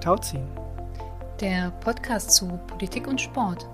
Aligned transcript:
Tauziehen. 0.00 0.48
Der 1.40 1.70
Podcast 1.70 2.32
zu 2.32 2.58
Politik 2.66 3.06
und 3.06 3.20
Sport. 3.20 3.68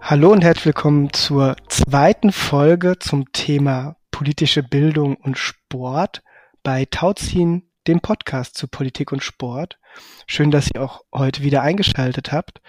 Hallo 0.00 0.32
und 0.32 0.42
herzlich 0.42 0.66
willkommen 0.66 1.12
zur 1.12 1.56
zweiten 1.68 2.32
Folge 2.32 2.98
zum 2.98 3.32
Thema 3.32 3.96
politische 4.10 4.62
Bildung 4.62 5.16
und 5.16 5.36
Sport 5.36 6.22
bei 6.62 6.86
Tauziehen, 6.86 7.70
dem 7.86 8.00
Podcast 8.00 8.56
zu 8.56 8.66
Politik 8.66 9.12
und 9.12 9.22
Sport. 9.22 9.78
Schön, 10.26 10.50
dass 10.50 10.70
ihr 10.74 10.82
auch 10.82 11.02
heute 11.12 11.42
wieder 11.42 11.62
eingeschaltet 11.62 12.32
habt. 12.32 12.60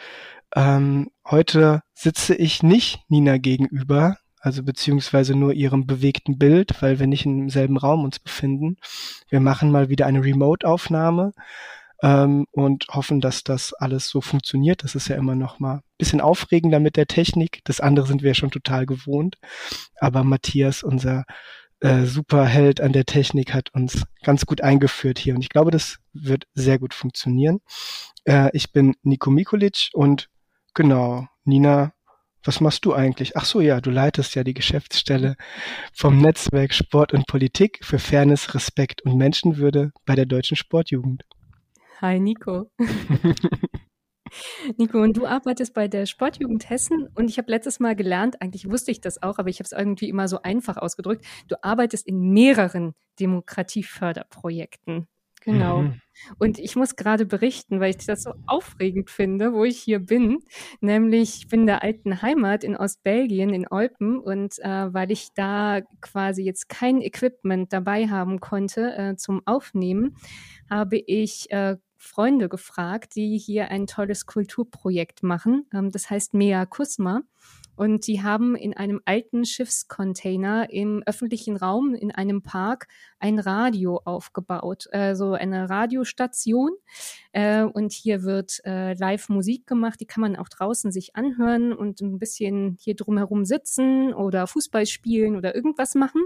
Ähm, 0.55 1.09
heute 1.29 1.83
sitze 1.93 2.35
ich 2.35 2.63
nicht 2.63 3.01
Nina 3.07 3.37
gegenüber, 3.37 4.17
also 4.47 4.63
beziehungsweise 4.63 5.35
nur 5.35 5.51
ihrem 5.51 5.85
bewegten 5.85 6.37
Bild, 6.37 6.81
weil 6.81 6.99
wir 6.99 7.07
nicht 7.07 7.25
im 7.25 7.49
selben 7.49 7.75
Raum 7.75 8.05
uns 8.05 8.17
befinden. 8.17 8.77
Wir 9.27 9.41
machen 9.41 9.71
mal 9.71 9.89
wieder 9.89 10.05
eine 10.05 10.23
Remote-Aufnahme 10.23 11.33
ähm, 12.01 12.47
und 12.51 12.87
hoffen, 12.87 13.19
dass 13.19 13.43
das 13.43 13.73
alles 13.73 14.07
so 14.07 14.21
funktioniert. 14.21 14.85
Das 14.85 14.95
ist 14.95 15.09
ja 15.09 15.17
immer 15.17 15.35
noch 15.35 15.59
mal 15.59 15.79
ein 15.79 15.83
bisschen 15.97 16.21
aufregender 16.21 16.79
mit 16.79 16.95
der 16.95 17.07
Technik. 17.07 17.59
Das 17.65 17.81
andere 17.81 18.07
sind 18.07 18.23
wir 18.23 18.35
schon 18.35 18.49
total 18.49 18.85
gewohnt. 18.85 19.35
Aber 19.99 20.23
Matthias, 20.23 20.81
unser 20.81 21.25
äh, 21.81 22.05
Superheld 22.05 22.79
an 22.79 22.93
der 22.93 23.05
Technik, 23.05 23.53
hat 23.53 23.73
uns 23.73 24.03
ganz 24.23 24.45
gut 24.45 24.61
eingeführt 24.61 25.19
hier. 25.19 25.35
Und 25.35 25.41
ich 25.41 25.49
glaube, 25.49 25.71
das 25.71 25.97
wird 26.13 26.45
sehr 26.53 26.79
gut 26.79 26.93
funktionieren. 26.93 27.59
Äh, 28.23 28.49
ich 28.53 28.71
bin 28.71 28.95
Nico 29.03 29.29
Mikulic 29.29 29.89
und 29.91 30.29
genau, 30.73 31.27
Nina 31.43 31.91
was 32.47 32.61
machst 32.61 32.85
du 32.85 32.93
eigentlich? 32.93 33.35
Ach 33.35 33.45
so, 33.45 33.59
ja, 33.59 33.81
du 33.81 33.91
leitest 33.91 34.35
ja 34.35 34.43
die 34.43 34.53
Geschäftsstelle 34.53 35.35
vom 35.93 36.19
Netzwerk 36.19 36.73
Sport 36.73 37.13
und 37.13 37.27
Politik 37.27 37.79
für 37.83 37.99
Fairness, 37.99 38.55
Respekt 38.55 39.01
und 39.01 39.17
Menschenwürde 39.17 39.91
bei 40.05 40.15
der 40.15 40.25
Deutschen 40.25 40.55
Sportjugend. 40.55 41.25
Hi, 42.01 42.19
Nico. 42.19 42.71
Nico, 44.77 45.01
und 45.01 45.17
du 45.17 45.25
arbeitest 45.25 45.73
bei 45.73 45.87
der 45.87 46.05
Sportjugend 46.05 46.69
Hessen 46.69 47.09
und 47.15 47.29
ich 47.29 47.37
habe 47.37 47.51
letztes 47.51 47.79
Mal 47.79 47.95
gelernt, 47.95 48.41
eigentlich 48.41 48.69
wusste 48.69 48.91
ich 48.91 49.01
das 49.01 49.21
auch, 49.21 49.39
aber 49.39 49.49
ich 49.49 49.59
habe 49.59 49.65
es 49.65 49.71
irgendwie 49.71 50.09
immer 50.09 50.27
so 50.27 50.41
einfach 50.41 50.77
ausgedrückt, 50.77 51.25
du 51.47 51.55
arbeitest 51.63 52.07
in 52.07 52.19
mehreren 52.33 52.93
Demokratieförderprojekten. 53.19 55.07
Genau. 55.47 55.83
Mhm. 55.83 56.01
Und 56.39 56.59
ich 56.59 56.75
muss 56.75 56.97
gerade 56.97 57.25
berichten, 57.25 57.79
weil 57.79 57.91
ich 57.91 58.05
das 58.05 58.23
so 58.23 58.33
aufregend 58.47 59.09
finde, 59.09 59.53
wo 59.53 59.63
ich 59.63 59.79
hier 59.79 59.99
bin. 59.99 60.39
Nämlich, 60.81 61.37
ich 61.37 61.47
bin 61.47 61.61
in 61.61 61.67
der 61.67 61.83
alten 61.83 62.21
Heimat 62.21 62.65
in 62.65 62.75
Ostbelgien, 62.75 63.53
in 63.53 63.65
Eupen. 63.71 64.19
Und 64.19 64.59
äh, 64.59 64.93
weil 64.93 65.09
ich 65.09 65.29
da 65.35 65.81
quasi 66.01 66.43
jetzt 66.43 66.67
kein 66.67 67.01
Equipment 67.01 67.71
dabei 67.71 68.09
haben 68.09 68.41
konnte 68.41 68.93
äh, 68.97 69.15
zum 69.15 69.41
Aufnehmen, 69.45 70.17
habe 70.69 70.97
ich 70.97 71.49
äh, 71.49 71.77
Freunde 71.95 72.49
gefragt, 72.49 73.15
die 73.15 73.37
hier 73.37 73.69
ein 73.69 73.87
tolles 73.87 74.25
Kulturprojekt 74.25 75.23
machen. 75.23 75.65
Ähm, 75.73 75.91
das 75.91 76.09
heißt 76.09 76.33
Mea 76.33 76.65
Kusma. 76.65 77.21
Und 77.77 78.07
die 78.07 78.23
haben 78.23 78.55
in 78.55 78.75
einem 78.75 78.99
alten 79.05 79.45
Schiffscontainer 79.45 80.69
im 80.71 81.03
öffentlichen 81.05 81.55
Raum 81.55 81.93
in 81.93 82.11
einem 82.11 82.41
Park 82.41 82.87
ein 83.19 83.39
Radio 83.39 84.01
aufgebaut, 84.03 84.87
also 84.91 85.33
eine 85.33 85.69
Radiostation. 85.69 86.71
Äh, 87.31 87.63
und 87.63 87.93
hier 87.93 88.23
wird 88.23 88.59
äh, 88.65 88.93
live 88.95 89.29
Musik 89.29 89.67
gemacht, 89.67 89.99
die 90.01 90.07
kann 90.07 90.21
man 90.21 90.35
auch 90.35 90.49
draußen 90.49 90.91
sich 90.91 91.15
anhören 91.15 91.71
und 91.71 92.01
ein 92.01 92.17
bisschen 92.19 92.77
hier 92.79 92.95
drumherum 92.95 93.45
sitzen 93.45 94.13
oder 94.13 94.47
Fußball 94.47 94.87
spielen 94.87 95.35
oder 95.35 95.55
irgendwas 95.55 95.93
machen. 95.93 96.25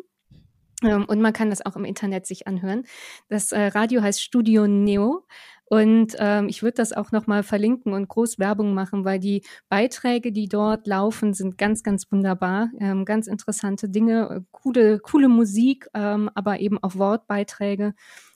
Ähm, 0.84 1.06
und 1.06 1.22
man 1.22 1.34
kann 1.34 1.50
das 1.50 1.66
auch 1.66 1.76
im 1.76 1.86
Internet 1.86 2.26
sich 2.26 2.48
anhören. 2.48 2.84
Das 3.30 3.52
äh, 3.52 3.60
Radio 3.68 4.02
heißt 4.02 4.22
Studio 4.22 4.68
Neo 4.68 5.26
und 5.72 6.18
ähm, 6.20 6.50
ich 6.50 6.64
würde 6.64 6.76
das 6.76 6.92
auch 6.92 7.14
nochmal 7.14 7.44
verlinken 7.44 7.94
und 7.94 8.10
groß 8.10 8.40
Werbung 8.40 8.74
machen, 8.74 9.06
weil 9.06 9.20
die 9.20 9.42
Beiträge, 9.70 10.34
die 10.34 10.50
dort 10.50 10.86
laufen, 10.86 11.34
sind 11.34 11.58
ganz, 11.58 11.82
ganz 11.82 12.12
wunderbar. 12.12 12.72
Ähm, 12.78 13.06
ganz 13.06 13.26
interessante 13.26 13.88
Dinge, 13.88 14.30
äh, 14.30 14.42
coole, 14.52 15.00
coole 15.00 15.30
Musik, 15.30 15.88
ähm, 15.94 16.30
aber 16.36 16.60
eben 16.60 16.78
auch 16.84 16.96
Wortbeiträge. 16.96 17.94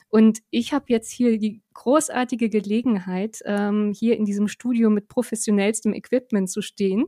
Und 0.08 0.44
ich 0.50 0.72
habe 0.72 0.86
jetzt 0.88 1.12
hier 1.12 1.38
die 1.38 1.62
großartige 1.74 2.48
Gelegenheit, 2.48 3.40
ähm, 3.44 3.92
hier 3.94 4.16
in 4.16 4.24
diesem 4.24 4.48
Studio 4.48 4.90
mit 4.90 5.10
professionellstem 5.10 5.94
Equipment 5.94 6.50
zu 6.50 6.62
stehen 6.62 7.04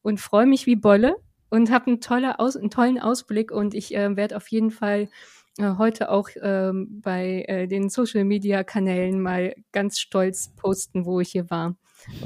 und 0.00 0.20
freue 0.20 0.46
mich 0.46 0.64
wie 0.64 0.76
Bolle 0.76 1.16
und 1.50 1.70
habe 1.70 1.88
einen, 1.88 2.00
tolle 2.00 2.38
Aus 2.38 2.56
einen 2.56 2.70
tollen 2.70 2.98
Ausblick 2.98 3.52
und 3.52 3.74
ich 3.74 3.94
äh, 3.94 4.16
werde 4.16 4.38
auf 4.38 4.48
jeden 4.48 4.70
Fall 4.70 5.10
heute 5.58 6.10
auch 6.10 6.28
ähm, 6.40 7.00
bei 7.02 7.44
äh, 7.48 7.66
den 7.66 7.88
Social 7.88 8.24
Media 8.24 8.64
Kanälen 8.64 9.20
mal 9.20 9.54
ganz 9.72 9.98
stolz 9.98 10.54
posten, 10.56 11.04
wo 11.04 11.20
ich 11.20 11.30
hier 11.30 11.50
war. 11.50 11.76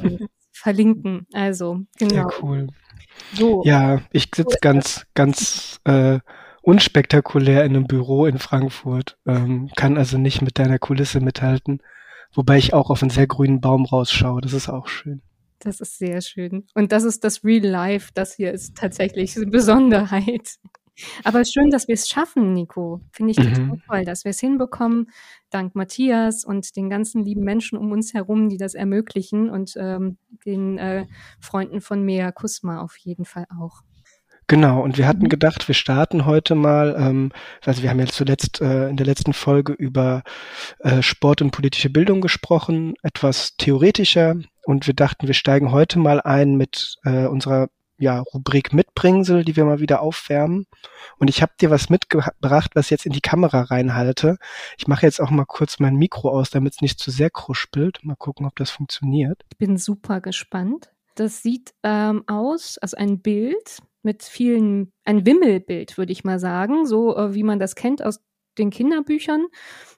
Und 0.03 0.29
verlinken. 0.53 1.27
Also, 1.33 1.81
genau. 1.99 2.15
Sehr 2.29 2.43
cool. 2.43 2.67
So. 3.35 3.63
Ja, 3.65 4.01
ich 4.13 4.29
sitze 4.35 4.59
ganz, 4.61 5.07
ganz 5.15 5.81
äh, 5.85 6.21
unspektakulär 6.63 7.65
in 7.65 7.77
einem 7.77 7.87
Büro 7.87 8.27
in 8.27 8.39
Frankfurt, 8.39 9.19
ähm, 9.27 9.71
kann 9.77 9.97
also 9.97 10.19
nicht 10.19 10.43
mit 10.43 10.59
deiner 10.59 10.79
Kulisse 10.79 11.21
mithalten, 11.21 11.83
wobei 12.35 12.59
ich 12.59 12.75
auch 12.75 12.91
auf 12.91 13.03
einen 13.03 13.11
sehr 13.11 13.27
grünen 13.27 13.61
Baum 13.61 13.85
rausschaue. 13.85 14.41
Das 14.41 14.53
ist 14.53 14.69
auch 14.69 14.87
schön. 14.87 15.23
Das 15.61 15.81
ist 15.81 15.99
sehr 15.99 16.23
schön. 16.23 16.67
Und 16.75 16.91
das 16.93 17.05
ist 17.05 17.23
das 17.23 17.45
Real 17.45 17.67
Life. 17.67 18.13
Das 18.15 18.35
hier 18.35 18.53
ist 18.53 18.77
tatsächlich 18.77 19.37
eine 19.37 19.47
Besonderheit. 19.47 20.57
Aber 21.25 21.45
schön, 21.45 21.71
dass 21.71 21.89
wir 21.89 21.95
es 21.95 22.09
schaffen, 22.09 22.53
Nico. 22.53 23.01
Finde 23.13 23.33
ich 23.33 23.37
total 23.37 23.65
mhm. 23.65 23.83
toll, 23.87 24.05
dass 24.05 24.25
wir 24.25 24.31
es 24.31 24.41
hinbekommen, 24.41 25.11
dank 25.51 25.75
Matthias 25.75 26.45
und 26.45 26.77
den 26.77 26.91
ganzen 26.91 27.25
lieben 27.25 27.43
Menschen 27.43 27.79
um 27.79 27.93
uns 27.93 28.15
herum, 28.15 28.49
die 28.49 28.57
das 28.57 28.75
ermöglichen 28.75 29.51
und 29.51 29.75
ähm, 29.77 30.19
den 30.45 30.79
äh, 30.79 31.07
Freunden 31.41 31.81
von 31.81 32.05
Mea 32.05 32.33
Kusma 32.33 32.81
auf 32.81 32.97
jeden 32.97 33.25
Fall 33.25 33.47
auch. 33.59 33.83
Genau, 34.47 34.83
und 34.83 34.99
wir 34.99 35.07
hatten 35.07 35.25
mhm. 35.25 35.29
gedacht, 35.29 35.69
wir 35.69 35.77
starten 35.77 36.27
heute 36.27 36.57
mal, 36.57 36.97
ähm, 36.99 37.31
also 37.65 37.83
wir 37.83 37.91
haben 37.91 38.01
jetzt 38.01 38.15
zuletzt 38.15 38.61
äh, 38.61 38.89
in 38.89 38.97
der 38.97 39.07
letzten 39.07 39.33
Folge 39.33 39.73
über 39.73 40.25
äh, 40.81 41.03
Sport 41.03 41.41
und 41.41 41.53
politische 41.53 41.89
Bildung 41.89 42.21
gesprochen, 42.21 42.95
etwas 43.03 43.57
theoretischer, 43.59 44.35
und 44.65 44.87
wir 44.87 44.95
dachten, 44.95 45.27
wir 45.27 45.35
steigen 45.35 45.73
heute 45.73 45.99
mal 45.99 46.21
ein 46.21 46.57
mit 46.57 46.97
äh, 47.05 47.27
unserer 47.27 47.69
ja, 48.01 48.21
Rubrik 48.21 48.73
Mitbringsel, 48.73 49.45
die 49.45 49.57
wir 49.57 49.65
mal 49.67 49.79
wieder 49.79 50.01
aufwärmen. 50.01 50.67
Und 51.19 51.29
ich 51.29 51.43
habe 51.43 51.53
dir 51.61 51.71
was 51.71 51.91
mitgebracht, 51.91 52.71
was 52.75 52.87
ich 52.87 52.91
jetzt 52.91 53.07
in 53.07 53.13
die 53.13 53.21
Kamera 53.21 53.61
reinhalte. 53.63 54.39
Ich 54.79 54.89
mache 54.89 55.05
jetzt 55.05 55.21
auch 55.21 55.31
mal 55.31 55.45
kurz 55.45 55.79
mein 55.79 55.97
Mikro 55.97 56.31
aus, 56.31 56.49
damit 56.49 56.73
es 56.75 56.81
nicht 56.81 56.99
zu 56.99 57.11
sehr 57.11 57.31
kruspelt. 57.31 58.03
Mal 58.03 58.17
gucken, 58.17 58.47
ob 58.47 58.57
das 58.57 58.71
funktioniert. 58.71 59.43
Ich 59.51 59.59
bin 59.59 59.77
super 59.77 60.23
gespannt. 60.23 60.91
Das 61.15 61.43
sieht 61.43 61.75
ähm, 61.83 62.25
aus, 62.27 62.79
also 62.79 62.97
ein 62.97 63.21
Bild 63.21 63.79
mit 64.03 64.23
vielen, 64.23 64.93
ein 65.05 65.27
Wimmelbild, 65.27 65.99
würde 65.99 66.13
ich 66.13 66.25
mal 66.25 66.39
sagen, 66.39 66.87
so 66.87 67.15
äh, 67.17 67.35
wie 67.35 67.43
man 67.43 67.59
das 67.59 67.75
kennt 67.75 68.03
aus 68.03 68.21
den 68.57 68.71
Kinderbüchern 68.71 69.47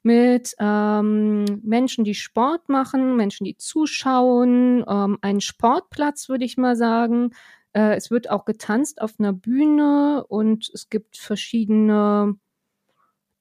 mit 0.02 0.54
ähm, 0.58 1.44
Menschen, 1.62 2.02
die 2.02 2.14
Sport 2.14 2.68
machen, 2.68 3.16
Menschen, 3.16 3.44
die 3.44 3.56
zuschauen, 3.56 4.84
ähm, 4.88 5.18
ein 5.20 5.40
Sportplatz, 5.40 6.28
würde 6.28 6.44
ich 6.44 6.56
mal 6.56 6.74
sagen, 6.74 7.30
äh, 7.74 7.96
es 7.96 8.10
wird 8.10 8.30
auch 8.30 8.44
getanzt 8.44 9.00
auf 9.00 9.14
einer 9.18 9.32
Bühne 9.32 10.24
und 10.28 10.70
es 10.72 10.88
gibt 10.88 11.16
verschiedene 11.16 12.36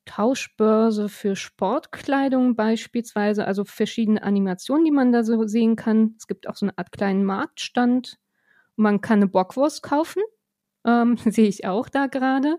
Tauschbörse 0.06 1.10
für 1.10 1.36
Sportkleidung 1.36 2.56
beispielsweise, 2.56 3.46
also 3.46 3.66
verschiedene 3.66 4.24
Animationen, 4.24 4.86
die 4.86 4.92
man 4.92 5.12
da 5.12 5.24
so 5.24 5.46
sehen 5.48 5.76
kann. 5.76 6.16
Es 6.18 6.28
gibt 6.28 6.48
auch 6.50 6.56
so 6.56 6.66
eine 6.66 6.78
Art 6.78 6.92
kleinen 6.92 7.24
Marktstand. 7.24 8.18
Man 8.76 9.02
kann 9.02 9.20
eine 9.20 9.28
Bockwurst 9.28 9.84
kaufen, 9.84 10.24
ähm, 10.86 11.18
sehe 11.26 11.48
ich 11.48 11.68
auch 11.68 11.90
da 11.90 12.08
gerade. 12.08 12.58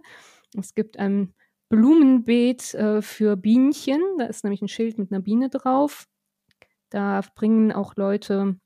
Es 0.56 0.74
gibt 0.74 0.98
ein 0.98 1.34
Blumenbeet 1.68 2.74
äh, 2.74 3.02
für 3.02 3.36
Bienchen, 3.36 4.00
da 4.18 4.26
ist 4.26 4.44
nämlich 4.44 4.62
ein 4.62 4.68
Schild 4.68 4.98
mit 4.98 5.10
einer 5.10 5.22
Biene 5.22 5.48
drauf. 5.48 6.06
Da 6.90 7.22
bringen 7.34 7.72
auch 7.72 7.96
Leute 7.96 8.56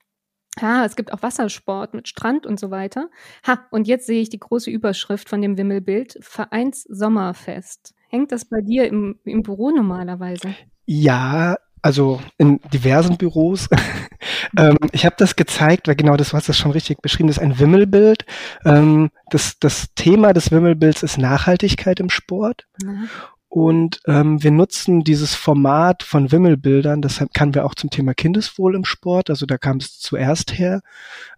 Ah, 0.60 0.84
es 0.84 0.96
gibt 0.96 1.12
auch 1.12 1.22
Wassersport 1.22 1.94
mit 1.94 2.08
Strand 2.08 2.46
und 2.46 2.58
so 2.58 2.70
weiter. 2.70 3.10
Ha, 3.46 3.66
und 3.70 3.86
jetzt 3.86 4.06
sehe 4.06 4.22
ich 4.22 4.30
die 4.30 4.40
große 4.40 4.70
Überschrift 4.70 5.28
von 5.28 5.42
dem 5.42 5.58
Wimmelbild. 5.58 6.18
Vereins 6.20 6.82
Sommerfest. 6.84 7.94
Hängt 8.08 8.32
das 8.32 8.44
bei 8.46 8.60
dir 8.60 8.86
im, 8.86 9.18
im 9.24 9.42
Büro 9.42 9.70
normalerweise? 9.70 10.54
Ja, 10.86 11.56
also 11.82 12.20
in 12.38 12.60
diversen 12.72 13.16
Büros. 13.16 13.68
ähm, 14.58 14.76
ich 14.92 15.04
habe 15.04 15.16
das 15.18 15.36
gezeigt, 15.36 15.88
weil 15.88 15.94
genau 15.94 16.16
das, 16.16 16.30
du 16.30 16.36
hast 16.36 16.48
das 16.48 16.56
schon 16.56 16.70
richtig 16.70 17.02
beschrieben, 17.02 17.28
das 17.28 17.36
ist 17.36 17.42
ein 17.42 17.58
Wimmelbild. 17.58 18.24
Ähm, 18.64 19.10
das, 19.30 19.58
das 19.58 19.94
Thema 19.94 20.32
des 20.32 20.50
Wimmelbilds 20.50 21.02
ist 21.02 21.18
Nachhaltigkeit 21.18 22.00
im 22.00 22.10
Sport. 22.10 22.66
Mhm. 22.82 23.08
Und 23.56 24.00
ähm, 24.06 24.42
wir 24.42 24.50
nutzen 24.50 25.02
dieses 25.02 25.34
Format 25.34 26.02
von 26.02 26.30
Wimmelbildern, 26.30 27.00
das 27.00 27.24
kamen 27.32 27.54
wir 27.54 27.64
auch 27.64 27.74
zum 27.74 27.88
Thema 27.88 28.12
Kindeswohl 28.12 28.74
im 28.74 28.84
Sport, 28.84 29.30
also 29.30 29.46
da 29.46 29.56
kam 29.56 29.78
es 29.78 29.98
zuerst 29.98 30.58
her. 30.58 30.82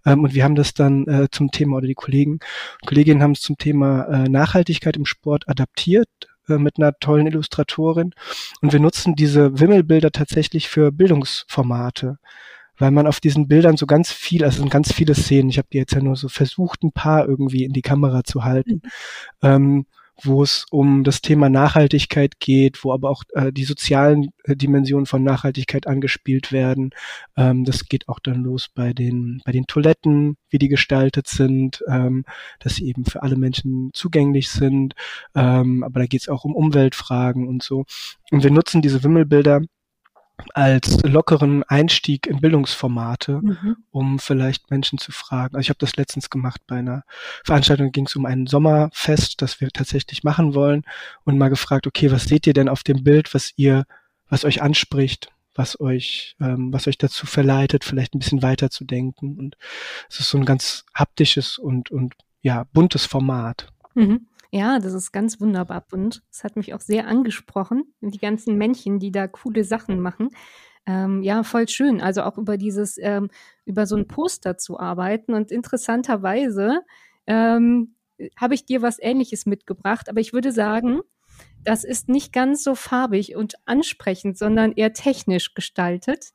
Ähm, 0.05 0.25
und 0.25 0.35
wir 0.35 0.43
haben 0.43 0.57
das 0.57 0.75
dann 0.75 1.07
äh, 1.07 1.29
zum 1.31 1.53
Thema, 1.53 1.77
oder 1.77 1.87
die 1.87 1.95
Kollegen 1.95 2.41
Kolleginnen 2.85 3.23
haben 3.23 3.35
es 3.35 3.41
zum 3.41 3.57
Thema 3.57 4.07
äh, 4.07 4.29
Nachhaltigkeit 4.29 4.97
im 4.97 5.07
Sport 5.07 5.49
adaptiert. 5.49 6.09
äh, 6.49 6.59
mit 6.59 6.79
einer 6.79 6.93
tollen 6.99 7.29
Illustratorin. 7.29 8.11
Und 8.63 8.73
wir 8.73 8.81
nutzen 8.81 9.15
diese 9.15 9.61
Wimmelbilder 9.61 10.11
tatsächlich 10.11 10.69
für 10.69 10.91
Bildungsformate 10.91 12.19
weil 12.81 12.93
man 12.93 13.09
auf 13.09 13.19
diesen 13.19 13.49
Bildern 13.49 13.77
so 13.77 13.87
ganz 13.87 14.13
viel, 14.13 14.45
also 14.45 14.61
sind 14.61 14.71
ganz 14.71 14.93
viele 14.93 15.15
Szenen, 15.15 15.51
ich 15.51 15.59
habe 15.59 15.67
die 15.73 15.79
jetzt 15.79 15.95
ja 15.95 16.01
nur 16.01 16.15
so 16.15 16.29
versucht, 16.29 16.85
ein 16.85 16.93
paar 16.93 17.29
irgendwie 17.29 17.65
in 17.65 17.73
die 17.73 17.83
Kamera 17.83 18.23
zu 18.23 18.45
halten, 18.45 18.83
mhm. 19.43 19.49
ähm, 19.49 19.87
wo 20.23 20.43
es 20.43 20.67
um 20.71 21.05
das 21.05 21.21
Thema 21.21 21.49
Nachhaltigkeit 21.49 22.41
geht, 22.41 22.85
wo 22.85 22.93
aber 22.93 23.11
auch 23.11 23.23
äh, 23.35 23.53
die 23.53 23.65
sozialen 23.65 24.31
äh, 24.45 24.57
Dimensionen 24.57 25.07
von 25.07 25.23
Nachhaltigkeit 25.23 25.87
angespielt 25.87 26.53
werden. 26.53 26.91
Ähm, 27.37 27.65
das 27.65 27.85
geht 27.85 28.09
auch 28.09 28.19
dann 28.19 28.43
los 28.43 28.69
bei 28.69 28.93
den, 28.93 29.41
bei 29.45 29.53
den 29.53 29.67
Toiletten, 29.67 30.37
wie 30.51 30.59
die 30.59 30.69
gestaltet 30.69 31.29
sind, 31.29 31.85
ähm, 31.89 32.25
dass 32.59 32.77
sie 32.77 32.87
eben 32.87 33.05
für 33.05 33.23
alle 33.23 33.37
Menschen 33.37 33.91
zugänglich 33.93 34.51
sind. 34.51 34.95
Ähm, 35.35 35.85
aber 35.85 36.01
da 36.01 36.07
geht 36.07 36.23
es 36.23 36.29
auch 36.29 36.45
um 36.45 36.55
Umweltfragen 36.55 37.47
und 37.47 37.63
so. 37.63 37.85
Und 38.31 38.43
wir 38.43 38.51
nutzen 38.51 38.83
diese 38.83 39.05
Wimmelbilder 39.05 39.61
als 40.55 41.03
lockeren 41.03 41.63
Einstieg 41.65 42.27
in 42.27 42.41
Bildungsformate, 42.41 43.41
mhm. 43.43 43.77
um 43.91 44.19
vielleicht 44.19 44.71
Menschen 44.71 44.99
zu 44.99 45.13
fragen. 45.13 45.57
Also 45.57 45.67
ich 45.67 45.69
habe 45.71 45.79
das 45.79 45.97
letztens 45.97 46.31
gemacht 46.31 46.61
bei 46.67 46.77
einer 46.77 47.05
Veranstaltung, 47.45 47.93
ging 47.93 48.07
es 48.07 48.17
um 48.17 48.27
ein 48.27 48.47
Sommerfest, 48.47 49.43
das 49.43 49.61
wir 49.61 49.71
tatsächlich 49.71 50.25
machen 50.25 50.55
wollen 50.55 50.85
und 51.25 51.39
mal 51.39 51.49
gefragt, 51.49 51.87
okay, 51.87 52.11
was 52.11 52.25
seht 52.25 52.47
ihr 52.47 52.53
denn 52.55 52.69
auf 52.69 52.83
dem 52.83 53.05
Bild, 53.05 53.35
was 53.35 53.53
ihr, 53.57 53.85
was 54.29 54.45
euch 54.45 54.63
anspricht, 54.63 55.31
was 55.55 55.81
euch, 55.81 56.37
ähm, 56.41 56.73
was 56.73 56.87
euch 56.87 56.99
dazu 56.99 57.27
verleitet, 57.27 57.85
vielleicht 57.85 58.15
ein 58.15 58.21
bisschen 58.21 58.43
weiter 58.43 58.71
zu 58.71 58.85
denken. 58.85 59.39
Und 59.39 59.57
es 60.09 60.21
ist 60.21 60.31
so 60.31 60.39
ein 60.39 60.45
ganz 60.45 60.85
haptisches 60.95 61.59
und, 61.59 61.91
und 61.91 62.15
ja, 62.41 62.65
buntes 62.73 63.05
Format. 63.05 63.69
Mhm. 63.95 64.29
Ja, 64.51 64.79
das 64.79 64.95
ist 64.95 65.13
ganz 65.13 65.41
wunderbar 65.41 65.83
bunt. 65.83 66.23
Das 66.31 66.43
hat 66.43 66.57
mich 66.57 66.73
auch 66.73 66.81
sehr 66.81 67.07
angesprochen. 67.07 67.95
Die 68.01 68.19
ganzen 68.19 68.57
Männchen, 68.57 68.99
die 68.99 69.13
da 69.13 69.27
coole 69.29 69.63
Sachen 69.63 70.01
machen. 70.01 70.31
Ähm, 70.87 71.23
ja, 71.23 71.43
voll 71.43 71.69
schön. 71.69 72.01
Also 72.01 72.23
auch 72.23 72.39
über 72.39 72.57
dieses, 72.57 72.97
ähm, 72.99 73.29
über 73.67 73.87
so 73.87 73.95
ein 73.97 74.09
Poster 74.09 74.57
zu 74.57 74.81
arbeiten. 74.81 75.35
Und 75.35 75.51
interessanterweise 75.51 76.81
ähm, 77.27 77.95
habe 78.37 78.55
ich 78.55 78.65
dir 78.65 78.81
was 78.81 78.99
Ähnliches 78.99 79.45
mitgebracht. 79.45 80.09
Aber 80.09 80.21
ich 80.21 80.33
würde 80.33 80.51
sagen, 80.51 81.03
das 81.63 81.85
ist 81.85 82.09
nicht 82.09 82.33
ganz 82.33 82.65
so 82.65 82.75
farbig 82.75 83.37
und 83.37 83.57
ansprechend, 83.67 84.39
sondern 84.39 84.73
eher 84.73 84.95
technisch 84.95 85.53
gestaltet. 85.53 86.33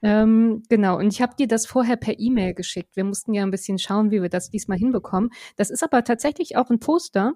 Ähm, 0.00 0.62
genau, 0.68 0.96
und 0.98 1.12
ich 1.12 1.20
habe 1.20 1.34
dir 1.34 1.48
das 1.48 1.66
vorher 1.66 1.96
per 1.96 2.20
E-Mail 2.20 2.54
geschickt. 2.54 2.94
Wir 2.94 3.02
mussten 3.02 3.34
ja 3.34 3.42
ein 3.42 3.50
bisschen 3.50 3.78
schauen, 3.78 4.12
wie 4.12 4.22
wir 4.22 4.28
das 4.28 4.50
diesmal 4.50 4.78
hinbekommen. 4.78 5.30
Das 5.56 5.70
ist 5.70 5.82
aber 5.82 6.04
tatsächlich 6.04 6.56
auch 6.56 6.70
ein 6.70 6.78
Poster, 6.78 7.34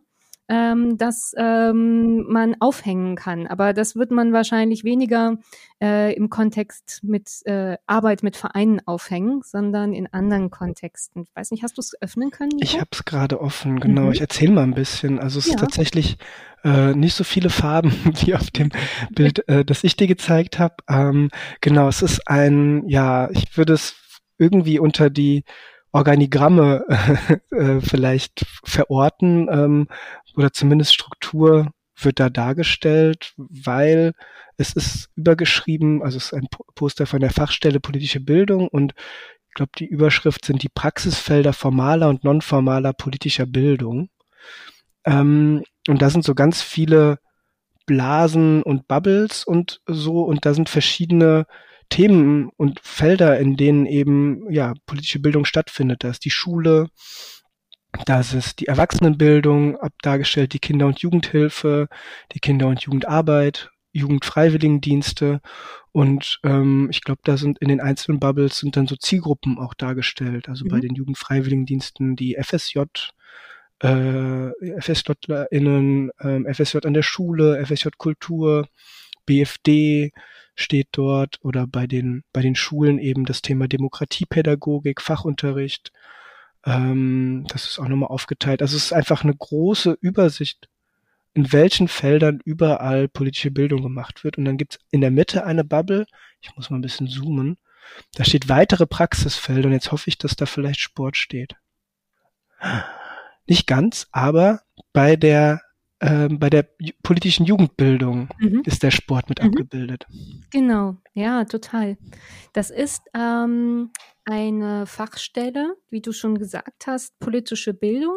ähm, 0.53 0.99
das 0.99 1.35
ähm, 1.39 2.27
man 2.29 2.57
aufhängen 2.61 3.17
kann. 3.17 3.47
Aber 3.47 3.73
das 3.73 3.97
wird 3.97 4.11
man 4.11 4.35
wahrscheinlich 4.35 4.85
weniger 4.85 5.39
äh, 5.81 6.15
im 6.15 6.29
Kontext 6.29 7.01
mit 7.03 7.41
äh, 7.47 7.79
Arbeit 7.87 8.23
mit 8.23 8.37
Vereinen 8.37 8.87
aufhängen, 8.87 9.41
sondern 9.43 9.95
in 9.95 10.13
anderen 10.13 10.51
Kontexten. 10.51 11.23
Ich 11.23 11.35
weiß 11.35 11.53
nicht, 11.53 11.63
hast 11.63 11.79
du 11.79 11.81
es 11.81 11.95
öffnen 12.03 12.31
können? 12.31 12.51
Nico? 12.51 12.65
Ich 12.65 12.79
habe 12.79 12.91
es 12.93 13.07
gerade 13.07 13.41
offen, 13.41 13.81
genau. 13.81 14.03
Mhm. 14.03 14.13
Ich 14.13 14.21
erzähle 14.21 14.53
mal 14.53 14.65
ein 14.65 14.75
bisschen. 14.75 15.19
Also 15.19 15.39
es 15.39 15.47
ja. 15.47 15.55
ist 15.55 15.61
tatsächlich 15.61 16.19
äh, 16.65 16.93
nicht 16.93 17.15
so 17.15 17.25
viele 17.25 17.49
Farben 17.49 17.91
wie 18.21 18.35
auf 18.35 18.51
dem 18.51 18.69
Bild, 19.15 19.49
äh, 19.49 19.65
das 19.65 19.85
ich 19.85 19.97
dir 19.97 20.07
gezeigt 20.07 20.59
habe. 20.59 20.77
Ähm, 20.87 21.31
genau, 21.63 21.89
es 21.89 22.03
ist 22.03 22.29
ein, 22.29 22.87
ja, 22.89 23.31
ich 23.31 23.57
würde 23.57 23.73
es 23.73 23.95
irgendwie 24.37 24.79
unter 24.79 25.09
die 25.09 25.45
Organigramme 25.93 26.85
äh, 27.51 27.81
vielleicht 27.81 28.47
verorten 28.65 29.49
ähm, 29.51 29.89
oder 30.37 30.53
zumindest 30.53 30.95
Struktur 30.95 31.73
wird 31.97 32.21
da 32.21 32.31
dargestellt, 32.31 33.35
weil 33.37 34.13
es 34.57 34.73
ist 34.73 35.09
übergeschrieben, 35.15 36.03
also 36.03 36.17
es 36.17 36.27
ist 36.27 36.35
ein 36.35 36.49
Poster 36.75 37.07
von 37.07 37.21
der 37.21 37.31
Fachstelle 37.31 37.81
politische 37.81 38.21
Bildung 38.21 38.69
und 38.69 38.95
ich 39.49 39.55
glaube, 39.55 39.73
die 39.79 39.87
Überschrift 39.87 40.45
sind 40.47 40.63
die 40.63 40.71
Praxisfelder 40.71 41.53
formaler 41.53 42.09
und 42.09 42.25
nonformaler 42.25 42.95
politischer 42.95 43.45
Bildung. 43.45 44.09
Ähm, 45.05 45.63
und 45.89 46.01
da 46.01 46.09
sind 46.09 46.25
so 46.25 46.35
ganz 46.35 46.63
viele 46.63 47.19
Blasen 47.85 48.63
und 48.63 48.89
Bubbles 48.89 49.45
und 49.45 49.83
so 49.87 50.23
und 50.23 50.47
da 50.47 50.55
sind 50.55 50.71
verschiedene 50.71 51.47
Themen 51.91 52.49
und 52.57 52.81
Felder, 52.83 53.39
in 53.39 53.57
denen 53.59 53.85
eben 53.85 54.51
ja 54.51 54.73
politische 54.87 55.19
Bildung 55.19 55.45
stattfindet. 55.45 56.03
Da 56.03 56.09
ist 56.09 56.25
die 56.25 56.31
Schule, 56.31 56.89
da 58.07 58.21
ist 58.21 58.61
die 58.61 58.67
Erwachsenenbildung 58.67 59.79
dargestellt, 60.03 60.53
die 60.53 60.59
Kinder- 60.59 60.87
und 60.87 61.01
Jugendhilfe, 61.01 61.89
die 62.33 62.41
Kinder- 62.41 62.69
und 62.69 62.81
Jugendarbeit, 62.83 63.71
Jugendfreiwilligendienste 63.93 65.41
und 65.93 66.41
ähm, 66.43 66.89
ich 66.91 67.03
glaube, 67.03 67.21
da 67.23 67.37
sind 67.37 67.59
in 67.59 67.69
den 67.69 67.81
einzelnen 67.81 68.19
Bubbles 68.19 68.59
sind 68.59 68.77
dann 68.77 68.87
so 68.87 68.97
Zielgruppen 68.97 69.59
auch 69.59 69.75
dargestellt. 69.75 70.49
Also 70.49 70.65
mhm. 70.65 70.69
bei 70.71 70.81
den 70.81 70.95
Jugendfreiwilligendiensten 70.95 72.17
die 72.17 72.37
FSJ, 72.43 72.81
äh, 73.81 74.51
FSJlerInnen, 74.81 76.11
äh, 76.19 76.55
FSJ 76.55 76.79
an 76.87 76.95
der 76.95 77.03
Schule, 77.03 77.65
FSJ 77.67 77.89
Kultur, 77.99 78.69
BFD, 79.27 80.13
steht 80.55 80.89
dort 80.93 81.39
oder 81.43 81.67
bei 81.67 81.87
den, 81.87 82.25
bei 82.33 82.41
den 82.41 82.55
Schulen 82.55 82.99
eben 82.99 83.27
das 83.27 83.43
Thema 83.43 83.69
Demokratiepädagogik, 83.69 85.03
Fachunterricht. 85.03 85.93
Ähm, 86.65 87.45
das 87.49 87.67
ist 87.67 87.79
auch 87.79 87.89
nochmal 87.89 88.11
aufgeteilt. 88.11 88.63
Also 88.63 88.77
es 88.77 88.87
ist 88.87 88.93
einfach 88.93 89.25
eine 89.25 89.35
große 89.35 89.97
Übersicht, 90.01 90.69
in 91.35 91.53
welchen 91.53 91.89
Feldern 91.89 92.41
überall 92.45 93.09
politische 93.09 93.51
Bildung 93.51 93.83
gemacht 93.83 94.25
wird. 94.25 94.39
Und 94.39 94.45
dann 94.45 94.59
gibt's 94.59 94.79
in 94.91 95.01
der 95.01 95.11
Mitte 95.11 95.45
eine 95.45 95.65
Bubble. 95.65 96.07
Ich 96.41 96.55
muss 96.57 96.71
mal 96.71 96.79
ein 96.79 96.83
bisschen 96.83 97.09
zoomen. 97.09 97.59
Da 98.15 98.25
steht 98.25 98.49
weitere 98.49 98.87
Praxisfelder 98.87 99.67
und 99.67 99.73
jetzt 99.73 99.93
hoffe 99.93 100.09
ich, 100.09 100.19
dass 100.19 100.37
da 100.37 100.47
vielleicht 100.47 100.81
Sport 100.81 101.17
steht. 101.17 101.57
Nicht 103.47 103.67
ganz, 103.67 104.07
aber 104.13 104.63
bei 104.93 105.17
der 105.17 105.63
ähm, 106.03 106.39
bei 106.39 106.51
der 106.51 106.69
politischen 107.03 107.47
Jugendbildung 107.47 108.29
mhm. 108.39 108.63
ist 108.65 108.83
der 108.83 108.91
Sport 108.91 109.29
mit 109.29 109.41
mhm. 109.41 109.49
abgebildet. 109.49 110.07
Genau, 110.51 110.97
ja, 111.15 111.45
total. 111.45 111.97
Das 112.53 112.71
ist 112.71 113.03
ähm, 113.15 113.91
eine 114.25 114.87
Fachstelle, 114.87 115.77
wie 115.91 116.01
du 116.03 116.13
schon 116.13 116.37
gesagt 116.37 116.87
hast, 116.87 117.19
politische 117.21 117.73
Bildung 117.73 118.17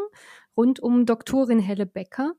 rund 0.58 0.80
um 0.80 1.06
Doktorin 1.06 1.60
Helle 1.60 1.86
Becker. 1.86 2.34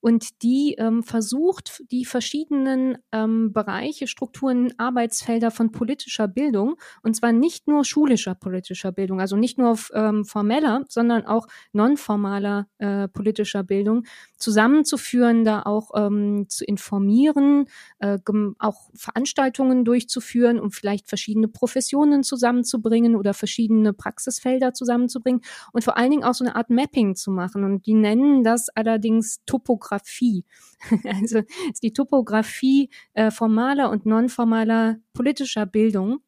Und 0.00 0.42
die 0.42 0.74
ähm, 0.78 1.02
versucht, 1.02 1.82
die 1.90 2.04
verschiedenen 2.04 2.98
ähm, 3.12 3.52
Bereiche, 3.52 4.06
Strukturen, 4.06 4.72
Arbeitsfelder 4.78 5.50
von 5.50 5.72
politischer 5.72 6.28
Bildung, 6.28 6.76
und 7.02 7.14
zwar 7.14 7.32
nicht 7.32 7.68
nur 7.68 7.84
schulischer 7.84 8.34
politischer 8.34 8.92
Bildung, 8.92 9.20
also 9.20 9.36
nicht 9.36 9.58
nur 9.58 9.78
ähm, 9.94 10.24
formeller, 10.24 10.84
sondern 10.88 11.26
auch 11.26 11.46
nonformaler 11.72 12.66
äh, 12.78 13.08
politischer 13.08 13.62
Bildung, 13.62 14.04
zusammenzuführen, 14.36 15.44
da 15.44 15.62
auch 15.62 15.90
ähm, 15.94 16.46
zu 16.48 16.64
informieren, 16.64 17.66
äh, 18.00 18.18
auch 18.58 18.90
Veranstaltungen 18.94 19.84
durchzuführen, 19.84 20.58
um 20.58 20.70
vielleicht 20.70 21.08
verschiedene 21.08 21.48
Professionen 21.48 22.22
zusammenzubringen 22.22 23.16
oder 23.16 23.34
verschiedene 23.34 23.92
Praxisfelder 23.92 24.74
zusammenzubringen 24.74 25.42
und 25.72 25.84
vor 25.84 25.96
allen 25.96 26.10
Dingen 26.10 26.24
auch 26.24 26.34
so 26.34 26.44
eine 26.44 26.56
Art 26.56 26.70
Mapping 26.70 27.14
zu 27.14 27.30
machen 27.30 27.61
machen. 27.62 27.72
Und 27.72 27.86
die 27.86 27.94
nennen 27.94 28.44
das 28.44 28.68
allerdings 28.74 29.40
Topographie. 29.46 30.44
also 31.04 31.42
ist 31.70 31.82
die 31.82 31.92
Topographie 31.92 32.90
äh, 33.14 33.30
formaler 33.30 33.90
und 33.90 34.06
nonformaler 34.06 34.96
politischer 35.12 35.66
Bildung. 35.66 36.20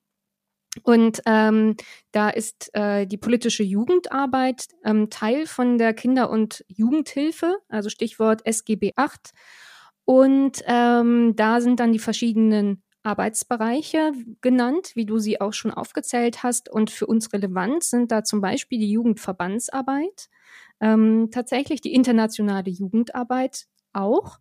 Und 0.83 1.23
ähm, 1.27 1.77
da 2.11 2.31
ist 2.31 2.71
äh, 2.75 3.07
die 3.07 3.17
politische 3.17 3.63
Jugendarbeit 3.63 4.67
ähm, 4.85 5.09
Teil 5.09 5.47
von 5.47 5.79
der 5.79 5.95
Kinder- 5.95 6.31
und 6.31 6.65
Jugendhilfe, 6.67 7.59
also 7.69 7.89
Stichwort 7.89 8.45
SGB 8.45 8.93
8. 8.97 9.31
Und 10.05 10.63
ähm, 10.67 11.35
da 11.37 11.61
sind 11.61 11.79
dann 11.79 11.93
die 11.93 12.01
verschiedenen 12.01 12.83
Arbeitsbereiche 13.05 14.13
genannt, 14.41 14.93
wie 14.95 15.07
du 15.07 15.19
sie 15.19 15.41
auch 15.41 15.53
schon 15.53 15.71
aufgezählt 15.71 16.43
hast. 16.43 16.69
Und 16.69 16.91
für 16.91 17.07
uns 17.07 17.33
relevant 17.33 17.85
sind 17.85 18.11
da 18.11 18.25
zum 18.25 18.41
Beispiel 18.41 18.81
die 18.81 18.91
Jugendverbandsarbeit, 18.91 20.29
ähm, 20.85 21.31
tatsächlich 21.33 21.81
die 21.81 21.95
internationale 21.95 22.71
Jugendarbeit 22.71 23.65
auch 23.95 24.39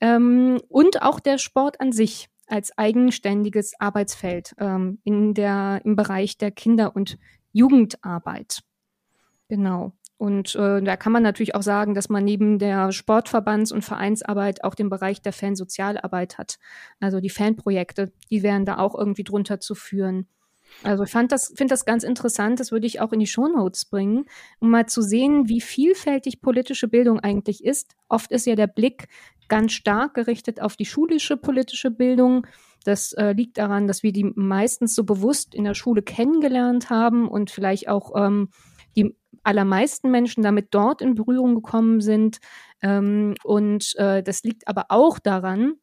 ähm, 0.00 0.60
und 0.68 1.02
auch 1.02 1.20
der 1.20 1.38
Sport 1.38 1.80
an 1.80 1.92
sich 1.92 2.28
als 2.46 2.76
eigenständiges 2.76 3.74
Arbeitsfeld 3.78 4.54
ähm, 4.58 4.98
in 5.04 5.34
der, 5.34 5.80
im 5.84 5.94
Bereich 5.94 6.36
der 6.36 6.50
Kinder- 6.50 6.96
und 6.96 7.16
Jugendarbeit. 7.52 8.60
Genau. 9.48 9.92
Und 10.16 10.54
äh, 10.56 10.82
da 10.82 10.96
kann 10.96 11.12
man 11.12 11.22
natürlich 11.22 11.54
auch 11.54 11.62
sagen, 11.62 11.94
dass 11.94 12.08
man 12.08 12.24
neben 12.24 12.58
der 12.58 12.92
Sportverbands- 12.92 13.72
und 13.72 13.84
Vereinsarbeit 13.84 14.64
auch 14.64 14.74
den 14.74 14.90
Bereich 14.90 15.22
der 15.22 15.32
Fansozialarbeit 15.32 16.38
hat. 16.38 16.58
Also 17.00 17.20
die 17.20 17.30
Fanprojekte, 17.30 18.12
die 18.30 18.42
wären 18.42 18.64
da 18.64 18.78
auch 18.78 18.96
irgendwie 18.96 19.24
drunter 19.24 19.60
zu 19.60 19.74
führen. 19.74 20.26
Also 20.82 21.04
ich 21.04 21.12
das, 21.28 21.52
finde 21.56 21.72
das 21.72 21.84
ganz 21.84 22.04
interessant, 22.04 22.60
das 22.60 22.72
würde 22.72 22.86
ich 22.86 23.00
auch 23.00 23.12
in 23.12 23.20
die 23.20 23.26
Shownotes 23.26 23.86
bringen, 23.86 24.26
um 24.58 24.70
mal 24.70 24.86
zu 24.86 25.00
sehen, 25.02 25.48
wie 25.48 25.60
vielfältig 25.60 26.40
politische 26.40 26.88
Bildung 26.88 27.20
eigentlich 27.20 27.64
ist. 27.64 27.94
Oft 28.08 28.30
ist 28.30 28.46
ja 28.46 28.54
der 28.54 28.66
Blick 28.66 29.08
ganz 29.48 29.72
stark 29.72 30.14
gerichtet 30.14 30.60
auf 30.60 30.76
die 30.76 30.86
schulische 30.86 31.36
politische 31.36 31.90
Bildung. 31.90 32.46
Das 32.84 33.12
äh, 33.14 33.32
liegt 33.32 33.58
daran, 33.58 33.86
dass 33.86 34.02
wir 34.02 34.12
die 34.12 34.24
meistens 34.34 34.94
so 34.94 35.04
bewusst 35.04 35.54
in 35.54 35.64
der 35.64 35.74
Schule 35.74 36.02
kennengelernt 36.02 36.90
haben 36.90 37.28
und 37.28 37.50
vielleicht 37.50 37.88
auch 37.88 38.12
ähm, 38.14 38.50
die 38.96 39.16
allermeisten 39.42 40.10
Menschen 40.10 40.42
damit 40.42 40.68
dort 40.70 41.02
in 41.02 41.14
Berührung 41.14 41.54
gekommen 41.54 42.00
sind. 42.00 42.38
Ähm, 42.82 43.34
und 43.42 43.94
äh, 43.96 44.22
das 44.22 44.42
liegt 44.42 44.68
aber 44.68 44.86
auch 44.88 45.18
daran, 45.18 45.74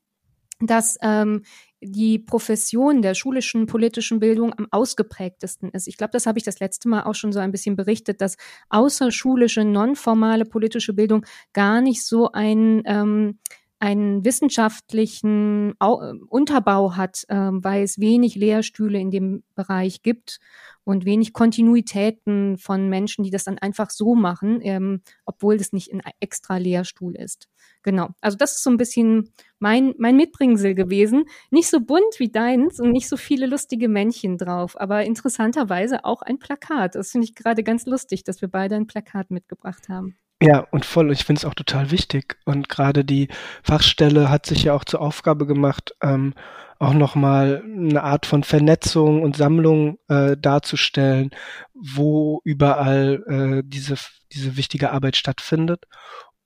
dass 0.59 0.97
ähm, 1.01 1.43
die 1.81 2.19
Profession 2.19 3.01
der 3.01 3.15
schulischen 3.15 3.65
politischen 3.65 4.19
Bildung 4.19 4.53
am 4.57 4.67
ausgeprägtesten 4.69 5.69
ist. 5.71 5.87
Ich 5.87 5.97
glaube, 5.97 6.11
das 6.11 6.27
habe 6.27 6.37
ich 6.37 6.43
das 6.43 6.59
letzte 6.59 6.87
Mal 6.87 7.03
auch 7.03 7.15
schon 7.15 7.33
so 7.33 7.39
ein 7.39 7.51
bisschen 7.51 7.75
berichtet, 7.75 8.21
dass 8.21 8.37
außerschulische, 8.69 9.65
nonformale 9.65 10.45
politische 10.45 10.93
Bildung 10.93 11.25
gar 11.53 11.81
nicht 11.81 12.05
so 12.05 12.31
ein 12.31 12.83
ähm, 12.85 13.39
einen 13.81 14.23
wissenschaftlichen 14.23 15.73
Unterbau 15.73 16.95
hat, 16.95 17.25
ähm, 17.29 17.63
weil 17.63 17.81
es 17.81 17.99
wenig 17.99 18.35
Lehrstühle 18.35 18.99
in 18.99 19.09
dem 19.09 19.43
Bereich 19.55 20.03
gibt 20.03 20.39
und 20.83 21.03
wenig 21.03 21.33
Kontinuitäten 21.33 22.59
von 22.59 22.89
Menschen, 22.89 23.23
die 23.23 23.31
das 23.31 23.45
dann 23.45 23.57
einfach 23.57 23.89
so 23.89 24.13
machen, 24.13 24.59
ähm, 24.61 25.01
obwohl 25.25 25.57
das 25.57 25.73
nicht 25.73 25.91
ein 25.91 26.01
extra 26.19 26.57
Lehrstuhl 26.57 27.15
ist. 27.15 27.49
Genau. 27.81 28.09
Also 28.21 28.37
das 28.37 28.53
ist 28.53 28.63
so 28.63 28.69
ein 28.69 28.77
bisschen 28.77 29.31
mein, 29.57 29.95
mein 29.97 30.15
Mitbringsel 30.15 30.75
gewesen. 30.75 31.25
Nicht 31.49 31.67
so 31.67 31.79
bunt 31.79 32.19
wie 32.19 32.29
deins 32.29 32.79
und 32.79 32.91
nicht 32.91 33.09
so 33.09 33.17
viele 33.17 33.47
lustige 33.47 33.89
Männchen 33.89 34.37
drauf, 34.37 34.79
aber 34.79 35.05
interessanterweise 35.05 36.05
auch 36.05 36.21
ein 36.21 36.37
Plakat. 36.37 36.93
Das 36.93 37.11
finde 37.11 37.25
ich 37.25 37.33
gerade 37.33 37.63
ganz 37.63 37.87
lustig, 37.87 38.23
dass 38.23 38.41
wir 38.41 38.47
beide 38.47 38.75
ein 38.75 38.85
Plakat 38.85 39.31
mitgebracht 39.31 39.89
haben. 39.89 40.17
Ja, 40.43 40.65
und 40.71 40.85
voll. 40.85 41.11
Ich 41.11 41.23
finde 41.23 41.39
es 41.39 41.45
auch 41.45 41.53
total 41.53 41.91
wichtig. 41.91 42.37
Und 42.45 42.67
gerade 42.67 43.05
die 43.05 43.27
Fachstelle 43.61 44.29
hat 44.29 44.47
sich 44.47 44.63
ja 44.63 44.73
auch 44.73 44.83
zur 44.83 44.99
Aufgabe 44.99 45.45
gemacht, 45.45 45.93
ähm, 46.01 46.33
auch 46.79 46.93
nochmal 46.93 47.61
eine 47.63 48.01
Art 48.01 48.25
von 48.25 48.43
Vernetzung 48.43 49.21
und 49.21 49.37
Sammlung 49.37 49.99
äh, 50.07 50.35
darzustellen, 50.35 51.29
wo 51.75 52.41
überall 52.43 53.23
äh, 53.27 53.61
diese, 53.63 53.97
diese 54.33 54.57
wichtige 54.57 54.91
Arbeit 54.91 55.15
stattfindet. 55.15 55.85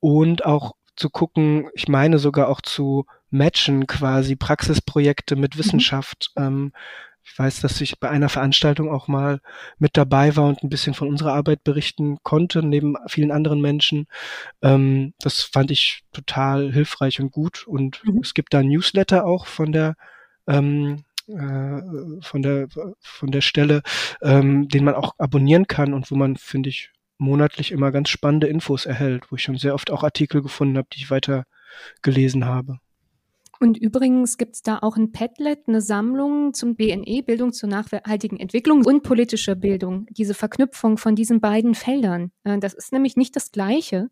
Und 0.02 0.46
auch 0.46 0.74
zu 0.98 1.10
gucken, 1.10 1.70
ich 1.74 1.88
meine 1.88 2.20
sogar 2.20 2.50
auch 2.50 2.60
zu 2.60 3.06
matchen 3.30 3.88
quasi 3.88 4.36
Praxisprojekte 4.36 5.38
mit 5.38 5.56
mhm. 5.56 5.60
Wissenschaft. 5.60 6.32
Mhm. 6.36 6.44
Ähm, 6.44 6.72
ich 7.25 7.39
weiß, 7.39 7.62
dass 7.62 7.82
ich 7.82 8.00
bei 8.00 8.10
einer 8.10 8.29
Veranstaltung 8.29 8.91
auch 8.91 9.08
mal 9.08 9.41
mit 9.79 9.98
dabei 9.98 10.36
war 10.36 10.48
und 10.48 10.63
ein 10.63 10.70
bisschen 10.70 10.94
von 10.94 11.08
unserer 11.08 11.34
Arbeit 11.34 11.63
berichten 11.63 12.20
konnte, 12.22 12.62
neben 12.62 12.96
vielen 13.08 13.32
anderen 13.32 13.62
Menschen. 13.62 14.05
Ähm, 14.62 15.13
das 15.20 15.41
fand 15.41 15.72
ich 15.72 16.03
total 16.13 16.72
hilfreich 16.72 17.20
und 17.20 17.32
gut. 17.32 17.65
Und 17.67 18.03
mhm. 18.05 18.20
es 18.22 18.36
gibt 18.36 18.53
da 18.53 18.60
ein 18.60 18.67
Newsletter 18.67 19.25
auch 19.25 19.48
von 19.48 19.72
der 19.72 19.96
ähm, 20.48 21.03
äh, 21.27 21.82
von 22.22 22.44
der 22.44 22.67
von 23.00 23.32
der 23.32 23.41
Stelle, 23.41 23.82
ähm, 24.22 24.67
den 24.67 24.86
man 24.86 24.94
auch 24.94 25.15
abonnieren 25.17 25.65
kann 25.65 25.94
und 25.96 26.12
wo 26.12 26.15
man, 26.15 26.38
finde 26.38 26.70
ich, 26.70 26.91
monatlich 27.17 27.72
immer 27.72 27.91
ganz 27.91 28.10
spannende 28.10 28.48
Infos 28.48 28.86
erhält, 28.86 29.32
wo 29.32 29.36
ich 29.36 29.44
schon 29.44 29.58
sehr 29.58 29.74
oft 29.74 29.89
auch 29.89 30.03
Artikel 30.03 30.44
gefunden 30.44 30.77
habe, 30.77 30.88
die 30.94 31.00
ich 31.00 31.10
weiter 31.10 31.46
gelesen 32.03 32.46
habe. 32.46 32.79
Und 33.60 33.78
übrigens 33.78 34.38
gibt 34.38 34.56
es 34.56 34.62
da 34.62 34.80
auch 34.82 34.98
ein 34.98 35.12
Padlet, 35.12 35.68
eine 35.68 35.82
Sammlung 35.82 36.54
zum 36.54 36.76
BNE, 36.76 37.24
Bildung 37.24 37.54
zur 37.54 37.70
nachhaltigen 37.70 38.40
Entwicklung 38.40 38.86
und 38.86 39.04
politische 39.04 39.56
Bildung, 39.56 40.08
diese 40.10 40.34
Verknüpfung 40.34 40.98
von 40.98 41.16
diesen 41.16 41.40
beiden 41.40 41.76
Feldern. 41.76 42.32
Äh, 42.44 42.60
das 42.60 42.74
ist 42.74 42.92
nämlich 42.92 43.16
nicht 43.16 43.36
das 43.36 43.52
Gleiche. 43.52 44.10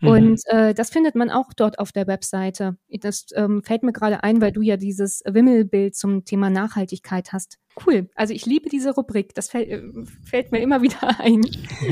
Mhm. 0.00 0.08
Und 0.08 0.40
äh, 0.46 0.74
das 0.74 0.90
findet 0.90 1.14
man 1.14 1.30
auch 1.30 1.52
dort 1.52 1.78
auf 1.78 1.92
der 1.92 2.06
Webseite. 2.06 2.76
Das 2.88 3.26
ähm, 3.34 3.62
fällt 3.64 3.82
mir 3.82 3.92
gerade 3.92 4.22
ein, 4.22 4.40
weil 4.40 4.52
du 4.52 4.62
ja 4.62 4.76
dieses 4.76 5.22
Wimmelbild 5.26 5.96
zum 5.96 6.24
Thema 6.24 6.50
Nachhaltigkeit 6.50 7.32
hast. 7.32 7.58
Cool. 7.86 8.08
Also 8.14 8.32
ich 8.32 8.46
liebe 8.46 8.68
diese 8.68 8.94
Rubrik. 8.94 9.34
Das 9.34 9.50
fällt, 9.50 9.68
äh, 9.68 9.82
fällt 10.24 10.52
mir 10.52 10.60
immer 10.60 10.82
wieder 10.82 11.20
ein 11.20 11.42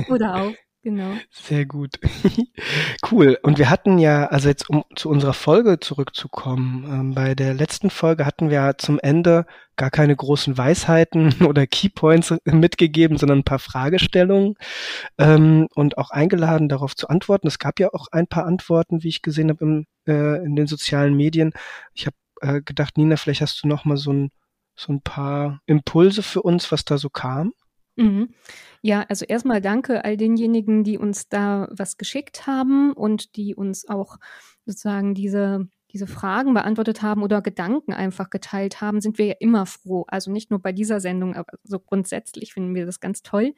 oder 0.08 0.42
auf. 0.42 0.54
Genau. 0.84 1.12
Sehr 1.30 1.64
gut. 1.64 2.00
cool. 3.12 3.38
Und 3.44 3.58
wir 3.58 3.70
hatten 3.70 3.98
ja, 3.98 4.26
also 4.26 4.48
jetzt 4.48 4.68
um 4.68 4.84
zu 4.96 5.10
unserer 5.10 5.32
Folge 5.32 5.78
zurückzukommen, 5.78 6.84
ähm, 6.90 7.14
bei 7.14 7.36
der 7.36 7.54
letzten 7.54 7.88
Folge 7.88 8.26
hatten 8.26 8.50
wir 8.50 8.74
zum 8.78 8.98
Ende 8.98 9.46
gar 9.76 9.90
keine 9.90 10.16
großen 10.16 10.58
Weisheiten 10.58 11.34
oder 11.46 11.68
Keypoints 11.68 12.34
mitgegeben, 12.44 13.16
sondern 13.16 13.38
ein 13.38 13.44
paar 13.44 13.60
Fragestellungen 13.60 14.54
ähm, 15.18 15.68
und 15.76 15.98
auch 15.98 16.10
eingeladen, 16.10 16.68
darauf 16.68 16.96
zu 16.96 17.08
antworten. 17.08 17.46
Es 17.46 17.60
gab 17.60 17.78
ja 17.78 17.90
auch 17.92 18.08
ein 18.10 18.26
paar 18.26 18.44
Antworten, 18.44 19.04
wie 19.04 19.08
ich 19.08 19.22
gesehen 19.22 19.50
habe 19.50 19.84
äh, 20.08 20.44
in 20.44 20.56
den 20.56 20.66
sozialen 20.66 21.14
Medien. 21.14 21.52
Ich 21.94 22.06
habe 22.06 22.16
äh, 22.40 22.60
gedacht, 22.60 22.98
Nina, 22.98 23.16
vielleicht 23.16 23.40
hast 23.40 23.62
du 23.62 23.68
noch 23.68 23.84
mal 23.84 23.96
so 23.96 24.12
ein, 24.12 24.30
so 24.74 24.92
ein 24.92 25.00
paar 25.00 25.60
Impulse 25.66 26.24
für 26.24 26.42
uns, 26.42 26.72
was 26.72 26.84
da 26.84 26.98
so 26.98 27.08
kam. 27.08 27.52
Mhm. 27.96 28.30
Ja, 28.80 29.04
also 29.08 29.24
erstmal 29.26 29.60
danke 29.60 30.04
all 30.04 30.16
denjenigen, 30.16 30.82
die 30.82 30.98
uns 30.98 31.28
da 31.28 31.68
was 31.70 31.98
geschickt 31.98 32.46
haben 32.46 32.92
und 32.92 33.36
die 33.36 33.54
uns 33.54 33.88
auch 33.88 34.16
sozusagen 34.64 35.14
diese, 35.14 35.68
diese 35.92 36.06
Fragen 36.06 36.54
beantwortet 36.54 37.02
haben 37.02 37.22
oder 37.22 37.42
Gedanken 37.42 37.92
einfach 37.92 38.30
geteilt 38.30 38.80
haben, 38.80 39.00
sind 39.00 39.18
wir 39.18 39.26
ja 39.26 39.34
immer 39.40 39.66
froh. 39.66 40.04
Also 40.08 40.30
nicht 40.30 40.50
nur 40.50 40.60
bei 40.60 40.72
dieser 40.72 41.00
Sendung, 41.00 41.34
aber 41.36 41.58
so 41.64 41.78
grundsätzlich 41.78 42.54
finden 42.54 42.74
wir 42.74 42.86
das 42.86 43.00
ganz 43.00 43.22
toll. 43.22 43.54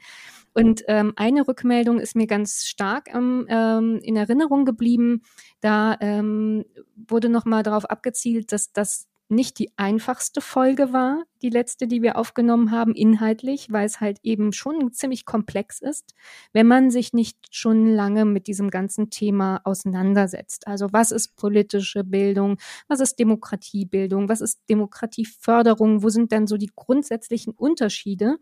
Und 0.52 0.82
ähm, 0.88 1.12
eine 1.16 1.46
Rückmeldung 1.46 2.00
ist 2.00 2.16
mir 2.16 2.26
ganz 2.26 2.66
stark 2.66 3.08
ähm, 3.14 4.00
in 4.02 4.16
Erinnerung 4.16 4.64
geblieben. 4.64 5.22
Da 5.60 5.96
ähm, 6.00 6.64
wurde 7.08 7.28
nochmal 7.28 7.62
darauf 7.62 7.84
abgezielt, 7.84 8.50
dass 8.50 8.72
das 8.72 9.06
nicht 9.28 9.58
die 9.58 9.70
einfachste 9.76 10.40
Folge 10.40 10.92
war, 10.92 11.24
die 11.42 11.50
letzte, 11.50 11.86
die 11.86 12.02
wir 12.02 12.16
aufgenommen 12.16 12.70
haben, 12.70 12.94
inhaltlich, 12.94 13.70
weil 13.70 13.86
es 13.86 14.00
halt 14.00 14.18
eben 14.22 14.52
schon 14.52 14.92
ziemlich 14.92 15.24
komplex 15.24 15.80
ist, 15.80 16.14
wenn 16.52 16.66
man 16.66 16.90
sich 16.90 17.12
nicht 17.12 17.38
schon 17.50 17.86
lange 17.86 18.24
mit 18.24 18.46
diesem 18.46 18.70
ganzen 18.70 19.10
Thema 19.10 19.60
auseinandersetzt. 19.64 20.66
Also 20.66 20.92
was 20.92 21.10
ist 21.10 21.36
politische 21.36 22.04
Bildung, 22.04 22.58
was 22.88 23.00
ist 23.00 23.18
Demokratiebildung, 23.18 24.28
was 24.28 24.40
ist 24.40 24.60
Demokratieförderung, 24.68 26.02
wo 26.02 26.08
sind 26.08 26.32
denn 26.32 26.46
so 26.46 26.56
die 26.56 26.70
grundsätzlichen 26.74 27.54
Unterschiede? 27.54 28.38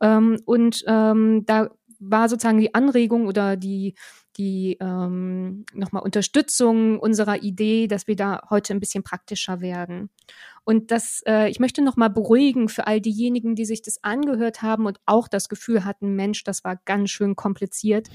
Ähm, 0.00 0.40
und 0.44 0.84
ähm, 0.86 1.44
da 1.46 1.70
war 1.98 2.28
sozusagen 2.28 2.60
die 2.60 2.74
Anregung 2.74 3.26
oder 3.26 3.56
die 3.56 3.94
die 4.36 4.76
ähm, 4.80 5.64
nochmal 5.72 6.02
Unterstützung 6.02 6.98
unserer 6.98 7.42
Idee, 7.42 7.86
dass 7.86 8.06
wir 8.06 8.16
da 8.16 8.42
heute 8.50 8.74
ein 8.74 8.80
bisschen 8.80 9.04
praktischer 9.04 9.60
werden. 9.60 10.10
Und 10.64 10.90
das, 10.90 11.22
äh, 11.26 11.50
ich 11.50 11.60
möchte 11.60 11.82
nochmal 11.82 12.10
beruhigen 12.10 12.68
für 12.68 12.86
all 12.86 13.00
diejenigen, 13.00 13.54
die 13.54 13.66
sich 13.66 13.82
das 13.82 14.02
angehört 14.02 14.62
haben 14.62 14.86
und 14.86 14.98
auch 15.04 15.28
das 15.28 15.48
Gefühl 15.48 15.84
hatten, 15.84 16.16
Mensch, 16.16 16.42
das 16.44 16.64
war 16.64 16.80
ganz 16.84 17.10
schön 17.10 17.36
kompliziert, 17.36 18.08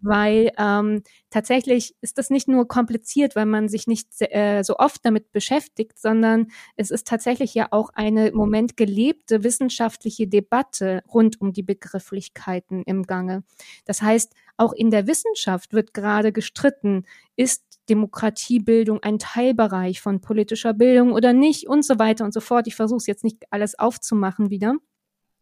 weil 0.00 0.52
ähm, 0.58 1.02
tatsächlich 1.30 1.94
ist 2.02 2.18
das 2.18 2.28
nicht 2.28 2.46
nur 2.46 2.68
kompliziert, 2.68 3.36
weil 3.36 3.46
man 3.46 3.68
sich 3.68 3.86
nicht 3.86 4.08
äh, 4.20 4.62
so 4.62 4.76
oft 4.76 5.04
damit 5.04 5.32
beschäftigt, 5.32 5.98
sondern 5.98 6.48
es 6.76 6.90
ist 6.90 7.06
tatsächlich 7.06 7.54
ja 7.54 7.68
auch 7.70 7.90
eine 7.94 8.28
im 8.28 8.36
Moment 8.36 8.76
gelebte 8.76 9.42
wissenschaftliche 9.42 10.28
Debatte 10.28 11.02
rund 11.12 11.40
um 11.40 11.52
die 11.52 11.62
Begrifflichkeiten 11.62 12.82
im 12.84 13.04
Gange. 13.04 13.44
Das 13.86 14.02
heißt, 14.02 14.34
auch 14.56 14.72
in 14.72 14.90
der 14.90 15.06
Wissenschaft 15.06 15.72
wird 15.72 15.94
gerade 15.94 16.32
gestritten, 16.32 17.06
ist 17.36 17.73
Demokratiebildung 17.88 19.02
ein 19.02 19.18
Teilbereich 19.18 20.00
von 20.00 20.20
politischer 20.20 20.74
Bildung 20.74 21.12
oder 21.12 21.32
nicht 21.32 21.68
und 21.68 21.84
so 21.84 21.98
weiter 21.98 22.24
und 22.24 22.32
so 22.32 22.40
fort. 22.40 22.66
Ich 22.66 22.76
versuche 22.76 22.98
es 22.98 23.06
jetzt 23.06 23.24
nicht 23.24 23.44
alles 23.50 23.78
aufzumachen 23.78 24.50
wieder, 24.50 24.74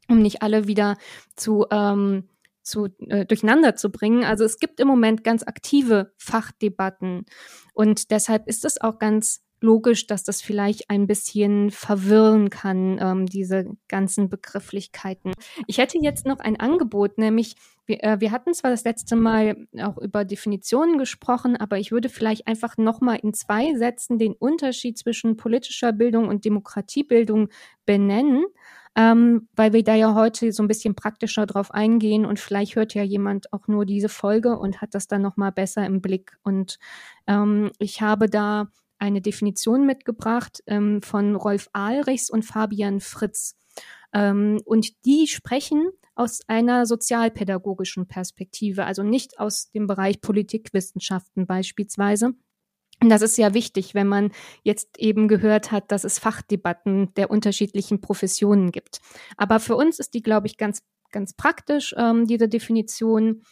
um 0.08 0.20
nicht 0.20 0.42
alle 0.42 0.66
wieder 0.66 0.96
zu 1.37 1.66
ähm, 1.70 2.28
zu 2.62 2.88
äh, 3.08 3.26
durcheinander 3.26 3.75
zu 3.75 3.90
bringen. 3.90 4.25
Also 4.25 4.44
es 4.44 4.58
gibt 4.58 4.80
im 4.80 4.88
Moment 4.88 5.25
ganz 5.25 5.42
aktive 5.42 6.12
Fachdebatten 6.16 7.26
und 7.75 8.11
deshalb 8.11 8.46
ist 8.49 8.64
es 8.64 8.80
auch 8.80 8.99
ganz 8.99 9.42
logisch, 9.62 10.07
dass 10.07 10.25
das 10.25 10.42
vielleicht 10.42 10.90
ein 10.90 11.07
bisschen 11.07 11.71
verwirren 11.71 12.50
kann, 12.50 12.99
ähm, 13.00 13.26
diese 13.26 13.66
ganzen 13.88 14.28
Begrifflichkeiten. 14.28 15.33
Ich 15.66 15.78
hätte 15.78 15.99
jetzt 16.00 16.26
noch 16.26 16.40
ein 16.40 16.59
Angebot, 16.59 17.19
nämlich 17.19 17.54
wir, 17.87 18.02
äh, 18.04 18.21
wir 18.21 18.31
hatten 18.31 18.54
zwar 18.54 18.71
das 18.71 18.85
letzte 18.85 19.16
Mal 19.16 19.66
auch 19.81 19.99
über 19.99 20.25
Definitionen 20.25 20.99
gesprochen, 20.99 21.57
aber 21.57 21.78
ich 21.78 21.92
würde 21.92 22.09
vielleicht 22.09 22.47
einfach 22.47 22.76
nochmal 22.76 23.19
in 23.23 23.35
zwei 23.35 23.75
Sätzen 23.75 24.19
den 24.19 24.35
Unterschied 24.35 24.99
zwischen 24.99 25.37
politischer 25.37 25.92
Bildung 25.92 26.28
und 26.28 26.45
Demokratiebildung 26.45 27.49
benennen. 27.85 28.45
Ähm, 28.95 29.49
weil 29.57 29.73
wir 29.73 29.83
da 29.83 29.95
ja 29.95 30.14
heute 30.14 30.52
so 30.52 30.62
ein 30.62 30.69
bisschen 30.69 30.95
praktischer 30.95 31.47
drauf 31.47 31.71
eingehen 31.71 32.26
und 32.26 32.38
vielleicht 32.38 32.76
hört 32.76 32.92
ja 32.92 33.02
jemand 33.02 33.50
auch 33.50 33.66
nur 33.66 33.87
diese 33.87 34.11
Folge 34.11 34.59
und 34.59 34.83
hat 34.83 34.95
das 34.95 35.09
dann 35.09 35.23
nochmal 35.23 35.50
besser 35.50 35.87
im 35.87 36.02
Blick. 36.02 36.37
Und 36.42 36.78
ähm, 37.26 37.71
ich 37.78 38.02
habe 38.02 38.28
da 38.28 38.69
eine 39.02 39.21
Definition 39.21 39.85
mitgebracht 39.85 40.62
ähm, 40.66 41.02
von 41.02 41.35
Rolf 41.35 41.68
Ahlrichs 41.73 42.30
und 42.30 42.44
Fabian 42.44 43.00
Fritz. 43.00 43.56
Ähm, 44.14 44.61
und 44.64 45.04
die 45.04 45.26
sprechen 45.26 45.90
aus 46.14 46.40
einer 46.47 46.87
sozialpädagogischen 46.87 48.06
Perspektive, 48.06 48.85
also 48.85 49.02
nicht 49.02 49.40
aus 49.40 49.71
dem 49.73 49.88
Bereich 49.88 50.21
Politikwissenschaften 50.21 51.47
beispielsweise. 51.47 52.35
Und 53.02 53.09
das 53.09 53.23
ist 53.23 53.37
ja 53.37 53.54
wichtig, 53.54 53.94
wenn 53.94 54.06
man 54.06 54.30
jetzt 54.62 54.99
eben 54.99 55.26
gehört 55.26 55.73
hat, 55.73 55.90
dass 55.90 56.04
es 56.04 56.21
Fachdebatten 56.21 57.12
der 57.14 57.30
unterschiedlichen 57.30 58.00
Professionen 58.00 58.71
gibt. 58.71 59.00
Aber 59.37 59.59
für 59.59 59.75
uns 59.75 59.99
ist 59.99 60.14
die, 60.14 60.23
glaube 60.23 60.47
ich, 60.47 60.56
ganz, 60.56 60.85
ganz 61.11 61.32
praktisch, 61.32 61.92
ähm, 61.99 62.28
diese 62.28 62.49
Definition. 62.49 63.42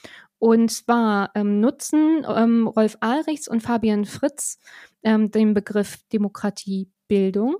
Und 0.40 0.70
zwar 0.72 1.30
ähm, 1.34 1.60
nutzen 1.60 2.24
ähm, 2.26 2.66
Rolf 2.66 2.96
Ahlrichs 3.00 3.46
und 3.46 3.62
Fabian 3.62 4.06
Fritz 4.06 4.58
ähm, 5.02 5.30
den 5.30 5.52
Begriff 5.54 5.98
Demokratiebildung 6.12 7.56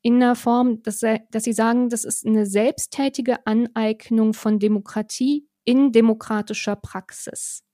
in 0.00 0.20
der 0.20 0.36
Form, 0.36 0.80
dass, 0.82 1.00
dass 1.00 1.44
sie 1.44 1.52
sagen, 1.52 1.88
das 1.88 2.04
ist 2.04 2.24
eine 2.24 2.46
selbsttätige 2.46 3.44
Aneignung 3.46 4.32
von 4.32 4.60
Demokratie 4.60 5.48
in 5.64 5.90
demokratischer 5.90 6.76
Praxis. 6.76 7.64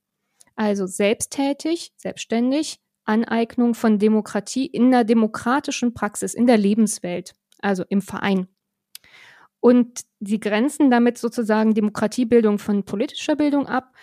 Also 0.55 0.87
selbsttätig, 0.87 1.93
selbstständig, 1.97 2.79
Aneignung 3.05 3.75
von 3.75 3.99
Demokratie 3.99 4.65
in 4.65 4.89
der 4.89 5.03
demokratischen 5.03 5.93
Praxis, 5.93 6.33
in 6.33 6.47
der 6.47 6.57
Lebenswelt, 6.57 7.33
also 7.59 7.83
im 7.89 8.01
Verein. 8.01 8.47
Und 9.59 10.01
sie 10.19 10.39
grenzen 10.39 10.89
damit 10.89 11.19
sozusagen 11.19 11.75
Demokratiebildung 11.75 12.57
von 12.57 12.83
politischer 12.83 13.35
Bildung 13.35 13.67
ab. 13.67 13.93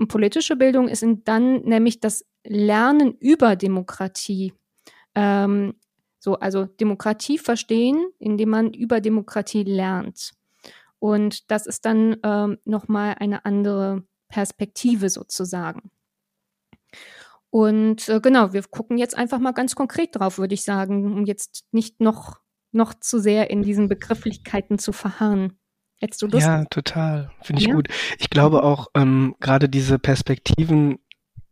Und 0.00 0.08
politische 0.08 0.56
Bildung 0.56 0.88
ist 0.88 1.04
dann 1.24 1.60
nämlich 1.60 2.00
das 2.00 2.24
Lernen 2.42 3.18
über 3.18 3.54
Demokratie. 3.54 4.54
Ähm, 5.14 5.74
so, 6.18 6.36
also 6.36 6.64
Demokratie 6.64 7.36
verstehen, 7.36 8.08
indem 8.18 8.48
man 8.48 8.72
über 8.72 9.02
Demokratie 9.02 9.62
lernt. 9.62 10.30
Und 11.00 11.50
das 11.50 11.66
ist 11.66 11.84
dann 11.84 12.16
ähm, 12.22 12.56
nochmal 12.64 13.16
eine 13.20 13.44
andere 13.44 14.02
Perspektive 14.28 15.10
sozusagen. 15.10 15.90
Und 17.50 18.08
äh, 18.08 18.20
genau, 18.22 18.54
wir 18.54 18.62
gucken 18.62 18.96
jetzt 18.96 19.18
einfach 19.18 19.38
mal 19.38 19.52
ganz 19.52 19.74
konkret 19.74 20.16
drauf, 20.16 20.38
würde 20.38 20.54
ich 20.54 20.64
sagen, 20.64 21.12
um 21.12 21.26
jetzt 21.26 21.66
nicht 21.72 22.00
noch, 22.00 22.40
noch 22.72 22.94
zu 22.94 23.18
sehr 23.18 23.50
in 23.50 23.60
diesen 23.60 23.86
Begrifflichkeiten 23.86 24.78
zu 24.78 24.92
verharren. 24.92 25.59
Hättest 26.00 26.22
du 26.22 26.26
Lust? 26.26 26.46
Ja, 26.46 26.64
total. 26.64 27.30
Finde 27.42 27.62
ich 27.62 27.68
ja? 27.68 27.74
gut. 27.74 27.88
Ich 28.18 28.30
glaube 28.30 28.58
mhm. 28.58 28.62
auch, 28.62 28.88
ähm, 28.94 29.36
gerade 29.38 29.68
diese 29.68 29.98
Perspektiven 29.98 30.98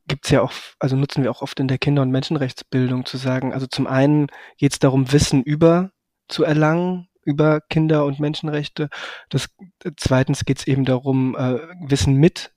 gibt's 0.06 0.30
ja 0.30 0.42
auch, 0.42 0.52
also 0.78 0.96
nutzen 0.96 1.22
wir 1.22 1.30
auch 1.30 1.42
oft 1.42 1.60
in 1.60 1.68
der 1.68 1.78
Kinder- 1.78 2.02
und 2.02 2.10
Menschenrechtsbildung 2.10 3.04
zu 3.04 3.18
sagen, 3.18 3.52
also 3.52 3.66
zum 3.66 3.86
einen 3.86 4.28
geht 4.56 4.72
es 4.72 4.78
darum, 4.78 5.12
Wissen 5.12 5.42
über 5.42 5.92
zu 6.28 6.44
erlangen, 6.44 7.08
über 7.22 7.60
Kinder- 7.60 8.06
und 8.06 8.18
Menschenrechte. 8.18 8.88
Das, 9.28 9.50
zweitens 9.96 10.46
geht 10.46 10.60
es 10.60 10.66
eben 10.66 10.86
darum, 10.86 11.36
äh, 11.36 11.58
Wissen 11.80 12.14
mit 12.14 12.52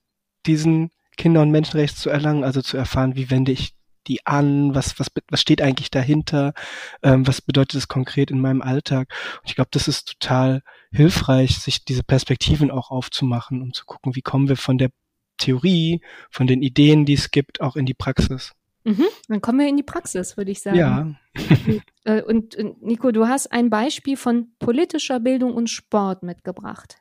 diesen 0.46 0.90
Kinder- 1.18 1.42
und 1.42 1.50
Menschenrechts 1.50 2.00
zu 2.00 2.08
erlangen, 2.08 2.42
also 2.42 2.62
zu 2.62 2.78
erfahren, 2.78 3.16
wie 3.16 3.30
wende 3.30 3.52
ich 3.52 3.74
die 4.06 4.26
an, 4.26 4.74
was, 4.74 4.98
was, 4.98 5.08
was 5.28 5.40
steht 5.40 5.62
eigentlich 5.62 5.90
dahinter, 5.90 6.54
ähm, 7.02 7.26
was 7.26 7.40
bedeutet 7.40 7.78
es 7.78 7.88
konkret 7.88 8.30
in 8.30 8.40
meinem 8.40 8.62
Alltag. 8.62 9.08
Und 9.40 9.48
ich 9.48 9.54
glaube, 9.54 9.70
das 9.72 9.88
ist 9.88 10.18
total 10.20 10.62
hilfreich, 10.92 11.58
sich 11.58 11.84
diese 11.84 12.02
Perspektiven 12.02 12.70
auch 12.70 12.90
aufzumachen, 12.90 13.62
um 13.62 13.72
zu 13.72 13.84
gucken, 13.84 14.14
wie 14.14 14.22
kommen 14.22 14.48
wir 14.48 14.56
von 14.56 14.78
der 14.78 14.90
Theorie, 15.38 16.00
von 16.30 16.46
den 16.46 16.62
Ideen, 16.62 17.04
die 17.04 17.14
es 17.14 17.30
gibt, 17.30 17.60
auch 17.60 17.76
in 17.76 17.86
die 17.86 17.94
Praxis. 17.94 18.52
Mhm, 18.84 19.06
dann 19.28 19.40
kommen 19.40 19.60
wir 19.60 19.68
in 19.68 19.76
die 19.76 19.82
Praxis, 19.82 20.36
würde 20.36 20.50
ich 20.50 20.60
sagen. 20.60 20.78
Ja. 20.78 21.14
Äh, 22.04 22.20
und, 22.20 22.56
und 22.56 22.82
Nico, 22.82 23.12
du 23.12 23.28
hast 23.28 23.52
ein 23.52 23.70
Beispiel 23.70 24.16
von 24.16 24.56
politischer 24.58 25.20
Bildung 25.20 25.54
und 25.54 25.70
Sport 25.70 26.24
mitgebracht. 26.24 26.96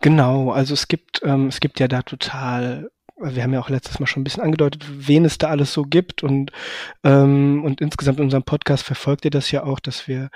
Genau, 0.00 0.52
also 0.52 0.74
es 0.74 0.86
gibt, 0.86 1.22
ähm, 1.24 1.48
es 1.48 1.58
gibt 1.58 1.80
ja 1.80 1.88
da 1.88 2.02
total 2.02 2.92
wir 3.20 3.42
haben 3.42 3.52
ja 3.52 3.60
auch 3.60 3.68
letztes 3.68 4.00
Mal 4.00 4.06
schon 4.06 4.22
ein 4.22 4.24
bisschen 4.24 4.42
angedeutet, 4.42 4.84
wen 4.90 5.24
es 5.24 5.38
da 5.38 5.48
alles 5.48 5.72
so 5.72 5.82
gibt 5.82 6.22
und 6.22 6.52
ähm, 7.04 7.62
und 7.64 7.80
insgesamt 7.80 8.18
in 8.18 8.24
unserem 8.24 8.44
Podcast 8.44 8.84
verfolgt 8.84 9.24
ihr 9.24 9.30
das 9.30 9.50
ja 9.50 9.64
auch, 9.64 9.80
dass 9.80 10.08
wir 10.08 10.30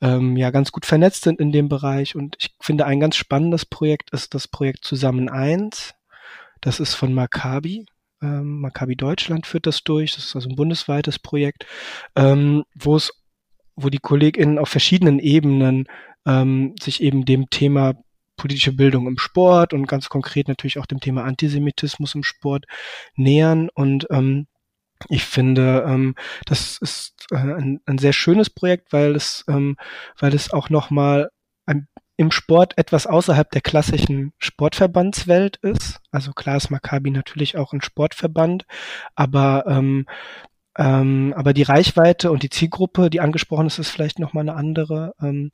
ähm, 0.00 0.36
ja 0.36 0.50
ganz 0.50 0.72
gut 0.72 0.86
vernetzt 0.86 1.22
sind 1.22 1.40
in 1.40 1.52
dem 1.52 1.68
Bereich 1.68 2.14
und 2.14 2.36
ich 2.38 2.54
finde 2.60 2.86
ein 2.86 3.00
ganz 3.00 3.16
spannendes 3.16 3.64
Projekt 3.64 4.10
ist 4.12 4.34
das 4.34 4.48
Projekt 4.48 4.84
Zusammen 4.84 5.28
eins. 5.28 5.94
Das 6.60 6.80
ist 6.80 6.94
von 6.94 7.14
Maccabi. 7.14 7.86
Ähm, 8.22 8.60
Maccabi 8.60 8.96
Deutschland 8.96 9.46
führt 9.46 9.66
das 9.66 9.82
durch. 9.84 10.14
Das 10.14 10.24
ist 10.24 10.36
also 10.36 10.48
ein 10.48 10.56
bundesweites 10.56 11.18
Projekt, 11.18 11.66
ähm, 12.16 12.64
wo 12.74 12.96
es, 12.96 13.12
wo 13.76 13.88
die 13.90 13.98
KollegInnen 13.98 14.58
auf 14.58 14.68
verschiedenen 14.68 15.18
Ebenen 15.18 15.86
ähm, 16.26 16.74
sich 16.80 17.02
eben 17.02 17.24
dem 17.24 17.50
Thema 17.50 17.94
politische 18.36 18.72
Bildung 18.72 19.06
im 19.06 19.18
Sport 19.18 19.72
und 19.72 19.86
ganz 19.86 20.08
konkret 20.08 20.48
natürlich 20.48 20.78
auch 20.78 20.86
dem 20.86 21.00
Thema 21.00 21.24
Antisemitismus 21.24 22.14
im 22.14 22.22
Sport 22.22 22.64
nähern 23.14 23.68
und 23.74 24.06
ähm, 24.10 24.46
ich 25.10 25.24
finde, 25.24 25.84
ähm, 25.86 26.14
das 26.46 26.78
ist 26.78 27.26
äh, 27.30 27.36
ein, 27.36 27.80
ein 27.84 27.98
sehr 27.98 28.14
schönes 28.14 28.48
Projekt, 28.48 28.94
weil 28.94 29.14
es, 29.14 29.44
ähm, 29.46 29.76
weil 30.18 30.34
es 30.34 30.52
auch 30.52 30.70
nochmal 30.70 31.28
im 32.16 32.30
Sport 32.30 32.78
etwas 32.78 33.06
außerhalb 33.06 33.50
der 33.50 33.60
klassischen 33.60 34.32
Sportverbandswelt 34.38 35.56
ist. 35.58 36.00
Also 36.10 36.32
klar 36.32 36.56
ist 36.56 36.70
Maccabi 36.70 37.10
natürlich 37.10 37.56
auch 37.56 37.72
ein 37.72 37.82
Sportverband, 37.82 38.64
aber 39.14 39.64
ähm, 39.66 40.06
ähm, 40.78 41.32
aber 41.36 41.54
die 41.54 41.62
Reichweite 41.62 42.30
und 42.30 42.42
die 42.42 42.50
Zielgruppe, 42.50 43.08
die 43.08 43.20
angesprochen 43.20 43.66
ist, 43.66 43.78
ist 43.78 43.90
vielleicht 43.90 44.18
nochmal 44.18 44.42
eine 44.42 44.54
andere. 44.54 45.14
Ähm, 45.22 45.50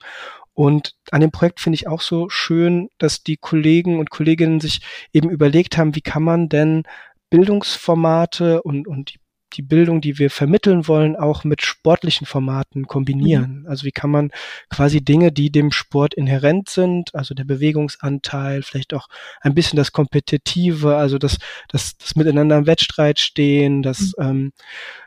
und 0.54 0.94
an 1.10 1.20
dem 1.20 1.30
Projekt 1.30 1.60
finde 1.60 1.76
ich 1.76 1.88
auch 1.88 2.00
so 2.00 2.28
schön, 2.28 2.88
dass 2.98 3.22
die 3.22 3.36
Kollegen 3.36 3.98
und 3.98 4.10
Kolleginnen 4.10 4.60
sich 4.60 4.80
eben 5.12 5.30
überlegt 5.30 5.78
haben, 5.78 5.94
wie 5.94 6.02
kann 6.02 6.22
man 6.22 6.48
denn 6.48 6.84
Bildungsformate 7.30 8.62
und, 8.62 8.86
und 8.86 9.14
die 9.14 9.18
die 9.56 9.62
Bildung, 9.62 10.00
die 10.00 10.18
wir 10.18 10.30
vermitteln 10.30 10.88
wollen, 10.88 11.16
auch 11.16 11.44
mit 11.44 11.62
sportlichen 11.62 12.26
Formaten 12.26 12.86
kombinieren. 12.86 13.60
Mhm. 13.60 13.66
Also 13.66 13.84
wie 13.84 13.92
kann 13.92 14.10
man 14.10 14.30
quasi 14.70 15.04
Dinge, 15.04 15.32
die 15.32 15.50
dem 15.50 15.72
Sport 15.72 16.14
inhärent 16.14 16.68
sind, 16.68 17.14
also 17.14 17.34
der 17.34 17.44
Bewegungsanteil, 17.44 18.62
vielleicht 18.62 18.94
auch 18.94 19.08
ein 19.40 19.54
bisschen 19.54 19.76
das 19.76 19.92
Kompetitive, 19.92 20.96
also 20.96 21.18
das, 21.18 21.38
das, 21.68 21.96
das 21.96 22.16
Miteinander 22.16 22.58
im 22.58 22.66
Wettstreit 22.66 23.18
stehen, 23.18 23.82
das, 23.82 24.12
mhm. 24.18 24.24
ähm, 24.24 24.52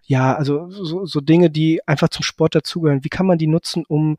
ja, 0.03 0.35
also 0.35 0.69
so, 0.69 1.05
so 1.05 1.21
Dinge, 1.21 1.49
die 1.49 1.81
einfach 1.87 2.09
zum 2.09 2.23
Sport 2.23 2.55
dazugehören. 2.55 3.03
Wie 3.03 3.09
kann 3.09 3.25
man 3.25 3.37
die 3.37 3.47
nutzen, 3.47 3.83
um 3.87 4.17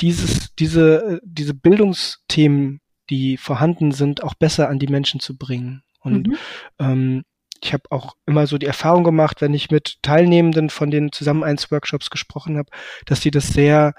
dieses, 0.00 0.54
diese, 0.54 1.20
diese 1.24 1.54
Bildungsthemen, 1.54 2.80
die 3.10 3.36
vorhanden 3.36 3.92
sind, 3.92 4.22
auch 4.22 4.34
besser 4.34 4.68
an 4.68 4.78
die 4.78 4.88
Menschen 4.88 5.20
zu 5.20 5.36
bringen? 5.36 5.82
Und 6.00 6.28
mhm. 6.28 6.36
ähm, 6.78 7.22
ich 7.62 7.72
habe 7.72 7.84
auch 7.90 8.16
immer 8.26 8.46
so 8.46 8.58
die 8.58 8.66
Erfahrung 8.66 9.04
gemacht, 9.04 9.40
wenn 9.40 9.54
ich 9.54 9.70
mit 9.70 9.98
Teilnehmenden 10.02 10.68
von 10.68 10.90
den 10.90 11.12
zusammen 11.12 11.44
eins 11.44 11.70
Workshops 11.70 12.10
gesprochen 12.10 12.58
habe, 12.58 12.68
dass 13.06 13.20
die 13.20 13.30
das 13.30 13.48
sehr 13.48 13.94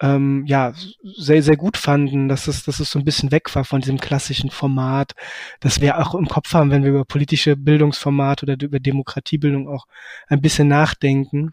ähm, 0.00 0.44
ja 0.46 0.74
sehr 1.02 1.42
sehr 1.42 1.56
gut 1.56 1.76
fanden, 1.76 2.28
dass 2.28 2.46
es 2.46 2.64
dass 2.64 2.80
es 2.80 2.90
so 2.90 2.98
ein 2.98 3.04
bisschen 3.04 3.32
weg 3.32 3.54
war 3.54 3.64
von 3.64 3.80
diesem 3.80 3.98
klassischen 3.98 4.50
Format, 4.50 5.12
das 5.60 5.80
wir 5.80 5.98
auch 5.98 6.14
im 6.14 6.28
Kopf 6.28 6.52
haben, 6.52 6.70
wenn 6.70 6.82
wir 6.84 6.90
über 6.90 7.04
politische 7.04 7.56
Bildungsformat 7.56 8.42
oder 8.42 8.56
über 8.60 8.78
Demokratiebildung 8.78 9.68
auch 9.68 9.86
ein 10.28 10.40
bisschen 10.40 10.68
nachdenken. 10.68 11.50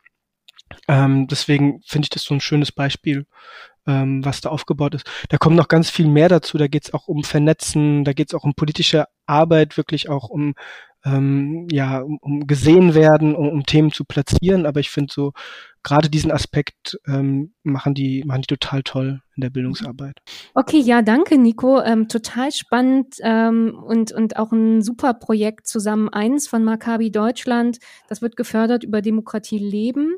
Ähm, 0.87 1.27
deswegen 1.27 1.81
finde 1.85 2.05
ich 2.05 2.09
das 2.09 2.23
so 2.23 2.33
ein 2.33 2.41
schönes 2.41 2.71
Beispiel, 2.71 3.25
ähm, 3.87 4.23
was 4.23 4.41
da 4.41 4.49
aufgebaut 4.49 4.95
ist. 4.95 5.05
Da 5.29 5.37
kommt 5.37 5.55
noch 5.55 5.67
ganz 5.67 5.89
viel 5.89 6.07
mehr 6.07 6.29
dazu. 6.29 6.57
Da 6.57 6.67
geht 6.67 6.85
es 6.85 6.93
auch 6.93 7.07
um 7.07 7.23
Vernetzen, 7.23 8.03
da 8.03 8.13
geht 8.13 8.29
es 8.29 8.33
auch 8.33 8.43
um 8.43 8.55
politische 8.55 9.05
Arbeit, 9.25 9.77
wirklich 9.77 10.09
auch 10.09 10.29
um 10.29 10.55
ähm, 11.05 11.67
ja, 11.71 11.99
um, 11.99 12.17
um 12.21 12.47
gesehen 12.47 12.95
werden, 12.95 13.35
um, 13.35 13.47
um 13.47 13.63
Themen 13.63 13.91
zu 13.91 14.05
platzieren. 14.05 14.65
Aber 14.65 14.79
ich 14.79 14.89
finde 14.89 15.13
so 15.13 15.33
gerade 15.83 16.09
diesen 16.09 16.31
Aspekt 16.31 16.97
ähm, 17.07 17.53
machen 17.63 17.93
die 17.93 18.23
machen 18.25 18.41
die 18.41 18.47
total 18.47 18.81
toll 18.81 19.21
in 19.35 19.41
der 19.41 19.51
Bildungsarbeit. 19.51 20.17
Okay, 20.55 20.79
ja, 20.79 21.03
danke, 21.03 21.37
Nico. 21.37 21.79
Ähm, 21.81 22.07
total 22.07 22.51
spannend 22.51 23.15
ähm, 23.21 23.77
und 23.85 24.11
und 24.11 24.37
auch 24.37 24.51
ein 24.51 24.81
super 24.81 25.13
Projekt 25.13 25.67
zusammen 25.67 26.09
eins 26.09 26.47
von 26.47 26.63
Maccabi 26.63 27.11
Deutschland. 27.11 27.77
Das 28.09 28.21
wird 28.21 28.35
gefördert 28.35 28.83
über 28.83 29.01
Demokratie 29.01 29.59
leben. 29.59 30.15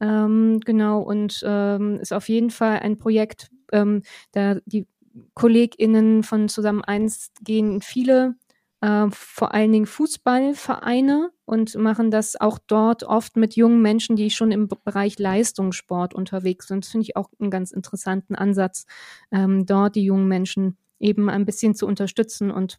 Ähm, 0.00 0.60
genau 0.64 1.00
und 1.00 1.42
ähm, 1.46 1.98
ist 2.00 2.12
auf 2.12 2.28
jeden 2.28 2.50
Fall 2.50 2.80
ein 2.80 2.98
Projekt, 2.98 3.50
ähm, 3.72 4.02
da 4.32 4.56
die 4.66 4.86
KollegInnen 5.34 6.22
von 6.24 6.48
Zusammen 6.48 6.82
eins 6.82 7.32
gehen 7.42 7.80
viele 7.80 8.34
äh, 8.80 9.06
vor 9.10 9.54
allen 9.54 9.72
Dingen 9.72 9.86
Fußballvereine 9.86 11.30
und 11.44 11.74
machen 11.76 12.10
das 12.10 12.40
auch 12.40 12.58
dort 12.66 13.04
oft 13.04 13.36
mit 13.36 13.56
jungen 13.56 13.80
Menschen, 13.82 14.16
die 14.16 14.30
schon 14.30 14.50
im 14.52 14.68
Bereich 14.68 15.18
Leistungssport 15.18 16.14
unterwegs 16.14 16.68
sind. 16.68 16.84
Das 16.84 16.90
finde 16.90 17.04
ich 17.04 17.16
auch 17.16 17.30
einen 17.40 17.50
ganz 17.50 17.70
interessanten 17.72 18.34
Ansatz, 18.34 18.86
ähm, 19.32 19.66
dort 19.66 19.94
die 19.96 20.04
jungen 20.04 20.28
Menschen 20.28 20.76
eben 20.98 21.28
ein 21.30 21.44
bisschen 21.44 21.74
zu 21.74 21.86
unterstützen 21.86 22.50
und 22.50 22.78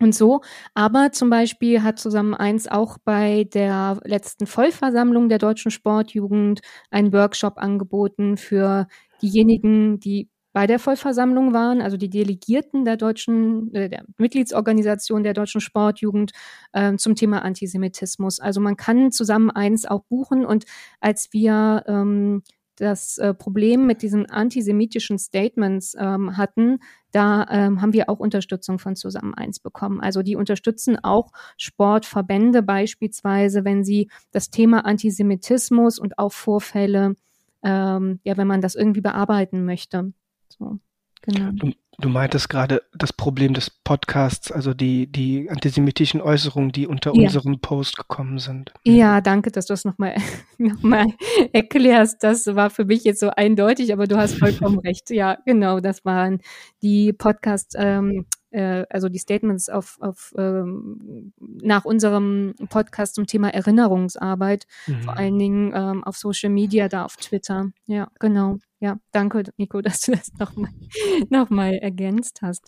und 0.00 0.14
so. 0.14 0.40
Aber 0.74 1.12
zum 1.12 1.30
Beispiel 1.30 1.82
hat 1.82 1.98
zusammen 1.98 2.34
eins 2.34 2.66
auch 2.68 2.98
bei 3.04 3.44
der 3.44 3.98
letzten 4.04 4.46
Vollversammlung 4.46 5.28
der 5.28 5.38
deutschen 5.38 5.70
Sportjugend 5.70 6.60
einen 6.90 7.12
Workshop 7.12 7.54
angeboten 7.58 8.36
für 8.36 8.86
diejenigen, 9.22 10.00
die 10.00 10.28
bei 10.52 10.68
der 10.68 10.78
Vollversammlung 10.78 11.52
waren, 11.52 11.82
also 11.82 11.96
die 11.96 12.08
Delegierten 12.08 12.84
der 12.84 12.96
deutschen, 12.96 13.74
äh, 13.74 13.88
der 13.90 14.04
Mitgliedsorganisation 14.18 15.24
der 15.24 15.34
deutschen 15.34 15.60
Sportjugend 15.60 16.30
äh, 16.72 16.94
zum 16.96 17.16
Thema 17.16 17.42
Antisemitismus. 17.42 18.38
Also 18.38 18.60
man 18.60 18.76
kann 18.76 19.10
zusammen 19.10 19.50
eins 19.50 19.84
auch 19.84 20.04
buchen 20.04 20.46
und 20.46 20.64
als 21.00 21.28
wir 21.32 21.82
ähm, 21.88 22.42
das 22.76 23.18
äh, 23.18 23.34
Problem 23.34 23.86
mit 23.86 24.02
diesen 24.02 24.26
antisemitischen 24.26 25.18
Statements 25.18 25.96
ähm, 25.98 26.36
hatten, 26.36 26.80
da 27.12 27.46
ähm, 27.50 27.80
haben 27.80 27.92
wir 27.92 28.08
auch 28.08 28.18
Unterstützung 28.18 28.78
von 28.78 28.96
Zusammen 28.96 29.34
eins 29.34 29.60
bekommen. 29.60 30.00
Also 30.00 30.22
die 30.22 30.36
unterstützen 30.36 30.98
auch 31.02 31.30
Sportverbände 31.56 32.62
beispielsweise, 32.62 33.64
wenn 33.64 33.84
sie 33.84 34.10
das 34.32 34.50
Thema 34.50 34.84
Antisemitismus 34.84 35.98
und 35.98 36.18
auch 36.18 36.32
Vorfälle, 36.32 37.14
ähm, 37.62 38.20
ja, 38.24 38.36
wenn 38.36 38.48
man 38.48 38.60
das 38.60 38.74
irgendwie 38.74 39.00
bearbeiten 39.00 39.64
möchte. 39.64 40.12
So, 40.48 40.78
genau. 41.22 41.52
Du 41.98 42.08
meintest 42.08 42.48
gerade 42.48 42.82
das 42.94 43.12
Problem 43.12 43.54
des 43.54 43.70
Podcasts, 43.70 44.50
also 44.50 44.74
die, 44.74 45.06
die 45.06 45.48
antisemitischen 45.50 46.20
Äußerungen, 46.20 46.72
die 46.72 46.86
unter 46.86 47.14
ja. 47.14 47.22
unserem 47.22 47.60
Post 47.60 47.96
gekommen 47.96 48.38
sind. 48.38 48.72
Ja, 48.84 49.20
danke, 49.20 49.50
dass 49.50 49.66
du 49.66 49.72
das 49.72 49.84
nochmal 49.84 50.16
noch 50.58 50.82
mal 50.82 51.06
erklärst. 51.52 52.22
Das 52.22 52.46
war 52.46 52.70
für 52.70 52.84
mich 52.84 53.04
jetzt 53.04 53.20
so 53.20 53.30
eindeutig, 53.30 53.92
aber 53.92 54.06
du 54.06 54.16
hast 54.16 54.38
vollkommen 54.38 54.78
recht. 54.84 55.10
Ja, 55.10 55.38
genau, 55.44 55.80
das 55.80 56.04
waren 56.04 56.40
die 56.82 57.12
Podcast, 57.12 57.74
ähm, 57.78 58.26
äh, 58.50 58.84
also 58.90 59.08
die 59.08 59.18
Statements 59.18 59.68
auf, 59.68 59.96
auf 60.00 60.32
ähm, 60.38 61.32
nach 61.40 61.84
unserem 61.84 62.54
Podcast 62.70 63.14
zum 63.14 63.26
Thema 63.26 63.52
Erinnerungsarbeit, 63.52 64.64
mhm. 64.86 65.02
vor 65.02 65.16
allen 65.16 65.38
Dingen 65.38 65.72
ähm, 65.74 66.04
auf 66.04 66.16
Social 66.16 66.50
Media, 66.50 66.88
da 66.88 67.04
auf 67.04 67.16
Twitter. 67.16 67.70
Ja, 67.86 68.08
genau. 68.18 68.58
Ja, 68.84 68.98
danke, 69.12 69.44
Nico, 69.56 69.80
dass 69.80 70.02
du 70.02 70.12
das 70.12 70.30
nochmal 70.38 70.70
noch 71.30 71.48
mal 71.48 71.72
ergänzt 71.72 72.40
hast. 72.42 72.66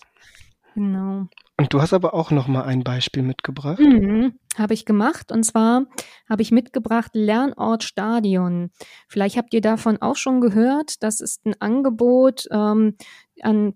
Genau. 0.73 1.27
Und 1.59 1.73
du 1.73 1.81
hast 1.81 1.93
aber 1.93 2.15
auch 2.15 2.31
noch 2.31 2.47
mal 2.47 2.63
ein 2.63 2.83
Beispiel 2.83 3.21
mitgebracht. 3.21 3.79
Mhm, 3.79 4.33
habe 4.57 4.73
ich 4.73 4.85
gemacht. 4.85 5.31
Und 5.31 5.43
zwar 5.43 5.85
habe 6.27 6.41
ich 6.41 6.51
mitgebracht 6.51 7.11
Lernort 7.13 7.83
Stadion. 7.83 8.71
Vielleicht 9.07 9.37
habt 9.37 9.53
ihr 9.53 9.61
davon 9.61 10.01
auch 10.01 10.15
schon 10.15 10.41
gehört. 10.41 11.03
Das 11.03 11.21
ist 11.21 11.45
ein 11.45 11.55
Angebot 11.59 12.47
ähm, 12.51 12.95
an 13.41 13.73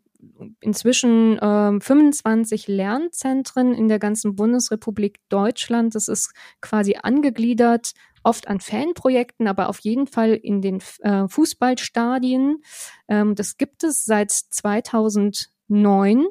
inzwischen 0.62 1.38
äh, 1.40 1.80
25 1.80 2.68
Lernzentren 2.68 3.74
in 3.74 3.88
der 3.88 4.00
ganzen 4.00 4.36
Bundesrepublik 4.36 5.18
Deutschland. 5.30 5.96
Das 5.96 6.08
ist 6.08 6.34
quasi 6.62 6.98
angegliedert, 7.02 7.92
oft 8.24 8.48
an 8.48 8.60
Fanprojekten, 8.60 9.48
aber 9.48 9.70
auf 9.70 9.80
jeden 9.80 10.08
Fall 10.08 10.34
in 10.34 10.62
den 10.62 10.80
äh, 11.00 11.28
Fußballstadien. 11.28 12.62
Ähm, 13.08 13.36
das 13.36 13.58
gibt 13.58 13.84
es 13.84 14.06
seit 14.06 14.32
2009 14.32 16.26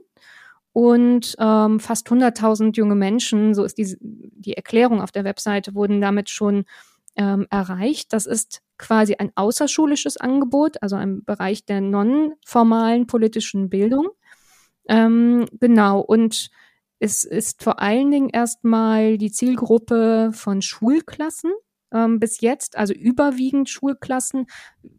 und 0.72 1.34
ähm, 1.38 1.80
fast 1.80 2.08
100.000 2.08 2.76
junge 2.76 2.94
Menschen, 2.94 3.54
so 3.54 3.64
ist 3.64 3.78
die, 3.78 3.96
die 4.00 4.54
Erklärung 4.54 5.00
auf 5.00 5.10
der 5.10 5.24
Webseite, 5.24 5.74
wurden 5.74 6.00
damit 6.00 6.30
schon 6.30 6.64
ähm, 7.16 7.46
erreicht. 7.50 8.12
Das 8.12 8.26
ist 8.26 8.62
quasi 8.78 9.16
ein 9.16 9.32
außerschulisches 9.34 10.16
Angebot, 10.16 10.82
also 10.82 10.96
ein 10.96 11.24
Bereich 11.24 11.64
der 11.66 11.80
nonformalen 11.80 13.06
politischen 13.06 13.68
Bildung. 13.68 14.08
Ähm, 14.88 15.46
genau, 15.58 16.00
und 16.00 16.50
es 17.00 17.24
ist 17.24 17.62
vor 17.62 17.80
allen 17.80 18.10
Dingen 18.10 18.28
erstmal 18.28 19.18
die 19.18 19.32
Zielgruppe 19.32 20.30
von 20.32 20.62
Schulklassen 20.62 21.52
ähm, 21.92 22.20
bis 22.20 22.40
jetzt, 22.40 22.76
also 22.76 22.92
überwiegend 22.94 23.68
Schulklassen. 23.68 24.46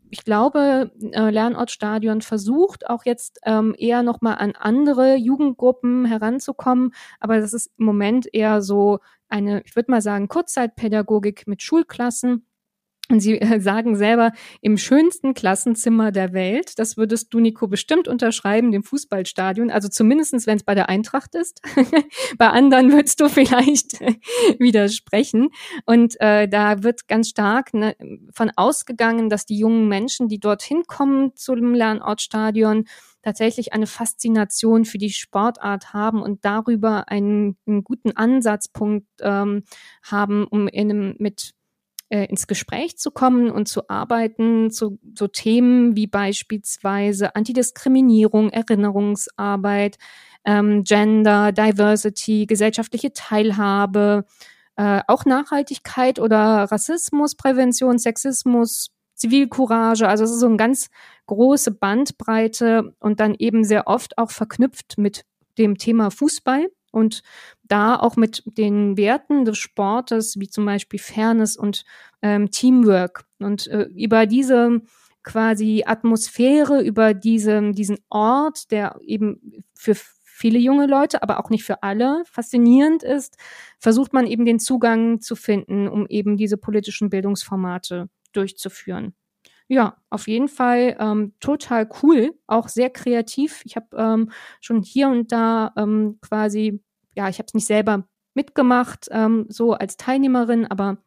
Ich 0.10 0.23
glaube, 0.25 0.91
äh, 1.12 1.30
Lernortstadion 1.30 2.21
versucht 2.21 2.89
auch 2.89 3.06
jetzt 3.06 3.39
ähm, 3.45 3.75
eher 3.77 4.04
nochmal 4.04 4.36
an 4.36 4.54
andere 4.58 5.15
Jugendgruppen 5.15 6.06
heranzukommen, 6.06 6.93
aber 7.19 7.39
das 7.39 7.54
ist 7.54 7.71
im 7.77 7.86
Moment 7.86 8.27
eher 8.34 8.62
so 8.62 8.99
eine, 9.30 9.62
ich 9.65 9.75
würde 9.75 9.91
mal 9.91 10.01
sagen, 10.01 10.27
Kurzzeitpädagogik 10.27 11.47
mit 11.47 11.62
Schulklassen. 11.62 12.45
Und 13.12 13.19
sie 13.19 13.41
äh, 13.41 13.60
sagen 13.60 13.97
selber, 13.97 14.32
im 14.62 14.78
schönsten 14.78 15.34
Klassenzimmer 15.34 16.13
der 16.13 16.32
Welt, 16.32 16.80
das 16.80 16.95
würdest 16.95 17.34
du, 17.34 17.41
Nico, 17.41 17.67
bestimmt 17.67 18.08
unterschreiben, 18.08 18.71
dem 18.71 18.84
Fußballstadion, 18.84 19.69
also 19.69 19.89
zumindestens, 19.89 20.47
wenn 20.47 20.56
es 20.56 20.63
bei 20.63 20.76
der 20.76 20.88
Eintracht 20.88 21.36
ist. 21.36 21.62
bei 22.38 22.47
anderen 22.47 22.93
würdest 22.93 23.19
du 23.19 23.28
vielleicht 23.28 24.00
widersprechen. 24.60 25.50
Und 25.86 26.15
äh, 26.21 26.47
da 26.47 26.84
wird 26.84 27.10
ganz 27.10 27.28
stark 27.28 27.74
ne, 27.74 27.97
von 28.34 28.50
ausgegangen, 28.56 29.30
dass 29.30 29.45
die 29.45 29.58
jungen 29.58 29.89
Menschen, 29.89 30.30
die 30.30 30.39
dorthin 30.39 30.84
kommen 30.88 31.36
zum 31.36 31.74
Lernortstadion, 31.74 32.86
tatsächlich 33.24 33.74
eine 33.74 33.88
Faszination 33.88 34.86
für 34.86 34.97
die 34.97 35.10
Sportart 35.10 35.91
haben 35.91 36.21
und 36.21 36.45
darüber 36.45 37.10
einen, 37.10 37.58
einen 37.67 37.84
guten 37.84 38.15
Ansatzpunkt 38.15 39.06
ähm, 39.19 39.63
haben, 40.02 40.47
um 40.47 40.69
in 40.69 40.89
einem, 40.89 41.15
mit 41.19 41.54
äh, 42.12 42.26
ins 42.26 42.45
Gespräch 42.45 42.97
zu 42.97 43.10
kommen 43.10 43.50
und 43.50 43.67
zu 43.67 43.89
arbeiten 43.89 44.69
zu 44.69 45.00
so 45.17 45.28
Themen 45.28 45.95
wie 45.95 46.08
beispielsweise 46.08 47.36
Antidiskriminierung, 47.36 48.50
Erinnerungsarbeit, 48.50 49.97
ähm, 50.43 50.84
Gender, 50.84 51.52
Diversity, 51.54 52.45
gesellschaftliche 52.47 53.13
Teilhabe, 53.13 54.26
äh, 54.76 55.02
auch 55.08 55.24
Nachhaltigkeit 55.26 56.19
oder 56.19 56.65
Rassismusprävention, 56.69 57.97
Sexismus, 57.97 58.91
Zivilcourage. 59.15 60.08
Also 60.08 60.26
es 60.26 60.32
ist 60.32 60.41
so 60.41 60.47
eine 60.47 60.58
ganz 60.58 60.89
große 61.28 61.71
Bandbreite 61.71 62.93
und 63.00 63.21
dann 63.21 63.36
eben 63.36 63.63
sehr 63.63 63.88
oft 63.88 64.17
auch 64.17 64.32
verknüpft 64.32 64.97
mit 64.97 65.24
dem 65.58 65.78
Thema 65.78 66.12
Fußball 66.12 66.67
und 66.91 67.23
da 67.63 67.95
auch 67.95 68.15
mit 68.15 68.43
den 68.45 68.97
Werten 68.97 69.45
des 69.45 69.58
Sportes, 69.58 70.39
wie 70.39 70.47
zum 70.47 70.65
Beispiel 70.65 70.99
Fairness 70.99 71.58
und 71.58 71.86
ähm, 72.21 72.51
Teamwork. 72.51 73.23
Und 73.39 73.67
äh, 73.67 73.88
über 73.95 74.25
diese 74.25 74.82
quasi 75.23 75.84
Atmosphäre, 75.86 76.82
über 76.82 77.13
diese, 77.13 77.71
diesen 77.71 77.99
Ort, 78.10 78.71
der 78.71 78.99
eben 79.01 79.63
für 79.73 79.95
viele 79.95 80.60
junge 80.60 80.88
Leute, 80.88 81.21
aber 81.21 81.39
auch 81.39 81.49
nicht 81.49 81.63
für 81.63 81.84
alle 81.84 82.23
faszinierend 82.25 83.04
ist, 83.04 83.38
versucht 83.80 84.13
man 84.13 84.25
eben 84.25 84.45
den 84.45 84.60
Zugang 84.60 85.21
zu 85.21 85.36
finden, 85.36 85.88
um 85.88 86.08
eben 86.08 86.38
diese 86.38 86.58
politischen 86.58 87.10
Bildungsformate 87.10 88.10
durchzuführen. 88.34 89.13
Ja, 89.71 89.95
auf 90.10 90.27
jeden 90.27 90.49
Fall 90.49 90.97
ähm, 90.99 91.31
total 91.39 91.88
cool, 92.03 92.38
auch 92.45 92.67
sehr 92.67 92.89
kreativ. 92.89 93.62
Ich 93.63 93.77
habe 93.77 93.95
ähm, 93.95 94.29
schon 94.60 94.81
hier 94.84 95.07
und 95.07 95.31
da 95.31 95.71
ähm, 95.77 96.19
quasi, 96.21 96.84
ja, 97.15 97.29
ich 97.29 97.38
habe 97.38 97.45
es 97.47 97.53
nicht 97.53 97.67
selber 97.67 98.03
mitgemacht, 98.34 99.07
ähm, 99.12 99.45
so 99.47 99.71
als 99.71 99.95
Teilnehmerin, 99.95 100.67
aber 100.67 100.97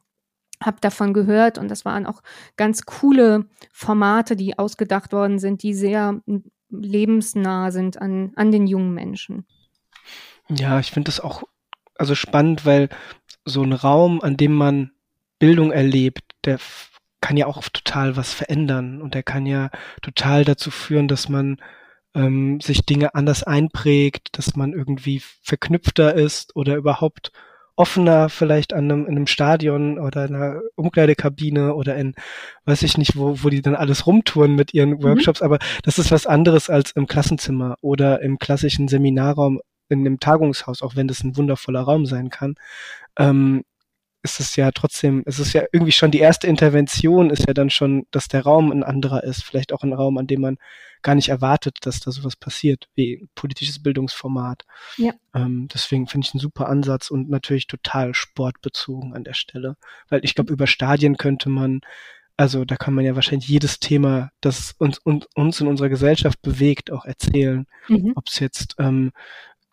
habe 0.63 0.79
davon 0.81 1.13
gehört 1.13 1.59
und 1.59 1.71
das 1.71 1.85
waren 1.85 2.07
auch 2.07 2.23
ganz 2.57 2.87
coole 2.87 3.51
Formate, 3.71 4.35
die 4.35 4.59
ausgedacht 4.59 5.13
worden 5.13 5.39
sind, 5.39 5.63
die 5.63 5.75
sehr 5.75 6.23
lebensnah 6.71 7.71
sind 7.71 8.01
an, 8.01 8.33
an 8.35 8.51
den 8.51 8.67
jungen 8.67 8.95
Menschen. 8.95 9.45
Ja, 10.49 10.81
ich 10.81 10.91
finde 10.91 11.11
das 11.11 11.21
auch 11.21 11.43
also 11.97 12.15
spannend, 12.15 12.65
weil 12.65 12.89
so 13.45 13.63
ein 13.63 13.75
Raum, 13.75 14.23
an 14.23 14.39
dem 14.39 14.55
man 14.55 14.93
Bildung 15.39 15.71
erlebt, 15.71 16.23
der 16.47 16.59
kann 17.25 17.39
ja 17.39 17.47
auch 17.47 17.63
total 17.71 18.19
was 18.19 18.35
verändern 18.35 19.01
und 19.01 19.15
er 19.15 19.23
kann 19.23 19.47
ja 19.47 19.71
total 20.03 20.45
dazu 20.45 20.71
führen, 20.71 21.09
dass 21.09 21.31
man 21.31 21.57
ähm, 22.15 22.61
sich 22.61 22.85
Dinge 22.85 23.15
anders 23.15 23.45
einprägt, 23.45 24.37
dass 24.37 24.57
man 24.57 24.75
irgendwie 24.75 25.23
verknüpfter 25.41 26.15
ist 26.15 26.55
oder 26.55 26.77
überhaupt 26.77 27.33
offener 27.77 28.29
vielleicht 28.29 28.75
an 28.75 28.91
einem, 28.91 29.07
in 29.07 29.17
einem 29.17 29.27
Stadion 29.27 29.99
oder 29.99 30.27
in 30.27 30.35
einer 30.35 30.61
Umkleidekabine 30.77 31.75
oder 31.75 31.97
in, 31.97 32.15
weiß 32.67 32.83
ich 32.83 32.99
nicht, 32.99 33.17
wo, 33.17 33.43
wo 33.43 33.49
die 33.49 33.63
dann 33.63 33.75
alles 33.75 34.07
rumtouren 34.07 34.55
mit 34.55 34.75
ihren 34.75 34.91
mhm. 34.91 35.03
Workshops, 35.03 35.41
mhm. 35.41 35.47
aber 35.47 35.59
das 35.83 35.99
ist 35.99 36.11
was 36.11 36.27
anderes 36.27 36.69
als 36.69 36.91
im 36.91 37.07
Klassenzimmer 37.07 37.77
oder 37.81 38.21
im 38.21 38.39
klassischen 38.39 38.87
Seminarraum 38.87 39.63
in 39.89 40.01
einem 40.01 40.21
Tagungshaus, 40.21 40.83
auch 40.83 40.95
wenn 40.95 41.09
das 41.09 41.25
ein 41.25 41.39
wundervoller 41.39 41.81
Raum 41.81 42.05
sein 42.05 42.29
kann. 42.29 42.57
Ähm, 43.19 43.65
ist 44.25 44.41
es 44.41 44.57
ja 44.57 44.71
trotzdem, 44.73 45.23
es 45.27 45.39
ist 45.39 45.53
ja 45.53 45.65
irgendwie 45.71 45.93
schon 45.93 46.11
die 46.11 46.19
erste 46.19 46.47
Intervention, 46.47 47.29
ist 47.29 47.47
ja 47.47 47.53
dann 47.53 47.69
schon, 47.69 48.07
dass 48.11 48.27
der 48.27 48.43
Raum 48.43 48.73
ein 48.73 48.83
anderer 48.83 49.23
ist. 49.23 49.45
Vielleicht 49.45 49.73
auch 49.73 49.83
ein 49.83 49.93
Raum, 49.93 50.17
an 50.17 50.27
dem 50.27 50.41
man 50.41 50.57
gar 51.03 51.15
nicht 51.15 51.29
erwartet, 51.29 51.77
dass 51.83 52.01
da 52.01 52.11
sowas 52.11 52.35
passiert, 52.35 52.89
wie 52.95 53.29
politisches 53.35 53.83
Bildungsformat. 53.83 54.63
Ja. 54.97 55.13
Ähm, 55.35 55.69
deswegen 55.73 56.07
finde 56.07 56.27
ich 56.27 56.35
einen 56.35 56.41
super 56.41 56.71
Ansatz 56.71 57.11
und 57.11 57.29
natürlich 57.29 57.67
total 57.67 58.15
sportbezogen 58.15 59.15
an 59.15 59.25
der 59.25 59.35
Stelle. 59.35 59.77
Weil 60.09 60.25
ich 60.25 60.35
glaube, 60.35 60.55
über 60.55 60.67
Stadien 60.67 61.19
könnte 61.19 61.51
man, 61.51 61.83
also 62.39 62.65
da 62.65 62.77
kann 62.77 62.95
man 62.95 63.05
ja 63.05 63.15
wahrscheinlich 63.15 63.47
jedes 63.47 63.79
Thema, 63.79 64.31
das 64.41 64.75
uns, 64.79 64.97
uns, 65.01 65.27
uns 65.35 65.61
in 65.61 65.67
unserer 65.67 65.91
Gesellschaft 65.91 66.41
bewegt, 66.41 66.91
auch 66.91 67.05
erzählen. 67.05 67.67
Mhm. 67.89 68.13
Ob 68.17 68.29
es 68.29 68.41
jetzt 68.41 68.75
ähm, 68.79 69.13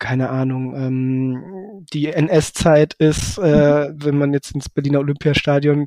keine 0.02 0.30
Ahnung, 0.30 0.74
ähm, 0.74 1.84
die 1.92 2.08
NS-Zeit 2.08 2.94
ist, 2.94 3.38
äh, 3.38 3.88
mhm. 3.88 4.04
wenn 4.04 4.18
man 4.18 4.32
jetzt 4.32 4.52
ins 4.52 4.68
Berliner 4.68 4.98
Olympiastadion 4.98 5.86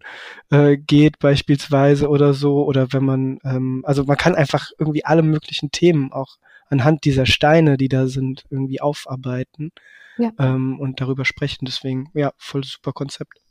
äh, 0.51 0.77
geht 0.77 1.19
beispielsweise 1.19 2.07
oder 2.07 2.33
so, 2.33 2.63
oder 2.63 2.93
wenn 2.93 3.03
man, 3.03 3.39
ähm, 3.43 3.83
also 3.85 4.05
man 4.05 4.15
kann 4.15 4.33
einfach 4.33 4.69
irgendwie 4.79 5.03
alle 5.03 5.21
möglichen 5.21 5.69
Themen 5.69 6.13
auch 6.13 6.37
anhand 6.69 7.03
dieser 7.03 7.25
Steine, 7.25 7.75
die 7.75 7.89
da 7.89 8.07
sind, 8.07 8.45
irgendwie 8.49 8.79
aufarbeiten 8.79 9.71
ja. 10.17 10.31
ähm, 10.39 10.79
und 10.79 11.01
darüber 11.01 11.25
sprechen. 11.25 11.65
Deswegen, 11.65 12.09
ja, 12.13 12.31
voll 12.37 12.63
super 12.63 12.93
Konzept. 12.93 13.41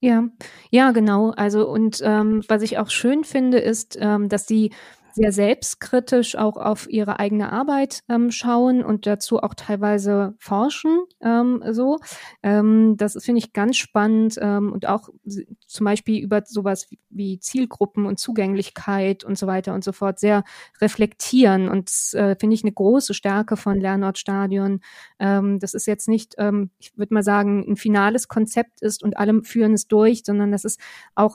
Ja, 0.00 0.24
ja, 0.70 0.92
genau. 0.92 1.30
Also 1.30 1.66
und 1.66 2.02
ähm, 2.04 2.42
was 2.46 2.60
ich 2.60 2.76
auch 2.76 2.90
schön 2.90 3.24
finde, 3.24 3.58
ist, 3.58 3.96
ähm, 3.98 4.28
dass 4.28 4.44
die 4.44 4.70
sehr 5.12 5.32
selbstkritisch 5.32 6.36
auch 6.36 6.56
auf 6.56 6.88
ihre 6.88 7.18
eigene 7.18 7.52
Arbeit 7.52 8.00
ähm, 8.08 8.30
schauen 8.30 8.84
und 8.84 9.06
dazu 9.06 9.38
auch 9.42 9.54
teilweise 9.54 10.34
forschen. 10.38 11.00
Ähm, 11.20 11.62
so, 11.70 11.98
ähm, 12.42 12.96
das 12.96 13.16
finde 13.22 13.38
ich 13.40 13.52
ganz 13.52 13.76
spannend 13.76 14.38
ähm, 14.40 14.72
und 14.72 14.86
auch 14.86 15.08
zum 15.66 15.84
Beispiel 15.84 16.22
über 16.22 16.42
sowas 16.44 16.88
wie 17.10 17.38
Zielgruppen 17.38 18.06
und 18.06 18.18
Zugänglichkeit 18.18 19.24
und 19.24 19.36
so 19.36 19.46
weiter 19.46 19.74
und 19.74 19.84
so 19.84 19.92
fort 19.92 20.18
sehr 20.18 20.44
reflektieren 20.80 21.68
und 21.68 21.90
äh, 22.12 22.36
finde 22.38 22.54
ich 22.54 22.62
eine 22.62 22.72
große 22.72 23.14
Stärke 23.14 23.56
von 23.56 23.80
Lernortstadion. 23.80 24.80
Ähm, 25.18 25.58
das 25.58 25.74
ist 25.74 25.86
jetzt 25.86 26.08
nicht, 26.08 26.34
ähm, 26.38 26.70
ich 26.78 26.96
würde 26.96 27.14
mal 27.14 27.22
sagen, 27.22 27.64
ein 27.68 27.76
finales 27.76 28.28
Konzept 28.28 28.82
ist 28.82 29.02
und 29.02 29.16
alle 29.16 29.42
führen 29.42 29.74
es 29.74 29.88
durch, 29.88 30.22
sondern 30.24 30.52
dass 30.52 30.64
es 30.64 30.76
auch 31.14 31.34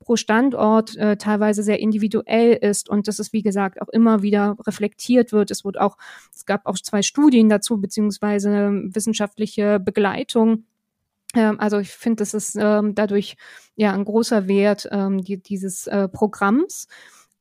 pro 0.00 0.16
Standort 0.16 0.96
äh, 0.96 1.16
teilweise 1.16 1.62
sehr 1.62 1.80
individuell 1.80 2.52
ist 2.52 2.88
und 2.88 3.08
das 3.08 3.15
dass 3.18 3.26
es, 3.26 3.32
wie 3.32 3.42
gesagt, 3.42 3.80
auch 3.80 3.88
immer 3.88 4.22
wieder 4.22 4.56
reflektiert 4.66 5.32
wird. 5.32 5.50
Es 5.50 5.64
wurde 5.64 5.80
auch, 5.80 5.96
es 6.32 6.46
gab 6.46 6.66
auch 6.66 6.76
zwei 6.78 7.02
Studien 7.02 7.48
dazu, 7.48 7.80
beziehungsweise 7.80 8.82
wissenschaftliche 8.84 9.80
Begleitung. 9.80 10.64
Ähm, 11.34 11.58
also 11.60 11.78
ich 11.78 11.90
finde, 11.90 12.16
das 12.16 12.34
ist 12.34 12.56
ähm, 12.58 12.94
dadurch 12.94 13.36
ja 13.74 13.92
ein 13.92 14.04
großer 14.04 14.48
Wert 14.48 14.88
ähm, 14.90 15.22
die, 15.22 15.42
dieses 15.42 15.86
äh, 15.86 16.08
Programms. 16.08 16.88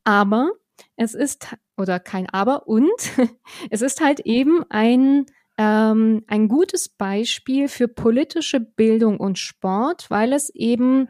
Aber 0.04 0.52
es 0.96 1.14
ist, 1.14 1.56
oder 1.78 2.00
kein 2.00 2.30
Aber, 2.30 2.68
und 2.68 2.90
es 3.70 3.82
ist 3.82 4.02
halt 4.02 4.22
eben 4.22 4.64
ein 4.70 5.26
ähm, 5.58 6.24
ein 6.28 6.50
gutes 6.50 6.90
Beispiel 6.90 7.70
für 7.70 7.88
politische 7.88 8.60
Bildung 8.60 9.18
und 9.20 9.40
Sport, 9.40 10.10
weil 10.10 10.34
es 10.34 10.50
eben 10.50 11.08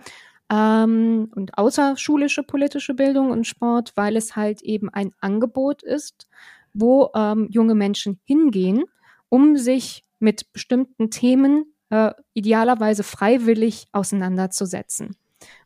ähm, 0.51 1.31
und 1.35 1.57
außerschulische 1.57 2.43
politische 2.43 2.93
Bildung 2.93 3.31
und 3.31 3.47
Sport, 3.47 3.93
weil 3.95 4.15
es 4.15 4.35
halt 4.35 4.61
eben 4.61 4.89
ein 4.89 5.11
Angebot 5.19 5.83
ist, 5.83 6.27
wo 6.73 7.09
ähm, 7.15 7.47
junge 7.49 7.75
Menschen 7.75 8.19
hingehen, 8.25 8.83
um 9.29 9.57
sich 9.57 10.05
mit 10.19 10.51
bestimmten 10.53 11.09
Themen 11.09 11.73
äh, 11.89 12.11
idealerweise 12.33 13.03
freiwillig 13.03 13.87
auseinanderzusetzen. 13.91 15.15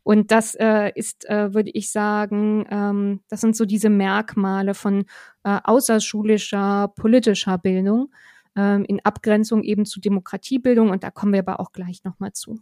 Und 0.04 0.32
das 0.32 0.56
äh, 0.56 0.92
ist, 0.96 1.30
äh, 1.30 1.54
würde 1.54 1.72
ich 1.72 1.92
sagen, 1.92 2.66
ähm, 2.70 3.22
das 3.30 3.42
sind 3.42 3.56
so 3.56 3.66
diese 3.66 3.90
Merkmale 3.90 4.74
von 4.74 5.06
äh, 5.44 5.60
außerschulischer 5.64 6.90
politischer 6.96 7.58
Bildung 7.58 8.12
ähm, 8.56 8.86
in 8.86 9.00
Abgrenzung 9.04 9.64
eben 9.64 9.86
zu 9.86 10.00
Demokratiebildung. 10.00 10.90
Und 10.90 11.04
da 11.04 11.12
kommen 11.12 11.34
wir 11.34 11.40
aber 11.40 11.60
auch 11.60 11.72
gleich 11.72 12.04
nochmal 12.04 12.34
zu. 12.34 12.60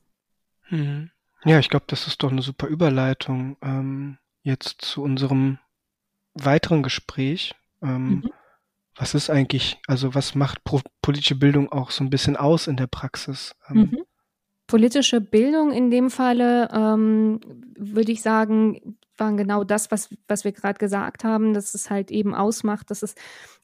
Mhm. 0.69 1.09
Ja, 1.45 1.59
ich 1.59 1.69
glaube, 1.69 1.85
das 1.87 2.07
ist 2.07 2.23
doch 2.23 2.31
eine 2.31 2.41
super 2.41 2.67
Überleitung 2.67 3.57
ähm, 3.61 4.17
jetzt 4.41 4.81
zu 4.81 5.03
unserem 5.03 5.59
weiteren 6.33 6.83
Gespräch. 6.83 7.55
Ähm, 7.81 8.09
mhm. 8.09 8.31
Was 8.95 9.13
ist 9.13 9.29
eigentlich, 9.29 9.79
also 9.87 10.15
was 10.15 10.33
macht 10.33 10.61
politische 11.01 11.35
Bildung 11.35 11.71
auch 11.71 11.91
so 11.91 12.03
ein 12.03 12.09
bisschen 12.09 12.35
aus 12.35 12.67
in 12.67 12.77
der 12.77 12.87
Praxis? 12.87 13.55
Ähm, 13.69 13.77
mhm. 13.77 14.03
Politische 14.65 15.21
Bildung 15.21 15.71
in 15.71 15.91
dem 15.91 16.09
Falle, 16.09 16.69
ähm, 16.73 17.39
würde 17.77 18.11
ich 18.11 18.21
sagen, 18.21 18.97
waren 19.17 19.37
genau 19.37 19.63
das, 19.63 19.91
was, 19.91 20.09
was 20.27 20.43
wir 20.43 20.51
gerade 20.51 20.79
gesagt 20.79 21.23
haben, 21.23 21.53
dass 21.53 21.73
es 21.73 21.89
halt 21.89 22.11
eben 22.11 22.35
ausmacht, 22.35 22.91
dass 22.91 23.03
es 23.03 23.15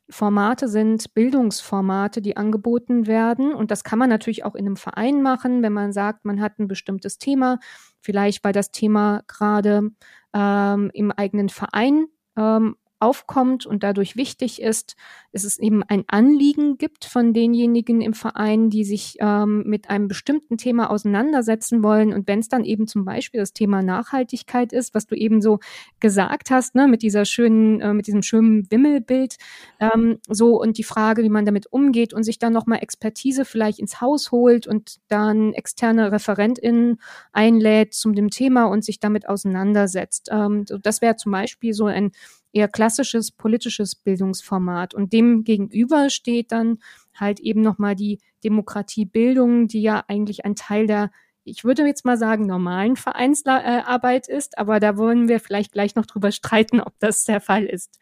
Formate 0.10 0.68
sind 0.68 1.14
Bildungsformate, 1.14 2.22
die 2.22 2.38
angeboten 2.38 3.08
werden. 3.08 3.54
Und 3.54 3.72
das 3.72 3.84
kann 3.84 4.00
man 4.00 4.10
natürlich 4.10 4.44
auch 4.46 4.56
in 4.56 4.66
einem 4.66 4.78
Verein 4.78 5.22
machen, 5.22 5.64
wenn 5.64 5.74
man 5.74 5.94
sagt, 5.94 6.26
man 6.26 6.42
hat 6.42 6.60
ein 6.60 6.68
bestimmtes 6.68 7.18
Thema, 7.18 7.60
vielleicht 8.02 8.44
weil 8.44 8.54
das 8.54 8.72
Thema 8.72 9.24
gerade 9.28 9.92
ähm, 10.34 10.92
im 10.94 11.12
eigenen 11.12 11.50
Verein 11.50 12.08
ähm, 12.38 12.76
aufkommt 13.04 13.66
und 13.66 13.84
dadurch 13.84 14.16
wichtig 14.16 14.62
ist, 14.62 14.96
dass 15.34 15.44
es 15.44 15.60
eben 15.60 15.84
ein 15.84 16.06
Anliegen 16.08 16.78
gibt 16.78 17.04
von 17.04 17.34
denjenigen 17.34 18.02
im 18.02 18.14
Verein, 18.14 18.70
die 18.70 18.86
sich 18.86 19.18
ähm, 19.20 19.64
mit 19.66 19.90
einem 19.90 20.08
bestimmten 20.08 20.58
Thema 20.58 20.90
auseinandersetzen 20.90 21.84
wollen. 21.84 22.14
Und 22.14 22.28
wenn 22.28 22.40
es 22.40 22.48
dann 22.48 22.64
eben 22.64 22.88
zum 22.88 23.04
Beispiel 23.04 23.42
das 23.42 23.52
Thema 23.52 23.82
Nachhaltigkeit 23.82 24.72
ist, 24.72 24.94
was 24.94 25.06
du 25.06 25.16
eben 25.16 25.42
so 25.42 25.60
gesagt 26.00 26.50
hast, 26.50 26.76
ne, 26.76 26.88
mit 26.88 27.02
dieser 27.02 27.26
schönen, 27.26 27.82
äh, 27.82 27.94
mit 27.94 28.08
diesem 28.08 28.24
schönen 28.24 28.72
Wimmelbild, 28.72 29.36
ähm, 29.80 30.20
so 30.30 30.62
und 30.62 30.78
die 30.78 30.84
Frage, 30.84 31.24
wie 31.24 31.30
man 31.30 31.46
damit 31.46 31.68
umgeht 31.72 32.14
und 32.14 32.24
sich 32.24 32.40
dann 32.40 32.54
nochmal 32.54 32.80
Expertise 32.80 33.44
vielleicht 33.44 33.80
ins 33.80 34.00
Haus 34.00 34.32
holt 34.32 34.66
und 34.66 35.00
dann 35.10 35.54
externe 35.54 36.12
ReferentInnen 36.12 37.02
einlädt 37.34 37.94
zum 37.94 38.16
dem 38.16 38.30
Thema 38.30 38.66
und 38.66 38.86
sich 38.86 39.02
damit 39.02 39.28
auseinandersetzt. 39.28 40.30
Ähm, 40.32 40.66
das 40.82 41.02
wäre 41.02 41.18
zum 41.18 41.34
Beispiel 41.34 41.74
so 41.74 41.86
ein 41.86 42.12
eher 42.54 42.68
klassisches 42.68 43.32
politisches 43.32 43.96
Bildungsformat. 43.96 44.94
Und 44.94 45.12
dem 45.12 45.44
gegenüber 45.44 46.10
steht 46.10 46.52
dann 46.52 46.80
halt 47.14 47.40
eben 47.40 47.62
nochmal 47.62 47.96
die 47.96 48.20
Demokratiebildung, 48.44 49.68
die 49.68 49.82
ja 49.82 50.04
eigentlich 50.08 50.46
ein 50.46 50.56
Teil 50.56 50.88
der 50.88 51.12
ich 51.46 51.66
würde 51.66 51.86
jetzt 51.86 52.06
mal 52.06 52.18
sagen, 52.18 52.46
normalen 52.46 52.96
Vereinsarbeit 52.96 54.28
ist, 54.30 54.58
aber 54.58 54.80
da 54.80 54.98
wollen 54.98 55.28
wir 55.28 55.40
vielleicht 55.40 55.74
gleich 55.74 55.96
noch 55.96 56.06
drüber 56.06 56.32
streiten, 56.32 56.80
ob 56.80 56.98
das 57.00 57.26
der 57.26 57.42
Fall 57.42 57.66
ist. 57.66 58.00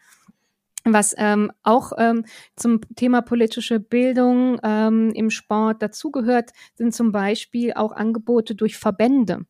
Was 0.84 1.14
ähm, 1.18 1.52
auch 1.62 1.92
ähm, 1.98 2.26
zum 2.56 2.82
Thema 2.96 3.22
politische 3.22 3.80
Bildung 3.80 4.60
ähm, 4.64 5.12
im 5.14 5.30
Sport 5.30 5.82
dazugehört, 5.82 6.52
sind 6.76 6.94
zum 6.94 7.12
Beispiel 7.12 7.74
auch 7.74 7.92
Angebote 7.92 8.56
durch 8.56 8.78
Verbände. 8.78 9.46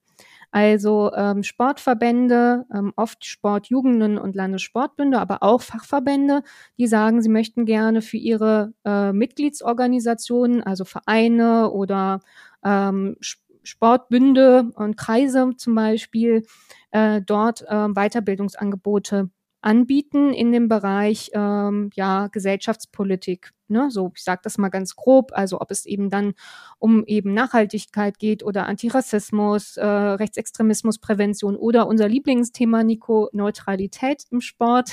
Also 0.52 1.12
ähm, 1.16 1.44
Sportverbände, 1.44 2.66
ähm, 2.74 2.92
oft 2.98 3.26
Sportjugenden 3.26 4.18
und 4.18 4.36
Landessportbünde, 4.36 5.18
aber 5.20 5.44
auch 5.44 5.62
Fachverbände, 5.62 6.44
die 6.78 6.88
sagen, 6.88 7.22
sie 7.22 7.30
möchten 7.30 7.66
gerne 7.66 8.02
für 8.02 8.18
ihre 8.18 8.74
äh, 8.86 9.14
Mitgliedsorganisationen, 9.14 10.62
also 10.62 10.84
Vereine 10.84 11.72
oder 11.72 12.20
ähm, 12.66 13.16
Sportbünde 13.64 14.72
und 14.76 14.98
Kreise 14.98 15.52
zum 15.56 15.76
Beispiel, 15.76 16.44
äh, 16.92 17.22
dort 17.22 17.62
äh, 17.68 17.88
Weiterbildungsangebote 17.88 19.30
anbieten 19.62 20.34
in 20.34 20.52
dem 20.52 20.67
Bereich 20.67 21.32
ähm, 21.34 21.91
ja 21.93 22.28
Gesellschaftspolitik. 22.28 23.52
Ne? 23.67 23.89
So, 23.89 24.12
ich 24.15 24.24
sage 24.24 24.41
das 24.43 24.58
mal 24.58 24.69
ganz 24.69 24.95
grob. 24.95 25.32
Also 25.34 25.62
ob 25.62 25.71
es 25.71 25.86
eben 25.86 26.10
dann 26.10 26.34
um 26.80 27.06
eben 27.06 27.34
Nachhaltigkeit 27.34 28.19
geht 28.19 28.43
oder 28.43 28.65
Antirassismus, 28.65 29.78
äh, 29.78 29.86
Rechtsextremismusprävention 29.86 31.56
oder 31.56 31.88
unser 31.88 32.08
Lieblingsthema 32.08 32.84
Nico 32.84 33.30
Neutralität 33.34 34.26
im 34.32 34.41
Sport. 34.41 34.91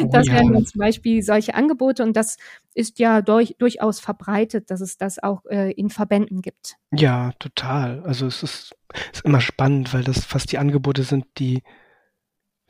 Oh 0.00 0.08
das 0.10 0.26
ja. 0.26 0.32
wären 0.32 0.64
zum 0.64 0.78
Beispiel 0.78 1.22
solche 1.22 1.54
Angebote 1.54 2.02
und 2.02 2.16
das 2.16 2.38
ist 2.74 2.98
ja 2.98 3.20
durch, 3.20 3.56
durchaus 3.58 4.00
verbreitet, 4.00 4.70
dass 4.70 4.80
es 4.80 4.96
das 4.96 5.22
auch 5.22 5.44
äh, 5.44 5.72
in 5.72 5.90
Verbänden 5.90 6.40
gibt. 6.40 6.76
Ja, 6.90 7.32
total. 7.38 8.02
Also 8.04 8.26
es 8.26 8.42
ist, 8.42 8.74
ist 9.12 9.24
immer 9.26 9.42
spannend, 9.42 9.92
weil 9.92 10.04
das 10.04 10.24
fast 10.24 10.52
die 10.52 10.58
Angebote 10.58 11.02
sind, 11.02 11.26
die 11.36 11.62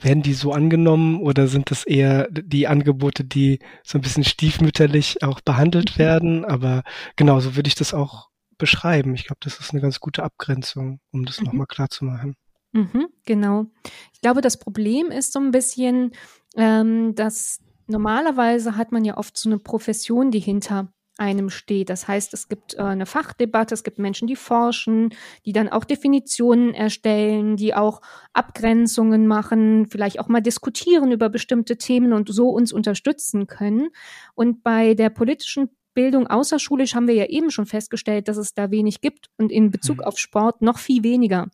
werden 0.00 0.22
die 0.22 0.34
so 0.34 0.52
angenommen 0.52 1.20
oder 1.20 1.48
sind 1.48 1.70
das 1.70 1.84
eher 1.84 2.28
die 2.30 2.68
Angebote, 2.68 3.24
die 3.24 3.58
so 3.82 3.98
ein 3.98 4.02
bisschen 4.02 4.24
stiefmütterlich 4.24 5.22
auch 5.22 5.40
behandelt 5.40 5.94
mhm. 5.94 5.98
werden? 5.98 6.44
Aber 6.44 6.82
genau, 7.16 7.40
so 7.40 7.56
würde 7.56 7.68
ich 7.68 7.74
das 7.74 7.94
auch 7.94 8.28
beschreiben. 8.58 9.14
Ich 9.14 9.26
glaube, 9.26 9.40
das 9.40 9.58
ist 9.58 9.72
eine 9.72 9.80
ganz 9.80 10.00
gute 10.00 10.22
Abgrenzung, 10.22 11.00
um 11.12 11.24
das 11.24 11.40
mhm. 11.40 11.46
nochmal 11.46 11.66
klar 11.66 11.88
zu 11.88 12.04
machen. 12.04 12.36
Mhm, 12.72 13.08
genau. 13.24 13.66
Ich 14.12 14.20
glaube, 14.20 14.40
das 14.40 14.58
Problem 14.58 15.10
ist 15.10 15.32
so 15.32 15.40
ein 15.40 15.50
bisschen, 15.50 16.12
ähm, 16.56 17.14
dass 17.14 17.60
normalerweise 17.86 18.76
hat 18.76 18.92
man 18.92 19.04
ja 19.04 19.16
oft 19.16 19.36
so 19.36 19.48
eine 19.48 19.58
Profession, 19.58 20.30
die 20.30 20.40
hinter 20.40 20.92
einem 21.18 21.50
steht. 21.50 21.90
Das 21.90 22.08
heißt, 22.08 22.32
es 22.32 22.48
gibt 22.48 22.74
äh, 22.74 22.78
eine 22.78 23.06
Fachdebatte, 23.06 23.74
es 23.74 23.84
gibt 23.84 23.98
Menschen, 23.98 24.26
die 24.26 24.36
forschen, 24.36 25.10
die 25.44 25.52
dann 25.52 25.68
auch 25.68 25.84
Definitionen 25.84 26.72
erstellen, 26.72 27.56
die 27.56 27.74
auch 27.74 28.00
Abgrenzungen 28.32 29.26
machen, 29.26 29.86
vielleicht 29.90 30.20
auch 30.20 30.28
mal 30.28 30.40
diskutieren 30.40 31.12
über 31.12 31.28
bestimmte 31.28 31.76
Themen 31.76 32.12
und 32.12 32.32
so 32.32 32.48
uns 32.48 32.72
unterstützen 32.72 33.46
können. 33.46 33.88
Und 34.34 34.62
bei 34.62 34.94
der 34.94 35.10
politischen 35.10 35.70
Bildung 35.94 36.26
außerschulisch 36.26 36.94
haben 36.94 37.08
wir 37.08 37.14
ja 37.14 37.26
eben 37.26 37.50
schon 37.50 37.66
festgestellt, 37.66 38.28
dass 38.28 38.36
es 38.36 38.54
da 38.54 38.70
wenig 38.70 39.00
gibt 39.00 39.30
und 39.36 39.50
in 39.50 39.70
Bezug 39.70 39.98
mhm. 39.98 40.04
auf 40.04 40.18
Sport 40.18 40.62
noch 40.62 40.78
viel 40.78 41.02
weniger. 41.02 41.48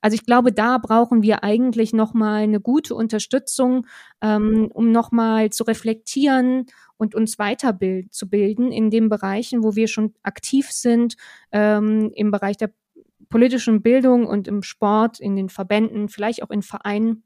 Also 0.00 0.14
ich 0.14 0.24
glaube, 0.24 0.52
da 0.52 0.78
brauchen 0.78 1.22
wir 1.22 1.44
eigentlich 1.44 1.92
nochmal 1.92 2.42
eine 2.42 2.60
gute 2.60 2.94
Unterstützung, 2.94 3.86
ähm, 4.22 4.70
um 4.72 4.90
nochmal 4.92 5.50
zu 5.50 5.64
reflektieren 5.64 6.66
und 6.96 7.14
uns 7.14 7.38
weiterzubilden 7.38 8.72
in 8.72 8.90
den 8.90 9.08
Bereichen, 9.08 9.62
wo 9.62 9.74
wir 9.74 9.88
schon 9.88 10.14
aktiv 10.22 10.70
sind, 10.70 11.16
ähm, 11.52 12.10
im 12.14 12.30
Bereich 12.30 12.56
der 12.56 12.72
politischen 13.28 13.80
Bildung 13.80 14.26
und 14.26 14.48
im 14.48 14.62
Sport, 14.62 15.20
in 15.20 15.36
den 15.36 15.48
Verbänden, 15.48 16.08
vielleicht 16.08 16.42
auch 16.42 16.50
in 16.50 16.62
Vereinen 16.62 17.22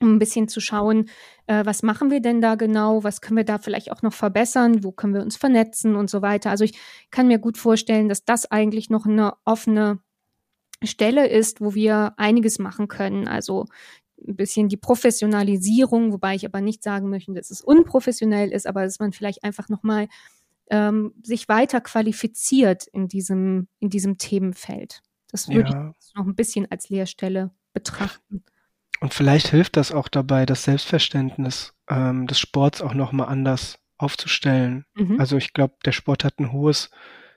um 0.00 0.14
ein 0.14 0.18
bisschen 0.18 0.48
zu 0.48 0.60
schauen, 0.60 1.08
äh, 1.46 1.64
was 1.64 1.82
machen 1.82 2.10
wir 2.10 2.20
denn 2.20 2.40
da 2.40 2.54
genau, 2.54 3.04
was 3.04 3.20
können 3.20 3.36
wir 3.36 3.44
da 3.44 3.58
vielleicht 3.58 3.92
auch 3.92 4.02
noch 4.02 4.12
verbessern, 4.12 4.82
wo 4.82 4.92
können 4.92 5.14
wir 5.14 5.22
uns 5.22 5.36
vernetzen 5.36 5.94
und 5.96 6.10
so 6.10 6.22
weiter. 6.22 6.50
Also 6.50 6.64
ich 6.64 6.78
kann 7.10 7.28
mir 7.28 7.38
gut 7.38 7.58
vorstellen, 7.58 8.08
dass 8.08 8.24
das 8.24 8.50
eigentlich 8.50 8.90
noch 8.90 9.06
eine 9.06 9.34
offene 9.44 9.98
Stelle 10.82 11.28
ist, 11.28 11.60
wo 11.60 11.74
wir 11.74 12.14
einiges 12.16 12.58
machen 12.58 12.88
können. 12.88 13.28
Also 13.28 13.66
ein 14.26 14.36
bisschen 14.36 14.68
die 14.68 14.76
Professionalisierung, 14.76 16.12
wobei 16.12 16.34
ich 16.34 16.46
aber 16.46 16.60
nicht 16.60 16.82
sagen 16.82 17.10
möchte, 17.10 17.32
dass 17.32 17.50
es 17.50 17.60
unprofessionell 17.60 18.50
ist, 18.50 18.66
aber 18.66 18.84
dass 18.84 18.98
man 18.98 19.12
vielleicht 19.12 19.44
einfach 19.44 19.68
nochmal 19.68 20.08
ähm, 20.70 21.12
sich 21.22 21.48
weiter 21.48 21.80
qualifiziert 21.80 22.86
in 22.86 23.08
diesem, 23.08 23.68
in 23.78 23.90
diesem 23.90 24.18
Themenfeld. 24.18 25.02
Das 25.30 25.48
würde 25.48 25.70
ja. 25.70 25.94
ich 26.00 26.14
noch 26.14 26.26
ein 26.26 26.34
bisschen 26.34 26.70
als 26.70 26.88
Lehrstelle 26.88 27.50
betrachten. 27.72 28.44
Und 29.00 29.14
vielleicht 29.14 29.48
hilft 29.48 29.76
das 29.76 29.92
auch 29.92 30.08
dabei, 30.08 30.46
das 30.46 30.64
Selbstverständnis 30.64 31.72
ähm, 31.88 32.26
des 32.26 32.38
Sports 32.38 32.82
auch 32.82 32.94
nochmal 32.94 33.28
anders 33.28 33.78
aufzustellen. 33.96 34.84
Mhm. 34.94 35.18
Also 35.18 35.36
ich 35.36 35.52
glaube, 35.52 35.74
der 35.84 35.92
Sport 35.92 36.24
hat 36.24 36.38
ein 36.38 36.52
hohes 36.52 36.90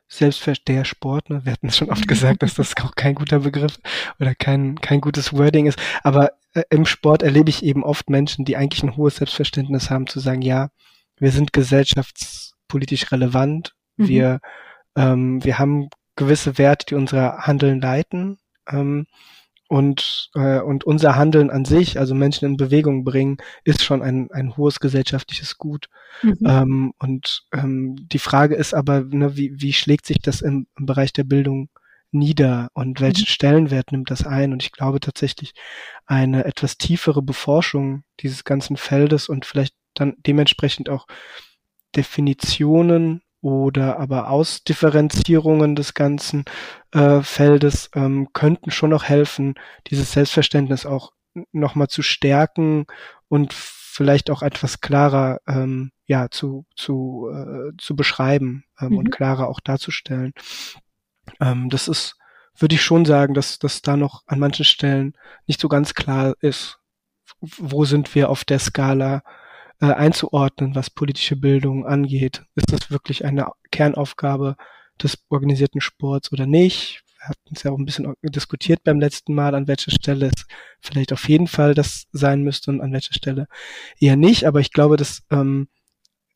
Selbstverständnis, 0.08 0.78
der 0.78 0.86
Sport, 0.86 1.30
ne? 1.30 1.46
wir 1.46 1.54
hatten 1.54 1.68
es 1.68 1.78
schon 1.78 1.90
oft 1.90 2.08
gesagt, 2.08 2.44
dass 2.44 2.56
das 2.56 2.76
auch 2.78 2.96
kein 2.96 3.16
guter 3.16 3.40
Begriff 3.40 3.78
oder 4.20 4.36
kein, 4.36 4.80
kein 4.80 5.02
gutes 5.02 5.34
Wording 5.34 5.66
ist, 5.66 5.80
aber 6.04 6.34
äh, 6.54 6.64
im 6.70 6.86
Sport 6.86 7.24
erlebe 7.24 7.50
ich 7.50 7.64
eben 7.64 7.84
oft 7.84 8.10
Menschen, 8.10 8.46
die 8.46 8.58
eigentlich 8.58 8.84
ein 8.84 8.96
hohes 8.96 9.18
Selbstverständnis 9.18 9.90
haben, 9.90 10.08
zu 10.08 10.20
sagen, 10.20 10.42
ja, 10.42 10.70
wir 11.18 11.32
sind 11.32 11.54
gesellschaftspolitisch 11.54 13.12
relevant, 13.12 13.74
mhm. 13.98 14.08
wir, 14.08 14.40
ähm, 14.96 15.44
wir 15.44 15.58
haben 15.58 15.90
gewisse 16.16 16.58
Werte, 16.58 16.86
die 16.88 16.96
unser 16.96 17.40
Handeln 17.40 17.82
leiten. 17.82 18.38
Ähm, 18.70 19.08
und, 19.74 20.30
äh, 20.36 20.60
und 20.60 20.84
unser 20.84 21.16
Handeln 21.16 21.50
an 21.50 21.66
sich, 21.66 21.98
also 21.98 22.14
Menschen 22.14 22.46
in 22.46 22.58
Bewegung 22.58 23.04
bringen, 23.04 23.38
ist 23.64 23.84
schon 23.84 24.04
ein, 24.04 24.30
ein 24.30 24.56
hohes 24.56 24.80
gesellschaftliches 24.80 25.58
Gut. 25.58 25.90
Mhm. 26.22 26.38
Ähm, 26.46 26.94
und 27.00 27.48
ähm, 27.52 27.96
die 27.98 28.20
Frage 28.20 28.54
ist 28.54 28.76
aber, 28.76 29.02
ne, 29.02 29.36
wie, 29.36 29.52
wie 29.60 29.74
schlägt 29.74 30.06
sich 30.06 30.20
das 30.20 30.42
im, 30.42 30.68
im 30.78 30.86
Bereich 30.86 31.12
der 31.12 31.24
Bildung 31.24 31.70
nieder 32.12 32.68
und 32.76 33.02
welchen 33.02 33.22
mhm. 33.22 33.32
Stellenwert 33.32 33.92
nimmt 33.92 34.12
das 34.12 34.28
ein? 34.28 34.54
Und 34.54 34.62
ich 34.62 34.72
glaube 34.72 35.00
tatsächlich 35.00 35.56
eine 36.06 36.46
etwas 36.46 36.78
tiefere 36.78 37.24
Beforschung 37.24 38.04
dieses 38.20 38.44
ganzen 38.44 38.78
Feldes 38.78 39.28
und 39.28 39.44
vielleicht 39.44 39.74
dann 39.96 40.14
dementsprechend 40.20 40.88
auch 40.88 41.08
Definitionen 41.96 43.23
oder 43.44 44.00
aber 44.00 44.30
Ausdifferenzierungen 44.30 45.76
des 45.76 45.94
ganzen 45.94 46.46
äh, 46.92 47.22
Feldes 47.22 47.92
ähm, 47.94 48.30
könnten 48.32 48.72
schon 48.72 48.92
noch 48.92 49.04
helfen, 49.04 49.56
dieses 49.88 50.14
Selbstverständnis 50.14 50.86
auch 50.86 51.12
nochmal 51.52 51.90
zu 51.90 52.04
stärken 52.04 52.86
und 53.28 53.52
vielleicht 53.52 54.30
auch 54.30 54.44
etwas 54.44 54.80
klarer 54.80 55.42
ähm, 55.46 55.92
ja 56.06 56.30
zu 56.30 56.66
zu 56.78 57.30
äh, 57.34 57.76
zu 57.78 57.98
beschreiben 57.98 58.64
ähm, 58.80 58.92
mhm. 58.92 58.98
und 59.00 59.12
klarer 59.12 59.50
auch 59.50 59.60
darzustellen. 59.60 60.32
Ähm, 61.42 61.70
das 61.70 61.90
ist 61.90 62.16
würde 62.58 62.76
ich 62.76 62.82
schon 62.82 63.04
sagen, 63.04 63.34
dass 63.34 63.60
dass 63.60 63.82
da 63.82 63.98
noch 63.98 64.24
an 64.26 64.40
manchen 64.40 64.64
Stellen 64.64 65.18
nicht 65.48 65.60
so 65.60 65.68
ganz 65.68 65.94
klar 65.96 66.34
ist, 66.40 66.80
wo 67.42 67.84
sind 67.84 68.16
wir 68.16 68.30
auf 68.30 68.46
der 68.46 68.60
Skala 68.60 69.22
äh, 69.82 69.86
einzuordnen, 69.88 70.76
was 70.76 70.90
politische 70.90 71.36
Bildung 71.36 71.86
angeht. 71.86 72.44
Ist 72.56 72.72
das 72.72 72.92
wirklich 72.92 73.26
eine 73.26 73.48
Kernaufgabe 73.72 74.56
des 75.02 75.24
organisierten 75.30 75.82
Sports 75.82 76.32
oder 76.32 76.46
nicht? 76.46 77.04
Wir 77.20 77.30
hatten 77.30 77.56
es 77.56 77.64
ja 77.64 77.72
auch 77.72 77.78
ein 77.78 77.86
bisschen 77.86 78.14
diskutiert 78.24 78.84
beim 78.84 79.00
letzten 79.00 79.34
Mal, 79.34 79.56
an 79.56 79.68
welcher 79.68 79.92
Stelle 79.92 80.28
es 80.28 80.46
vielleicht 80.82 81.14
auf 81.14 81.28
jeden 81.30 81.48
Fall 81.48 81.74
das 81.74 82.06
sein 82.12 82.44
müsste 82.44 82.72
und 82.72 82.82
an 82.82 82.92
welcher 82.92 83.14
Stelle 83.14 83.48
eher 84.00 84.18
nicht. 84.18 84.46
Aber 84.46 84.60
ich 84.60 84.72
glaube, 84.72 84.98
dass, 84.98 85.24
ähm, 85.32 85.68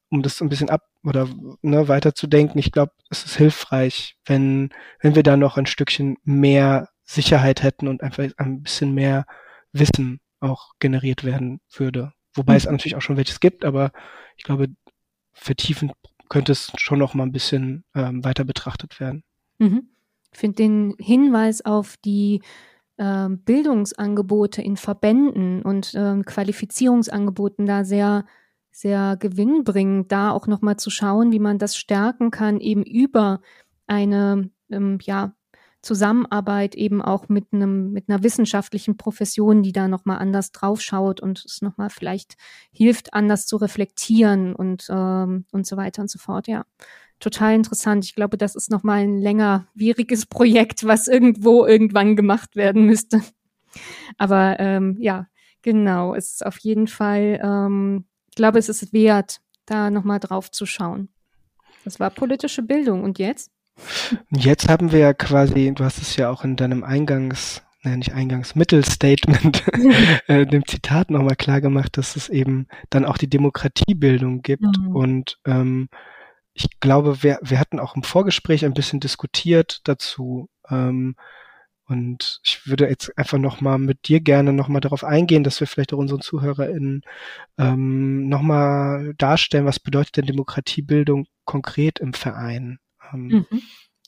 um 0.09 0.23
das 0.23 0.41
ein 0.41 0.49
bisschen 0.49 0.69
ab 0.69 0.83
oder 1.03 1.27
ne, 1.61 1.87
weiterzudenken, 1.87 2.59
ich 2.59 2.71
glaube, 2.71 2.93
es 3.09 3.25
ist 3.25 3.35
hilfreich, 3.37 4.15
wenn, 4.25 4.69
wenn 5.01 5.15
wir 5.15 5.23
da 5.23 5.37
noch 5.37 5.57
ein 5.57 5.65
Stückchen 5.65 6.17
mehr 6.23 6.89
Sicherheit 7.03 7.63
hätten 7.63 7.87
und 7.87 8.01
einfach 8.01 8.25
ein 8.37 8.63
bisschen 8.63 8.93
mehr 8.93 9.25
Wissen 9.71 10.19
auch 10.39 10.71
generiert 10.79 11.23
werden 11.23 11.59
würde. 11.73 12.13
Wobei 12.37 12.53
mhm. 12.53 12.57
es 12.57 12.65
natürlich 12.65 12.95
auch 12.95 13.01
schon 13.01 13.17
welches 13.17 13.39
gibt, 13.39 13.65
aber 13.65 13.91
ich 14.35 14.43
glaube, 14.43 14.67
vertiefend 15.33 15.93
könnte 16.29 16.51
es 16.51 16.71
schon 16.77 16.99
noch 16.99 17.13
mal 17.13 17.23
ein 17.23 17.31
bisschen 17.31 17.83
ähm, 17.95 18.23
weiter 18.23 18.43
betrachtet 18.43 18.99
werden. 18.99 19.23
Mhm. 19.59 19.89
Ich 20.31 20.39
finde 20.39 20.55
den 20.55 20.95
Hinweis 20.99 21.63
auf 21.65 21.95
die 22.03 22.41
äh, 22.97 23.29
Bildungsangebote 23.29 24.61
in 24.61 24.77
Verbänden 24.77 25.61
und 25.61 25.93
äh, 25.93 26.21
Qualifizierungsangeboten 26.23 27.65
da 27.65 27.83
sehr 27.83 28.25
sehr 28.71 29.17
gewinnbringend, 29.17 30.11
da 30.11 30.29
auch 30.29 30.45
noch 30.45 30.61
mal 30.61 30.77
zu 30.77 30.91
schauen, 30.91 31.31
wie 31.31 31.39
man 31.39 31.57
das 31.57 31.75
stärken 31.75 32.29
kann, 32.29 32.59
eben 32.59 32.83
über 32.83 33.41
eine 33.87 34.51
ähm, 34.69 34.99
ja 35.01 35.33
Zusammenarbeit 35.87 36.75
eben 36.75 37.01
auch 37.01 37.29
mit 37.29 37.53
einem 37.53 37.93
mit 37.93 38.09
einer 38.09 38.21
wissenschaftlichen 38.21 38.97
Profession, 38.97 39.63
die 39.63 39.71
da 39.71 39.87
noch 39.87 40.03
mal 40.03 40.17
anders 40.17 40.51
draufschaut 40.51 41.21
und 41.21 41.45
es 41.45 41.61
noch 41.61 41.77
mal 41.77 41.89
vielleicht 41.89 42.35
hilft, 42.73 43.13
anders 43.13 43.45
zu 43.45 43.55
reflektieren 43.55 44.53
und 44.53 44.87
ähm, 44.89 45.45
und 45.53 45.65
so 45.65 45.77
weiter 45.77 46.01
und 46.01 46.11
so 46.11 46.19
fort. 46.19 46.47
Ja, 46.47 46.65
total 47.21 47.55
interessant. 47.55 48.03
Ich 48.03 48.15
glaube, 48.15 48.37
das 48.37 48.55
ist 48.55 48.69
noch 48.69 48.83
mal 48.83 48.99
ein 48.99 49.17
längerwieriges 49.17 50.25
Projekt, 50.27 50.85
was 50.85 51.07
irgendwo 51.07 51.65
irgendwann 51.65 52.17
gemacht 52.17 52.57
werden 52.57 52.85
müsste. 52.85 53.21
Aber 54.17 54.59
ähm, 54.59 54.97
ja, 54.99 55.27
genau, 55.61 56.15
es 56.15 56.33
ist 56.33 56.45
auf 56.45 56.57
jeden 56.59 56.87
Fall. 56.87 57.39
Ähm, 57.41 58.05
ich 58.29 58.35
glaube, 58.35 58.59
es 58.59 58.67
ist 58.67 58.91
wert, 58.91 59.39
da 59.65 59.89
noch 59.89 60.03
mal 60.03 60.19
drauf 60.19 60.51
zu 60.51 60.65
schauen. 60.65 61.07
Das 61.85 62.01
war 62.01 62.09
politische 62.09 62.61
Bildung 62.61 63.05
und 63.05 63.19
jetzt? 63.19 63.51
Jetzt 64.31 64.69
haben 64.69 64.91
wir 64.91 64.99
ja 64.99 65.13
quasi, 65.13 65.71
du 65.73 65.83
hast 65.83 66.01
es 66.01 66.15
ja 66.15 66.29
auch 66.29 66.43
in 66.43 66.55
deinem 66.55 66.83
Eingangs, 66.83 67.63
naja 67.83 67.97
nicht 67.97 68.13
Eingangs, 68.13 68.55
Mittelstatement, 68.55 69.63
äh, 70.27 70.45
dem 70.45 70.65
Zitat 70.65 71.09
nochmal 71.11 71.35
klar 71.35 71.61
gemacht, 71.61 71.97
dass 71.97 72.15
es 72.15 72.29
eben 72.29 72.67
dann 72.89 73.05
auch 73.05 73.17
die 73.17 73.29
Demokratiebildung 73.29 74.41
gibt. 74.41 74.77
Mhm. 74.79 74.95
Und 74.95 75.39
ähm, 75.45 75.89
ich 76.53 76.79
glaube, 76.79 77.23
wir, 77.23 77.39
wir 77.41 77.59
hatten 77.59 77.79
auch 77.79 77.95
im 77.95 78.03
Vorgespräch 78.03 78.65
ein 78.65 78.73
bisschen 78.73 78.99
diskutiert 78.99 79.81
dazu. 79.83 80.49
Ähm, 80.69 81.15
und 81.85 82.41
ich 82.43 82.67
würde 82.67 82.89
jetzt 82.89 83.17
einfach 83.17 83.37
nochmal 83.37 83.77
mit 83.77 84.09
dir 84.09 84.19
gerne 84.19 84.51
nochmal 84.51 84.81
darauf 84.81 85.05
eingehen, 85.05 85.45
dass 85.45 85.59
wir 85.61 85.67
vielleicht 85.67 85.93
auch 85.93 85.97
unseren 85.97 86.19
ZuhörerInnen 86.19 87.03
ähm, 87.57 88.27
nochmal 88.27 89.13
darstellen, 89.17 89.65
was 89.65 89.79
bedeutet 89.79 90.17
denn 90.17 90.25
Demokratiebildung 90.25 91.27
konkret 91.45 91.99
im 91.99 92.13
Verein? 92.13 92.79
Ähm, 93.13 93.45
mhm. 93.49 93.61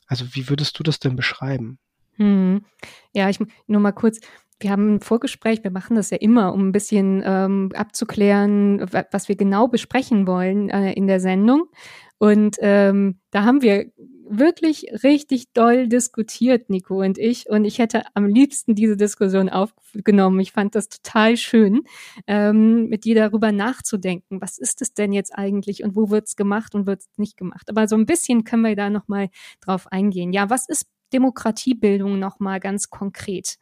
Also 0.08 0.26
wie 0.34 0.50
würdest 0.50 0.78
du 0.80 0.84
das 0.84 1.00
denn 1.00 1.16
beschreiben? 1.16 1.80
Mhm. 2.18 2.66
Ja, 3.14 3.30
ich 3.30 3.40
nur 3.68 3.82
mal 3.82 3.92
kurz. 3.92 4.20
Wir 4.60 4.72
haben 4.72 4.96
ein 4.96 5.00
Vorgespräch, 5.00 5.64
wir 5.64 5.72
machen 5.72 5.96
das 5.96 6.10
ja 6.10 6.18
immer, 6.18 6.54
um 6.54 6.68
ein 6.68 6.72
bisschen 6.74 7.24
ähm, 7.26 7.72
abzuklären, 7.74 8.82
was 9.12 9.30
wir 9.30 9.38
genau 9.38 9.70
besprechen 9.70 10.28
wollen 10.28 10.70
äh, 10.70 10.92
in 10.94 11.08
der 11.08 11.22
Sendung. 11.22 11.70
Und 12.18 12.58
ähm, 12.60 13.20
da 13.32 13.46
haben 13.46 13.62
wir 13.62 13.86
wirklich 14.30 14.86
richtig 15.04 15.52
doll 15.54 15.88
diskutiert, 15.88 16.70
Nico 16.70 17.02
und 17.02 17.18
ich. 17.18 17.50
Und 17.50 17.66
ich 17.66 17.80
hätte 17.80 18.04
am 18.14 18.28
liebsten 18.28 18.76
diese 18.76 18.96
Diskussion 18.96 19.50
aufgenommen. 19.50 20.40
Ich 20.40 20.52
fand 20.52 20.76
das 20.76 20.90
total 20.90 21.36
schön, 21.36 21.82
ähm, 22.28 22.88
mit 22.88 23.06
dir 23.06 23.16
darüber 23.16 23.52
nachzudenken. 23.52 24.42
Was 24.42 24.58
ist 24.58 24.82
es 24.82 24.94
denn 24.94 25.12
jetzt 25.12 25.32
eigentlich 25.36 25.84
und 25.84 25.96
wo 25.96 26.10
wird's 26.10 26.36
gemacht 26.36 26.76
und 26.76 26.86
wird's 26.86 27.10
nicht 27.18 27.38
gemacht? 27.38 27.70
Aber 27.70 27.88
so 27.88 27.96
ein 27.96 28.06
bisschen 28.06 28.44
können 28.44 28.64
wir 28.64 28.76
da 28.76 28.90
nochmal 28.90 29.30
drauf 29.62 29.88
eingehen. 29.92 30.32
Ja, 30.32 30.50
was 30.50 30.70
ist 30.70 30.86
Demokratiebildung 31.12 32.20
nochmal 32.20 32.60
ganz 32.60 32.90
konkret? 32.90 33.58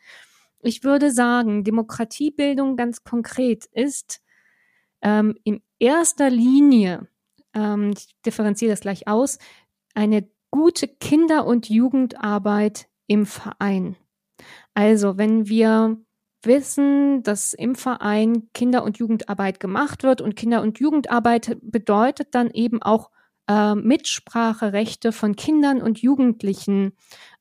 Ich 0.62 0.84
würde 0.84 1.12
sagen, 1.12 1.64
Demokratiebildung 1.64 2.76
ganz 2.76 3.04
konkret 3.04 3.66
ist 3.72 4.22
ähm, 5.02 5.36
in 5.44 5.62
erster 5.80 6.30
Linie, 6.30 7.08
ähm, 7.54 7.94
ich 7.96 8.16
differenziere 8.26 8.72
das 8.72 8.82
gleich 8.82 9.08
aus, 9.08 9.38
eine 9.94 10.28
gute 10.58 10.88
Kinder- 10.88 11.46
und 11.46 11.70
Jugendarbeit 11.70 12.88
im 13.06 13.28
Verein. 13.28 13.96
Also, 14.74 15.16
wenn 15.16 15.48
wir 15.48 15.98
wissen, 16.42 17.22
dass 17.22 17.54
im 17.54 17.76
Verein 17.76 18.50
Kinder- 18.56 18.84
und 18.84 18.98
Jugendarbeit 18.98 19.60
gemacht 19.60 20.02
wird 20.02 20.20
und 20.20 20.36
Kinder- 20.36 20.64
und 20.64 20.80
Jugendarbeit 20.80 21.60
bedeutet 21.62 22.30
dann 22.34 22.50
eben 22.50 22.82
auch 22.82 23.12
äh, 23.48 23.75
Mitspracherechte 23.75 25.12
von 25.12 25.35
Kindern 25.35 25.81
und 25.81 26.02
Jugendlichen 26.02 26.93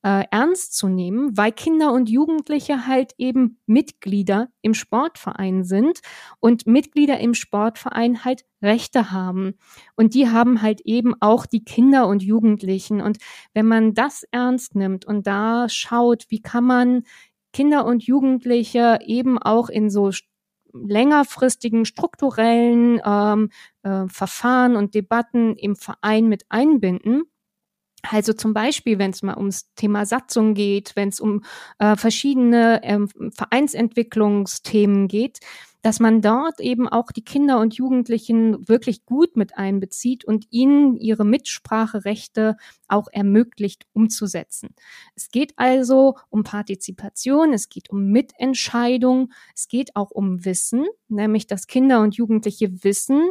äh, 0.03 0.23
ernst 0.31 0.75
zu 0.75 0.87
nehmen, 0.87 1.35
weil 1.37 1.51
Kinder 1.51 1.91
und 1.91 2.09
Jugendliche 2.09 2.87
halt 2.87 3.13
eben 3.17 3.59
Mitglieder 3.65 4.49
im 4.61 4.73
Sportverein 4.73 5.63
sind 5.63 5.99
und 6.39 6.65
Mitglieder 6.67 7.19
im 7.19 7.33
Sportverein 7.33 8.23
halt 8.23 8.45
Rechte 8.61 9.11
haben. 9.11 9.55
Und 9.95 10.13
die 10.13 10.29
haben 10.29 10.61
halt 10.61 10.81
eben 10.81 11.13
auch 11.19 11.45
die 11.45 11.63
Kinder 11.63 12.07
und 12.07 12.23
Jugendlichen. 12.23 13.01
Und 13.01 13.17
wenn 13.53 13.67
man 13.67 13.93
das 13.93 14.23
ernst 14.31 14.75
nimmt 14.75 15.05
und 15.05 15.27
da 15.27 15.69
schaut, 15.69 16.25
wie 16.29 16.41
kann 16.41 16.63
man 16.63 17.03
Kinder 17.53 17.85
und 17.85 18.03
Jugendliche 18.03 18.99
eben 19.05 19.37
auch 19.37 19.69
in 19.69 19.89
so 19.89 20.11
längerfristigen 20.85 21.85
strukturellen 21.85 23.01
ähm, 23.05 23.49
äh, 23.83 24.07
Verfahren 24.07 24.75
und 24.75 24.95
Debatten 24.95 25.55
im 25.55 25.75
Verein 25.75 26.27
mit 26.27 26.45
einbinden. 26.49 27.23
Also 28.09 28.33
zum 28.33 28.53
Beispiel, 28.53 28.99
wenn 28.99 29.11
es 29.11 29.23
mal 29.23 29.37
ums 29.37 29.73
Thema 29.75 30.05
Satzung 30.05 30.53
geht, 30.53 30.95
wenn 30.95 31.09
es 31.09 31.19
um 31.19 31.43
äh, 31.79 31.95
verschiedene 31.95 32.81
ähm, 32.83 33.09
Vereinsentwicklungsthemen 33.33 35.07
geht, 35.07 35.39
dass 35.87 36.01
man 36.01 36.21
dort 36.21 36.59
eben 36.59 36.89
auch 36.89 37.13
die 37.13 37.23
Kinder 37.23 37.61
und 37.61 37.75
Jugendlichen 37.75 38.67
wirklich 38.67 39.05
gut 39.05 39.37
mit 39.37 39.57
einbezieht 39.57 40.25
und 40.25 40.45
ihnen 40.49 40.97
ihre 40.97 41.23
Mitspracherechte 41.23 42.57
auch 42.89 43.07
ermöglicht 43.09 43.87
umzusetzen. 43.93 44.75
Es 45.15 45.31
geht 45.31 45.53
also 45.55 46.17
um 46.29 46.43
Partizipation, 46.43 47.53
es 47.53 47.69
geht 47.69 47.89
um 47.89 48.07
Mitentscheidung, 48.07 49.31
es 49.55 49.69
geht 49.69 49.95
auch 49.95 50.11
um 50.11 50.43
Wissen, 50.43 50.85
nämlich 51.07 51.47
dass 51.47 51.67
Kinder 51.67 52.01
und 52.01 52.17
Jugendliche 52.17 52.83
wissen, 52.83 53.21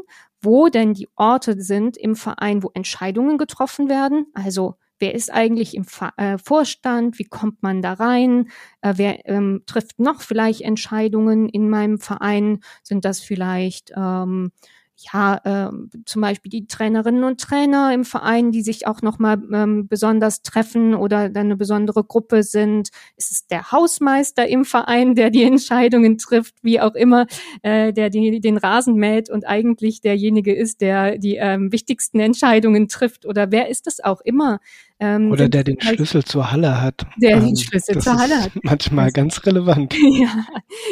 wo 0.41 0.71
denn 0.71 0.95
die 0.95 1.11
Orte 1.15 1.61
sind 1.61 1.99
im 1.99 2.17
Verein, 2.17 2.63
wo 2.63 2.71
Entscheidungen 2.73 3.37
getroffen 3.37 3.91
werden, 3.91 4.29
also 4.33 4.77
Wer 4.99 5.15
ist 5.15 5.33
eigentlich 5.33 5.77
im 5.77 5.85
äh, 6.17 6.39
Vorstand? 6.39 7.19
Wie 7.19 7.25
kommt 7.25 7.63
man 7.63 7.83
da 7.83 7.95
rein? 7.95 8.49
Äh, 8.81 8.95
wer 8.97 9.29
ähm, 9.29 9.63
trifft 9.67 9.99
noch 9.99 10.23
vielleicht 10.23 10.63
Entscheidungen 10.63 11.49
in 11.49 11.69
meinem 11.69 11.99
Verein? 11.99 12.61
Sind 12.83 13.05
das 13.05 13.21
vielleicht 13.21 13.93
ähm, 13.97 14.53
ja, 14.99 15.41
äh, 15.45 15.71
zum 16.07 16.23
Beispiel 16.23 16.51
die 16.51 16.67
Trainerinnen 16.67 17.25
und 17.25 17.41
Trainer 17.41 17.93
im 17.93 18.05
Verein, 18.05 18.51
die 18.51 18.63
sich 18.63 18.87
auch 18.87 19.03
nochmal 19.03 19.43
ähm, 19.53 19.89
besonders 19.89 20.43
treffen 20.43 20.95
oder 20.95 21.29
dann 21.29 21.47
eine 21.47 21.57
besondere 21.57 22.03
Gruppe 22.03 22.43
sind. 22.43 22.89
Ist 23.17 23.31
es 23.31 23.47
der 23.47 23.73
Hausmeister 23.73 24.49
im 24.49 24.65
Verein, 24.65 25.15
der 25.15 25.31
die 25.31 25.43
Entscheidungen 25.45 26.17
trifft, 26.17 26.55
wie 26.63 26.81
auch 26.81 26.95
immer, 26.95 27.27
äh, 27.63 27.93
der 27.93 28.09
die, 28.09 28.41
den 28.41 28.57
Rasen 28.57 28.95
mäht 28.95 29.29
und 29.29 29.47
eigentlich 29.47 30.01
derjenige 30.01 30.55
ist, 30.55 30.81
der 30.81 31.19
die 31.19 31.37
ähm, 31.37 31.73
wichtigsten 31.73 32.19
Entscheidungen 32.19 32.89
trifft 32.89 33.27
oder 33.27 33.51
wer 33.51 33.69
ist 33.69 33.87
es 33.87 34.03
auch 34.03 34.23
immer. 34.23 34.61
Ähm, 34.99 35.31
oder 35.31 35.51
der 35.51 35.63
den 35.63 35.77
halt, 35.83 35.97
Schlüssel 35.97 36.25
zur 36.25 36.51
Halle 36.51 36.81
hat. 36.81 37.07
Der 37.19 37.39
den 37.39 37.51
ähm, 37.51 37.57
Schlüssel 37.57 37.99
zur 38.01 38.17
Halle 38.17 38.37
hat. 38.45 38.53
Manchmal 38.63 39.13
ganz 39.13 39.45
relevant. 39.45 39.95
ja, 40.19 40.47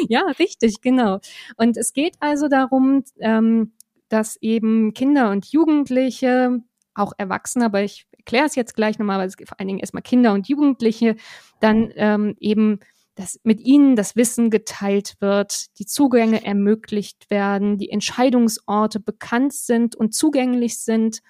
ja, 0.07 0.21
richtig, 0.37 0.81
genau. 0.81 1.19
Und 1.57 1.75
es 1.75 1.91
geht 1.93 2.15
also 2.19 2.47
darum, 2.47 3.03
ähm, 3.19 3.71
dass 4.09 4.37
eben 4.41 4.93
Kinder 4.93 5.31
und 5.31 5.45
Jugendliche, 5.51 6.61
auch 6.93 7.13
Erwachsene, 7.17 7.65
aber 7.65 7.83
ich 7.83 8.07
erkläre 8.17 8.45
es 8.45 8.55
jetzt 8.55 8.75
gleich 8.75 8.97
nochmal, 8.99 9.19
weil 9.19 9.27
es 9.27 9.35
vor 9.35 9.59
allen 9.59 9.67
Dingen 9.67 9.79
erstmal 9.79 10.03
Kinder 10.03 10.33
und 10.33 10.47
Jugendliche, 10.47 11.15
dann 11.59 11.91
ähm, 11.95 12.35
eben 12.39 12.79
dass 13.15 13.39
mit 13.43 13.61
ihnen 13.61 13.95
das 13.95 14.15
Wissen 14.15 14.49
geteilt 14.49 15.15
wird, 15.19 15.77
die 15.79 15.85
Zugänge 15.85 16.45
ermöglicht 16.45 17.29
werden, 17.29 17.77
die 17.77 17.89
Entscheidungsorte 17.89 18.99
bekannt 18.99 19.53
sind 19.53 19.95
und 19.95 20.13
zugänglich 20.13 20.79
sind 20.79 21.21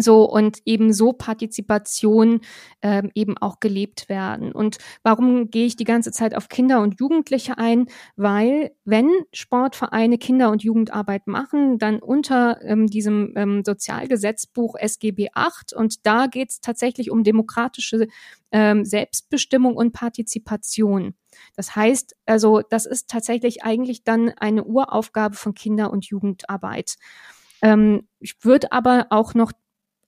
so 0.00 0.24
und 0.24 0.58
eben 0.64 0.92
so 0.92 1.12
Partizipation 1.12 2.40
ähm, 2.82 3.10
eben 3.14 3.36
auch 3.38 3.60
gelebt 3.60 4.08
werden. 4.08 4.52
Und 4.52 4.78
warum 5.02 5.50
gehe 5.50 5.66
ich 5.66 5.76
die 5.76 5.84
ganze 5.84 6.12
Zeit 6.12 6.34
auf 6.34 6.48
Kinder 6.48 6.80
und 6.80 7.00
Jugendliche 7.00 7.58
ein? 7.58 7.86
Weil 8.16 8.72
wenn 8.84 9.10
Sportvereine 9.32 10.18
Kinder- 10.18 10.50
und 10.50 10.62
Jugendarbeit 10.62 11.26
machen, 11.26 11.78
dann 11.78 12.00
unter 12.00 12.60
ähm, 12.62 12.86
diesem 12.86 13.32
ähm, 13.36 13.62
Sozialgesetzbuch 13.64 14.76
SGB 14.76 15.28
8 15.34 15.72
und 15.72 16.06
da 16.06 16.26
geht 16.26 16.50
es 16.50 16.60
tatsächlich 16.60 17.10
um 17.10 17.24
demokratische 17.24 18.08
ähm, 18.52 18.84
Selbstbestimmung 18.84 19.76
und 19.76 19.92
Partizipation. 19.92 21.14
Das 21.56 21.76
heißt, 21.76 22.16
also 22.26 22.62
das 22.68 22.86
ist 22.86 23.08
tatsächlich 23.08 23.62
eigentlich 23.62 24.04
dann 24.04 24.30
eine 24.30 24.64
Uraufgabe 24.64 25.36
von 25.36 25.54
Kinder- 25.54 25.90
und 25.90 26.06
Jugendarbeit. 26.06 26.96
Ähm, 27.62 28.08
ich 28.20 28.36
würde 28.44 28.72
aber 28.72 29.06
auch 29.10 29.34
noch 29.34 29.52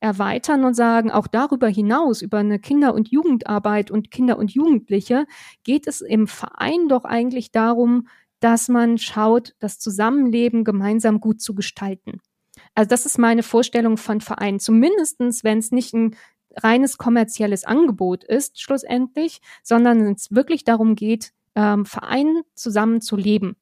erweitern 0.01 0.64
und 0.64 0.74
sagen, 0.74 1.11
auch 1.11 1.26
darüber 1.26 1.68
hinaus, 1.68 2.22
über 2.22 2.38
eine 2.38 2.59
Kinder- 2.59 2.94
und 2.94 3.09
Jugendarbeit 3.09 3.90
und 3.90 4.11
Kinder 4.11 4.38
und 4.38 4.53
Jugendliche, 4.53 5.26
geht 5.62 5.86
es 5.86 6.01
im 6.01 6.26
Verein 6.26 6.88
doch 6.88 7.05
eigentlich 7.05 7.53
darum, 7.53 8.09
dass 8.40 8.68
man 8.68 8.98
schaut, 8.98 9.55
das 9.59 9.78
Zusammenleben 9.78 10.64
gemeinsam 10.64 11.20
gut 11.20 11.40
zu 11.40 11.55
gestalten. 11.55 12.20
Also 12.74 12.88
das 12.88 13.07
ist 13.07 13.18
meine 13.18 13.42
Vorstellung 13.42 13.96
von 13.98 14.20
Verein. 14.20 14.59
Zumindestens, 14.59 15.44
wenn 15.44 15.59
es 15.59 15.70
nicht 15.70 15.92
ein 15.92 16.16
reines 16.57 16.98
kommerzielles 16.98 17.64
Angebot 17.64 18.24
ist, 18.24 18.61
schlussendlich, 18.61 19.40
sondern 19.62 20.01
es 20.12 20.34
wirklich 20.34 20.64
darum 20.64 20.96
geht, 20.96 21.32
ähm, 21.55 21.84
Verein 21.84 22.42
zusammen 22.55 23.01
zu 23.01 23.16
leben. 23.16 23.57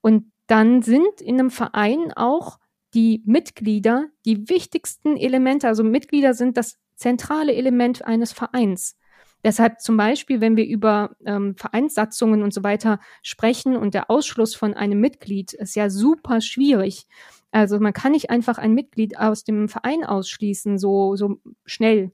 Und 0.00 0.32
dann 0.46 0.82
sind 0.82 1.20
in 1.20 1.38
einem 1.38 1.50
Verein 1.50 2.12
auch 2.14 2.58
die 2.94 3.22
Mitglieder 3.24 4.08
die 4.24 4.48
wichtigsten 4.48 5.16
Elemente, 5.16 5.68
also 5.68 5.84
Mitglieder 5.84 6.34
sind 6.34 6.56
das 6.56 6.78
zentrale 6.96 7.54
Element 7.54 8.04
eines 8.04 8.32
Vereins. 8.32 8.96
Deshalb 9.42 9.80
zum 9.80 9.96
Beispiel, 9.96 10.40
wenn 10.40 10.56
wir 10.56 10.66
über 10.66 11.16
ähm, 11.24 11.54
Vereinssatzungen 11.56 12.42
und 12.42 12.52
so 12.52 12.62
weiter 12.62 13.00
sprechen 13.22 13.76
und 13.76 13.94
der 13.94 14.10
Ausschluss 14.10 14.54
von 14.54 14.74
einem 14.74 15.00
Mitglied 15.00 15.54
ist 15.54 15.76
ja 15.76 15.88
super 15.88 16.40
schwierig. 16.42 17.06
Also 17.50 17.80
man 17.80 17.94
kann 17.94 18.12
nicht 18.12 18.30
einfach 18.30 18.58
ein 18.58 18.74
Mitglied 18.74 19.18
aus 19.18 19.44
dem 19.44 19.68
Verein 19.68 20.04
ausschließen, 20.04 20.78
so, 20.78 21.16
so 21.16 21.40
schnell. 21.64 22.12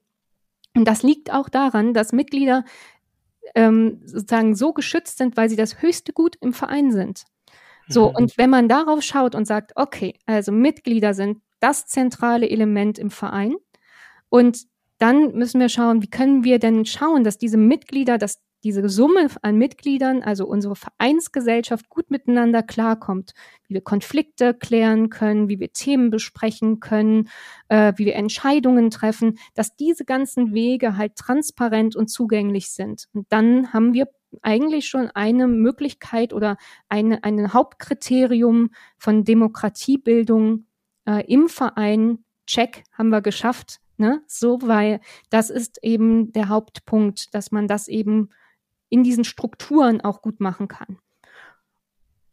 Und 0.75 0.87
das 0.87 1.03
liegt 1.03 1.33
auch 1.33 1.49
daran, 1.49 1.95
dass 1.95 2.13
Mitglieder 2.13 2.65
ähm, 3.55 4.01
sozusagen 4.05 4.55
so 4.55 4.73
geschützt 4.73 5.19
sind, 5.19 5.37
weil 5.37 5.49
sie 5.49 5.57
das 5.57 5.83
höchste 5.83 6.13
Gut 6.13 6.37
im 6.41 6.53
Verein 6.53 6.93
sind. 6.93 7.25
So, 7.89 8.11
mhm. 8.11 8.17
und 8.17 8.39
wenn 8.39 8.51
man 8.51 8.69
darauf 8.69 9.03
schaut 9.03 9.35
und 9.35 9.47
sagt, 9.47 9.73
okay, 9.77 10.15
also 10.27 10.53
Mitglieder 10.53 11.15
sind 11.15 11.39
das 11.61 11.87
zentrale 11.87 12.49
Element 12.49 12.99
im 12.99 13.11
Verein 13.11 13.55
und 14.29 14.67
dann 14.99 15.33
müssen 15.33 15.61
wir 15.61 15.69
schauen, 15.69 16.03
wie 16.03 16.11
können 16.11 16.43
wir 16.45 16.59
denn 16.59 16.87
schauen, 16.87 17.23
dass 17.23 17.39
diese 17.39 17.59
Mitglieder, 17.59 18.19
dass 18.19 18.41
diese 18.65 18.89
Summe 18.89 19.29
an 19.43 19.59
Mitgliedern, 19.59 20.23
also 20.23 20.47
unsere 20.47 20.75
Vereinsgesellschaft 20.75 21.89
gut 21.89 22.11
miteinander 22.11 22.63
klarkommt, 22.63 23.33
wie 23.69 23.75
wir 23.75 23.81
Konflikte 23.81 24.55
klären 24.55 25.09
können, 25.09 25.49
wie 25.49 25.61
wir 25.61 25.73
Themen 25.73 26.11
besprechen 26.11 26.81
können, 26.81 27.29
äh, 27.69 27.93
wie 27.97 28.07
wir 28.07 28.17
Entscheidungen 28.17 28.91
treffen, 28.91 29.39
dass 29.55 29.77
diese 29.77 30.05
ganzen 30.05 30.53
Wege 30.53 30.97
halt 30.97 31.15
transparent 31.15 31.95
und 31.95 32.09
zugänglich 32.09 32.71
sind. 32.71 33.07
Und 33.13 33.27
dann 33.29 33.73
haben 33.73 33.93
wir 33.93 34.09
eigentlich 34.43 34.89
schon 34.89 35.11
eine 35.11 35.47
Möglichkeit 35.47 36.33
oder 36.33 36.57
eine, 36.89 37.25
ein 37.25 37.53
Hauptkriterium 37.53 38.71
von 38.99 39.25
Demokratiebildung 39.25 40.67
äh, 41.07 41.25
im 41.27 41.49
Verein. 41.49 42.25
Check 42.47 42.85
haben 42.93 43.09
wir 43.09 43.23
geschafft. 43.23 43.81
Ne? 43.97 44.23
So, 44.27 44.59
weil 44.63 45.01
das 45.31 45.51
ist 45.51 45.79
eben 45.83 46.33
der 46.33 46.49
Hauptpunkt, 46.49 47.35
dass 47.35 47.51
man 47.51 47.67
das 47.67 47.89
eben 47.89 48.31
in 48.89 49.03
diesen 49.03 49.25
Strukturen 49.25 50.01
auch 50.01 50.23
gut 50.23 50.41
machen 50.41 50.69
kann. 50.69 50.99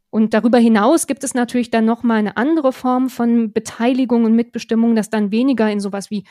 Und 0.09 0.35
darüber 0.35 0.59
hinaus 0.59 1.07
gibt 1.07 1.23
es 1.23 1.33
natürlich 1.33 1.71
dann 1.71 1.85
noch 1.85 2.03
mal 2.03 2.19
eine 2.19 2.37
andere 2.37 2.71
Form 2.71 3.09
von 3.09 3.51
Beteiligung 3.51 4.25
und 4.25 4.35
Mitbestimmung, 4.35 4.95
das 4.95 5.09
dann 5.09 5.31
weniger 5.31 5.71
in 5.71 5.79
sowas 5.79 6.11
wie 6.11 6.25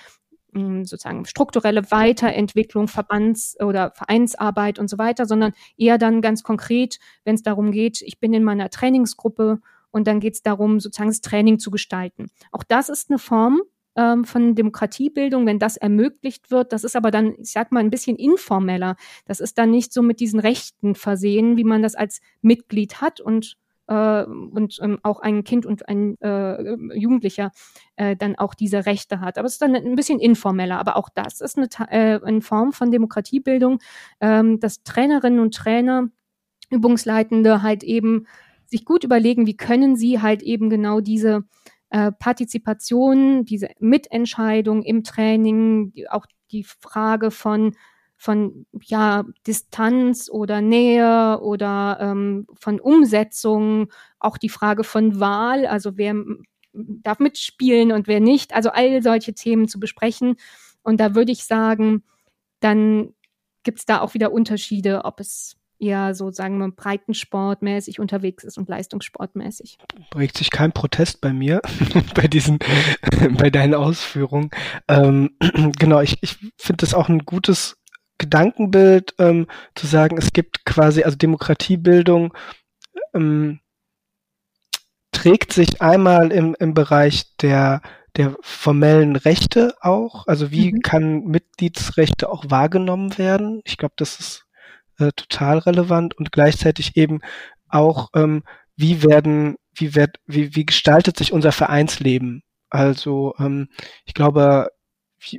sozusagen 0.52 1.24
strukturelle 1.24 1.90
Weiterentwicklung, 1.90 2.88
Verbands- 2.88 3.56
oder 3.60 3.92
Vereinsarbeit 3.92 4.78
und 4.78 4.88
so 4.88 4.98
weiter, 4.98 5.26
sondern 5.26 5.52
eher 5.76 5.98
dann 5.98 6.20
ganz 6.20 6.42
konkret, 6.42 6.98
wenn 7.24 7.34
es 7.34 7.42
darum 7.42 7.72
geht, 7.72 8.02
ich 8.02 8.20
bin 8.20 8.34
in 8.34 8.44
meiner 8.44 8.70
Trainingsgruppe 8.70 9.60
und 9.90 10.06
dann 10.06 10.20
geht 10.20 10.34
es 10.34 10.42
darum, 10.42 10.80
sozusagen 10.80 11.10
das 11.10 11.20
Training 11.20 11.58
zu 11.58 11.70
gestalten. 11.70 12.28
Auch 12.50 12.64
das 12.64 12.88
ist 12.88 13.10
eine 13.10 13.18
Form 13.18 13.62
ähm, 13.96 14.24
von 14.24 14.54
Demokratiebildung, 14.54 15.46
wenn 15.46 15.58
das 15.58 15.76
ermöglicht 15.76 16.50
wird. 16.50 16.72
Das 16.72 16.84
ist 16.84 16.96
aber 16.96 17.10
dann, 17.10 17.34
ich 17.38 17.52
sag 17.52 17.72
mal, 17.72 17.80
ein 17.80 17.90
bisschen 17.90 18.16
informeller. 18.16 18.96
Das 19.26 19.40
ist 19.40 19.58
dann 19.58 19.70
nicht 19.70 19.92
so 19.92 20.02
mit 20.02 20.20
diesen 20.20 20.40
Rechten 20.40 20.94
versehen, 20.94 21.56
wie 21.56 21.64
man 21.64 21.82
das 21.82 21.94
als 21.94 22.20
Mitglied 22.40 23.00
hat 23.00 23.20
und 23.20 23.56
äh, 23.86 24.24
und 24.24 24.78
ähm, 24.82 24.98
auch 25.02 25.20
ein 25.20 25.44
Kind 25.44 25.66
und 25.66 25.88
ein 25.88 26.20
äh, 26.20 26.96
Jugendlicher 26.96 27.50
äh, 27.96 28.16
dann 28.16 28.36
auch 28.36 28.54
diese 28.54 28.86
Rechte 28.86 29.20
hat. 29.20 29.38
Aber 29.38 29.46
es 29.46 29.54
ist 29.54 29.62
dann 29.62 29.74
ein 29.74 29.94
bisschen 29.94 30.20
informeller. 30.20 30.78
Aber 30.78 30.96
auch 30.96 31.08
das 31.14 31.40
ist 31.40 31.58
eine, 31.58 31.68
äh, 31.90 32.20
eine 32.22 32.42
Form 32.42 32.72
von 32.72 32.90
Demokratiebildung, 32.90 33.78
ähm, 34.20 34.60
dass 34.60 34.82
Trainerinnen 34.82 35.40
und 35.40 35.54
Trainer, 35.54 36.08
Übungsleitende 36.70 37.62
halt 37.62 37.82
eben 37.82 38.26
sich 38.66 38.84
gut 38.84 39.04
überlegen, 39.04 39.46
wie 39.46 39.56
können 39.56 39.96
sie 39.96 40.22
halt 40.22 40.42
eben 40.42 40.70
genau 40.70 41.00
diese 41.00 41.44
äh, 41.90 42.10
Partizipation, 42.10 43.44
diese 43.44 43.68
Mitentscheidung 43.78 44.82
im 44.82 45.04
Training, 45.04 45.92
auch 46.08 46.26
die 46.50 46.64
Frage 46.64 47.30
von 47.30 47.74
von 48.22 48.66
ja 48.84 49.24
Distanz 49.48 50.30
oder 50.30 50.60
Nähe 50.60 51.40
oder 51.40 51.98
ähm, 52.00 52.46
von 52.54 52.78
Umsetzung, 52.78 53.92
auch 54.20 54.38
die 54.38 54.48
Frage 54.48 54.84
von 54.84 55.18
Wahl, 55.18 55.66
also 55.66 55.96
wer 55.96 56.14
darf 56.72 57.18
mitspielen 57.18 57.90
und 57.90 58.06
wer 58.06 58.20
nicht, 58.20 58.54
also 58.54 58.70
all 58.70 59.02
solche 59.02 59.34
Themen 59.34 59.66
zu 59.66 59.80
besprechen. 59.80 60.36
Und 60.84 61.00
da 61.00 61.16
würde 61.16 61.32
ich 61.32 61.42
sagen, 61.46 62.04
dann 62.60 63.12
gibt 63.64 63.80
es 63.80 63.86
da 63.86 64.00
auch 64.00 64.14
wieder 64.14 64.30
Unterschiede, 64.30 65.04
ob 65.04 65.18
es 65.18 65.56
eher 65.80 66.14
so, 66.14 66.30
sagen 66.30 66.58
wir, 66.58 66.70
breitensportmäßig 66.70 67.98
unterwegs 67.98 68.44
ist 68.44 68.56
und 68.56 68.68
leistungssportmäßig. 68.68 69.78
Regt 70.14 70.38
sich 70.38 70.52
kein 70.52 70.70
Protest 70.70 71.20
bei 71.20 71.32
mir 71.32 71.60
bei 72.14 72.28
diesen, 72.28 72.60
bei 73.36 73.50
deinen 73.50 73.74
Ausführungen. 73.74 74.50
Ähm, 74.86 75.36
genau, 75.80 76.00
ich, 76.00 76.22
ich 76.22 76.36
finde 76.56 76.82
das 76.82 76.94
auch 76.94 77.08
ein 77.08 77.26
gutes 77.26 77.81
Gedankenbild, 78.22 79.14
ähm, 79.18 79.46
zu 79.74 79.86
sagen, 79.86 80.16
es 80.16 80.32
gibt 80.32 80.64
quasi, 80.64 81.02
also 81.02 81.16
Demokratiebildung 81.16 82.32
ähm, 83.14 83.60
trägt 85.12 85.52
sich 85.52 85.82
einmal 85.82 86.32
im, 86.32 86.56
im 86.58 86.72
Bereich 86.74 87.36
der 87.36 87.82
der 88.16 88.36
formellen 88.40 89.16
Rechte 89.16 89.74
auch? 89.80 90.26
Also 90.26 90.50
wie 90.50 90.72
mhm. 90.72 90.80
kann 90.80 91.24
Mitgliedsrechte 91.24 92.28
auch 92.30 92.44
wahrgenommen 92.48 93.16
werden? 93.18 93.62
Ich 93.64 93.78
glaube, 93.78 93.94
das 93.96 94.20
ist 94.20 94.46
äh, 94.98 95.12
total 95.16 95.58
relevant 95.58 96.16
und 96.16 96.32
gleichzeitig 96.32 96.96
eben 96.96 97.20
auch, 97.68 98.10
ähm, 98.14 98.42
wie 98.76 99.02
werden, 99.02 99.56
wie 99.74 99.94
wird, 99.94 100.18
wie, 100.26 100.54
wie 100.54 100.66
gestaltet 100.66 101.16
sich 101.16 101.32
unser 101.32 101.52
Vereinsleben? 101.52 102.42
Also 102.68 103.34
ähm, 103.38 103.68
ich 104.04 104.14
glaube, 104.14 104.68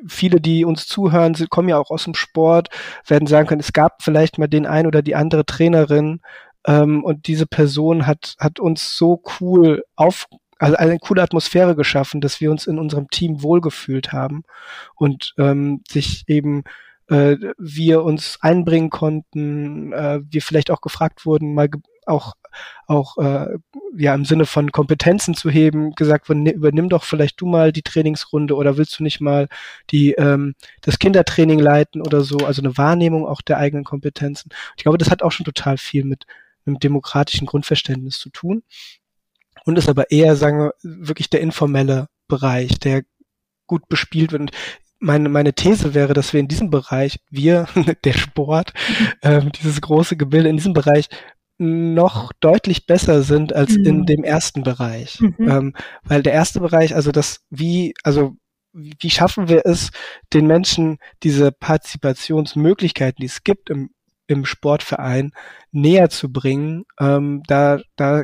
viele, 0.07 0.39
die 0.41 0.65
uns 0.65 0.87
zuhören, 0.87 1.35
kommen 1.49 1.69
ja 1.69 1.77
auch 1.77 1.91
aus 1.91 2.05
dem 2.05 2.15
Sport, 2.15 2.69
werden 3.05 3.27
sagen 3.27 3.47
können, 3.47 3.61
es 3.61 3.73
gab 3.73 4.01
vielleicht 4.01 4.37
mal 4.37 4.47
den 4.47 4.65
ein 4.65 4.87
oder 4.87 5.01
die 5.01 5.15
andere 5.15 5.45
Trainerin 5.45 6.21
ähm, 6.65 7.03
und 7.03 7.27
diese 7.27 7.45
Person 7.45 8.07
hat, 8.07 8.35
hat 8.39 8.59
uns 8.59 8.97
so 8.97 9.21
cool 9.39 9.83
auf, 9.95 10.27
also 10.59 10.75
eine 10.77 10.99
coole 10.99 11.21
Atmosphäre 11.21 11.75
geschaffen, 11.75 12.21
dass 12.21 12.39
wir 12.39 12.51
uns 12.51 12.67
in 12.67 12.79
unserem 12.79 13.09
Team 13.09 13.43
wohlgefühlt 13.43 14.13
haben 14.13 14.43
und 14.95 15.33
ähm, 15.37 15.81
sich 15.87 16.23
eben 16.27 16.63
äh, 17.09 17.35
wir 17.57 18.03
uns 18.03 18.37
einbringen 18.41 18.89
konnten, 18.89 19.91
äh, 19.91 20.21
wir 20.23 20.41
vielleicht 20.41 20.71
auch 20.71 20.81
gefragt 20.81 21.25
wurden, 21.25 21.53
mal 21.53 21.69
auch 22.07 22.33
auch 22.87 23.17
äh, 23.17 23.57
ja 23.95 24.13
im 24.13 24.25
Sinne 24.25 24.45
von 24.45 24.71
Kompetenzen 24.71 25.33
zu 25.33 25.49
heben, 25.49 25.95
gesagt 25.95 26.29
wurde, 26.29 26.51
übernimm 26.51 26.89
doch 26.89 27.03
vielleicht 27.03 27.39
du 27.41 27.45
mal 27.45 27.71
die 27.71 27.81
Trainingsrunde 27.81 28.55
oder 28.55 28.77
willst 28.77 28.99
du 28.99 29.03
nicht 29.03 29.21
mal 29.21 29.47
die 29.89 30.13
ähm, 30.13 30.55
das 30.81 30.99
Kindertraining 30.99 31.59
leiten 31.59 32.01
oder 32.01 32.21
so, 32.21 32.37
also 32.37 32.61
eine 32.61 32.77
Wahrnehmung 32.77 33.25
auch 33.25 33.41
der 33.41 33.57
eigenen 33.57 33.83
Kompetenzen. 33.83 34.49
Ich 34.77 34.83
glaube, 34.83 34.97
das 34.97 35.09
hat 35.09 35.23
auch 35.23 35.31
schon 35.31 35.45
total 35.45 35.77
viel 35.77 36.03
mit 36.03 36.25
einem 36.65 36.79
demokratischen 36.79 37.45
Grundverständnis 37.45 38.19
zu 38.19 38.29
tun 38.29 38.63
und 39.65 39.77
ist 39.77 39.89
aber 39.89 40.11
eher, 40.11 40.35
sagen 40.35 40.59
wir, 40.59 40.73
wirklich 40.81 41.29
der 41.29 41.41
informelle 41.41 42.07
Bereich, 42.27 42.79
der 42.79 43.03
gut 43.67 43.87
bespielt 43.87 44.31
wird. 44.31 44.41
Und 44.41 44.51
meine, 44.99 45.29
meine 45.29 45.53
These 45.53 45.93
wäre, 45.93 46.13
dass 46.13 46.33
wir 46.33 46.39
in 46.39 46.47
diesem 46.47 46.69
Bereich, 46.69 47.19
wir, 47.29 47.67
der 48.03 48.13
Sport, 48.13 48.73
ähm, 49.21 49.51
dieses 49.51 49.81
große 49.81 50.17
Gebilde 50.17 50.49
in 50.49 50.57
diesem 50.57 50.73
Bereich 50.73 51.09
noch 51.57 52.33
deutlich 52.39 52.85
besser 52.85 53.23
sind 53.23 53.53
als 53.53 53.77
mhm. 53.77 53.85
in 53.85 54.05
dem 54.05 54.23
ersten 54.23 54.63
Bereich. 54.63 55.19
Mhm. 55.19 55.35
Ähm, 55.39 55.75
weil 56.03 56.23
der 56.23 56.33
erste 56.33 56.59
Bereich, 56.59 56.95
also 56.95 57.11
das, 57.11 57.41
wie, 57.49 57.93
also 58.03 58.35
wie 58.73 59.09
schaffen 59.09 59.49
wir 59.49 59.65
es, 59.65 59.91
den 60.33 60.47
Menschen 60.47 60.97
diese 61.21 61.51
Partizipationsmöglichkeiten, 61.51 63.21
die 63.21 63.27
es 63.27 63.43
gibt 63.43 63.69
im, 63.69 63.91
im 64.27 64.45
Sportverein, 64.45 65.31
näher 65.71 66.09
zu 66.09 66.31
bringen? 66.31 66.85
Ähm, 66.99 67.43
da, 67.45 67.79
da 67.95 68.23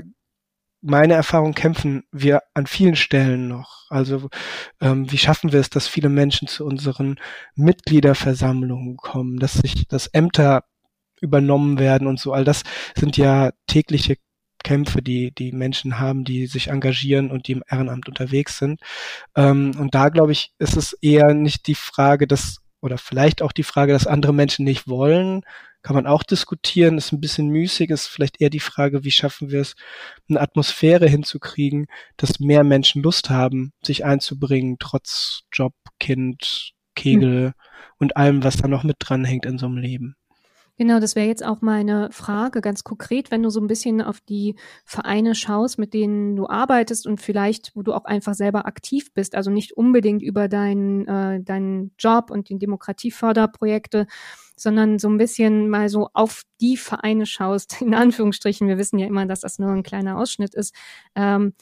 meine 0.82 1.14
Erfahrung 1.14 1.54
kämpfen 1.54 2.04
wir 2.12 2.42
an 2.54 2.66
vielen 2.66 2.96
Stellen 2.96 3.48
noch. 3.48 3.86
Also 3.90 4.30
ähm, 4.82 5.12
wie 5.12 5.18
schaffen 5.18 5.52
wir 5.52 5.60
es, 5.60 5.70
dass 5.70 5.88
viele 5.88 6.10
Menschen 6.10 6.48
zu 6.48 6.66
unseren 6.66 7.20
Mitgliederversammlungen 7.56 8.98
kommen, 8.98 9.40
dass 9.40 9.56
sich, 9.56 9.88
dass 9.88 10.08
Ämter 10.08 10.64
übernommen 11.22 11.80
werden 11.80 12.08
und 12.08 12.20
so. 12.20 12.34
All 12.34 12.44
das 12.44 12.64
sind 12.96 13.18
ja 13.18 13.52
tägliche 13.68 14.18
Kämpfe, 14.64 15.02
die 15.02 15.32
die 15.32 15.52
Menschen 15.52 16.00
haben, 16.00 16.26
die 16.26 16.48
sich 16.48 16.68
engagieren 16.68 17.32
und 17.32 17.48
die 17.48 17.54
im 17.54 17.64
Ehrenamt 17.70 18.08
unterwegs 18.08 18.58
sind. 18.58 18.82
Ähm, 19.36 19.72
und 19.80 19.96
da 19.96 20.10
glaube 20.10 20.32
ich, 20.34 20.52
ist 20.60 20.76
es 20.76 20.94
eher 20.94 21.34
nicht 21.34 21.68
die 21.68 21.76
Frage, 21.76 22.28
dass 22.28 22.58
oder 22.82 22.98
vielleicht 22.98 23.42
auch 23.42 23.52
die 23.52 23.64
Frage, 23.64 23.94
dass 23.94 24.08
andere 24.08 24.34
Menschen 24.34 24.64
nicht 24.64 24.88
wollen, 24.88 25.42
kann 25.82 25.96
man 25.96 26.08
auch 26.08 26.24
diskutieren, 26.24 26.98
ist 26.98 27.12
ein 27.12 27.22
bisschen 27.22 27.50
müßig, 27.50 27.90
ist 27.90 28.08
vielleicht 28.08 28.42
eher 28.42 28.50
die 28.50 28.60
Frage, 28.60 29.04
wie 29.04 29.12
schaffen 29.12 29.50
wir 29.50 29.62
es, 29.62 29.76
eine 30.30 30.42
Atmosphäre 30.42 31.08
hinzukriegen, 31.08 31.88
dass 32.18 32.40
mehr 32.40 32.64
Menschen 32.64 33.02
Lust 33.02 33.30
haben, 33.30 33.72
sich 33.82 34.04
einzubringen, 34.06 34.78
trotz 34.80 35.42
Job, 35.54 35.74
Kind, 36.00 36.74
Kegel 36.96 37.48
hm. 37.48 37.54
und 37.98 38.18
allem, 38.18 38.44
was 38.44 38.58
da 38.58 38.68
noch 38.68 38.84
mit 38.84 38.98
dranhängt 39.00 39.46
in 39.46 39.58
so 39.58 39.68
einem 39.68 39.78
Leben. 39.78 40.16
Genau, 40.80 41.02
das 41.02 41.18
wäre 41.18 41.28
jetzt 41.28 41.44
auch 41.46 41.60
meine 41.60 42.10
Frage, 42.10 42.62
ganz 42.62 42.86
konkret, 42.86 43.32
wenn 43.32 43.44
du 43.44 43.50
so 43.50 43.60
ein 43.60 43.68
bisschen 43.68 44.02
auf 44.02 44.22
die 44.22 44.56
Vereine 44.86 45.36
schaust, 45.36 45.78
mit 45.78 45.94
denen 45.94 46.38
du 46.38 46.48
arbeitest 46.48 47.06
und 47.06 47.20
vielleicht, 47.20 47.76
wo 47.76 47.82
du 47.82 47.92
auch 47.94 48.06
einfach 48.06 48.34
selber 48.34 48.66
aktiv 48.66 49.14
bist, 49.14 49.36
also 49.36 49.52
nicht 49.52 49.74
unbedingt 49.74 50.22
über 50.22 50.48
deinen, 50.48 51.06
äh, 51.06 51.44
deinen 51.44 51.92
Job 52.00 52.32
und 52.32 52.48
die 52.48 52.58
Demokratieförderprojekte, 52.58 54.08
sondern 54.56 55.00
so 55.00 55.10
ein 55.10 55.18
bisschen 55.18 55.70
mal 55.70 55.90
so 55.90 56.12
auf 56.14 56.44
die 56.62 56.78
Vereine 56.78 57.26
schaust, 57.26 57.82
in 57.82 57.94
Anführungsstrichen. 57.94 58.70
Wir 58.70 58.78
wissen 58.78 59.00
ja 59.00 59.08
immer, 59.08 59.26
dass 59.26 59.42
das 59.42 59.60
nur 59.60 59.72
ein 59.72 59.84
kleiner 59.84 60.18
Ausschnitt 60.18 60.56
ist. 60.56 60.74
Ähm, 61.14 61.56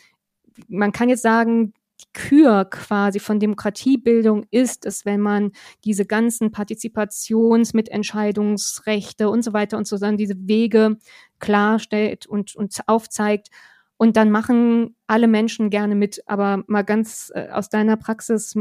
man 0.67 0.91
kann 0.91 1.09
jetzt 1.09 1.23
sagen, 1.23 1.73
die 2.01 2.07
Kür 2.13 2.65
quasi 2.65 3.19
von 3.19 3.39
Demokratiebildung 3.39 4.45
ist 4.51 4.85
es, 4.85 5.05
wenn 5.05 5.21
man 5.21 5.51
diese 5.83 6.05
ganzen 6.05 6.51
Partizipations-, 6.51 7.75
Mitentscheidungsrechte 7.75 9.29
und 9.29 9.43
so 9.43 9.53
weiter 9.53 9.77
und 9.77 9.87
so, 9.87 9.97
dann 9.97 10.17
diese 10.17 10.35
Wege 10.47 10.97
klarstellt 11.39 12.25
und, 12.25 12.55
und 12.55 12.79
aufzeigt. 12.87 13.49
Und 13.97 14.15
dann 14.15 14.29
machen 14.29 14.95
alle 15.07 15.27
Menschen 15.27 15.69
gerne 15.69 15.95
mit. 15.95 16.21
Aber 16.27 16.63
mal 16.67 16.83
ganz 16.83 17.31
äh, 17.33 17.49
aus 17.49 17.69
deiner 17.69 17.97
Praxis, 17.97 18.55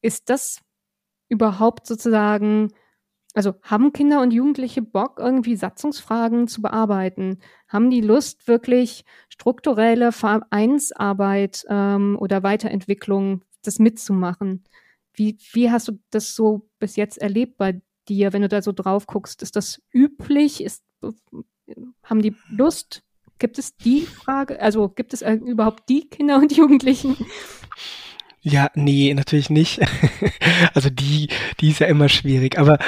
ist 0.00 0.30
das 0.30 0.60
überhaupt 1.28 1.86
sozusagen 1.86 2.72
also 3.34 3.54
haben 3.62 3.92
Kinder 3.92 4.20
und 4.22 4.32
Jugendliche 4.32 4.82
Bock, 4.82 5.18
irgendwie 5.18 5.56
Satzungsfragen 5.56 6.48
zu 6.48 6.62
bearbeiten? 6.62 7.38
Haben 7.68 7.90
die 7.90 8.00
Lust, 8.00 8.48
wirklich 8.48 9.04
strukturelle 9.28 10.12
Vereinsarbeit 10.12 11.64
ähm, 11.68 12.16
oder 12.18 12.42
Weiterentwicklung, 12.42 13.42
das 13.62 13.78
mitzumachen? 13.78 14.64
Wie, 15.12 15.38
wie 15.52 15.70
hast 15.70 15.88
du 15.88 15.98
das 16.10 16.34
so 16.34 16.68
bis 16.78 16.96
jetzt 16.96 17.18
erlebt 17.18 17.58
bei 17.58 17.80
dir, 18.08 18.32
wenn 18.32 18.42
du 18.42 18.48
da 18.48 18.62
so 18.62 18.72
drauf 18.72 19.06
guckst? 19.06 19.42
Ist 19.42 19.56
das 19.56 19.82
üblich? 19.92 20.62
Ist, 20.64 20.82
haben 22.02 22.22
die 22.22 22.34
Lust? 22.48 23.02
Gibt 23.38 23.58
es 23.58 23.76
die 23.76 24.02
Frage? 24.02 24.60
Also 24.60 24.88
gibt 24.88 25.12
es 25.14 25.22
überhaupt 25.22 25.88
die 25.88 26.08
Kinder 26.08 26.38
und 26.38 26.56
Jugendlichen? 26.56 27.16
Ja, 28.40 28.70
nee, 28.74 29.12
natürlich 29.14 29.50
nicht. 29.50 29.80
also 30.74 30.90
die, 30.90 31.28
die 31.60 31.70
ist 31.70 31.80
ja 31.80 31.86
immer 31.86 32.08
schwierig. 32.08 32.58
Aber 32.58 32.78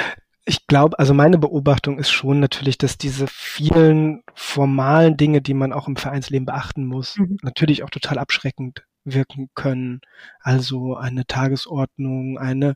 ich 0.45 0.65
glaube, 0.67 0.97
also 0.97 1.13
meine 1.13 1.37
Beobachtung 1.37 1.99
ist 1.99 2.09
schon 2.09 2.39
natürlich, 2.39 2.77
dass 2.77 2.97
diese 2.97 3.27
vielen 3.27 4.23
formalen 4.33 5.17
Dinge, 5.17 5.41
die 5.41 5.53
man 5.53 5.71
auch 5.71 5.87
im 5.87 5.95
Vereinsleben 5.95 6.45
beachten 6.45 6.85
muss, 6.85 7.17
mhm. 7.17 7.37
natürlich 7.43 7.83
auch 7.83 7.89
total 7.89 8.17
abschreckend 8.17 8.83
wirken 9.03 9.49
können. 9.55 10.01
Also 10.39 10.95
eine 10.95 11.25
Tagesordnung, 11.25 12.37
eine 12.37 12.75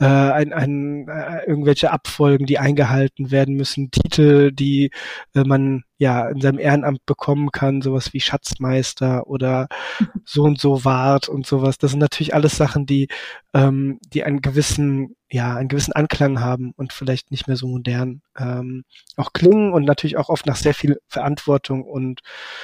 äh, 0.00 0.04
ein, 0.06 0.52
ein, 0.52 1.08
äh, 1.08 1.44
irgendwelche 1.46 1.90
Abfolgen, 1.90 2.46
die 2.46 2.58
eingehalten 2.58 3.30
werden 3.30 3.56
müssen, 3.56 3.90
Titel, 3.90 4.52
die 4.52 4.90
äh, 5.34 5.44
man 5.44 5.84
ja 5.98 6.28
in 6.28 6.40
seinem 6.40 6.58
Ehrenamt 6.58 7.04
bekommen 7.06 7.50
kann, 7.52 7.82
sowas 7.82 8.12
wie 8.12 8.20
Schatzmeister 8.20 9.26
oder 9.26 9.68
so 10.24 10.42
und 10.42 10.60
so 10.60 10.84
Wart 10.84 11.28
und 11.28 11.46
sowas. 11.46 11.78
Das 11.78 11.92
sind 11.92 12.00
natürlich 12.00 12.34
alles 12.34 12.56
Sachen, 12.56 12.86
die 12.86 13.08
ähm, 13.54 13.98
die 14.12 14.24
einen 14.24 14.42
gewissen 14.42 15.16
ja 15.30 15.56
einen 15.56 15.68
gewissen 15.68 15.92
Anklang 15.92 16.40
haben 16.40 16.72
und 16.76 16.92
vielleicht 16.92 17.30
nicht 17.30 17.48
mehr 17.48 17.56
so 17.56 17.66
modern 17.66 18.22
ähm, 18.38 18.84
auch 19.16 19.32
klingen 19.32 19.72
und 19.72 19.84
natürlich 19.84 20.16
auch 20.16 20.28
oft 20.28 20.46
nach 20.46 20.56
sehr 20.56 20.74
viel 20.74 20.98
Verantwortung 21.08 21.82
und 21.84 22.20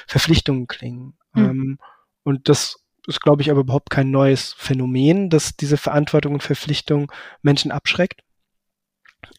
Verpflichtungen 0.06 0.66
klingen. 0.66 1.14
Mhm. 1.34 1.44
Ähm, 1.44 1.78
und 2.24 2.48
das 2.48 2.81
ist, 3.06 3.20
glaube 3.20 3.42
ich, 3.42 3.50
aber 3.50 3.60
überhaupt 3.60 3.90
kein 3.90 4.10
neues 4.10 4.54
Phänomen, 4.54 5.30
dass 5.30 5.56
diese 5.56 5.76
Verantwortung 5.76 6.34
und 6.34 6.42
Verpflichtung 6.42 7.10
Menschen 7.42 7.72
abschreckt. 7.72 8.22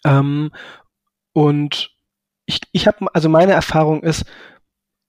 Ähm, 0.05 0.51
und 1.33 1.91
ich, 2.45 2.61
ich 2.71 2.87
habe, 2.87 3.07
also 3.13 3.29
meine 3.29 3.53
Erfahrung 3.53 4.03
ist, 4.03 4.25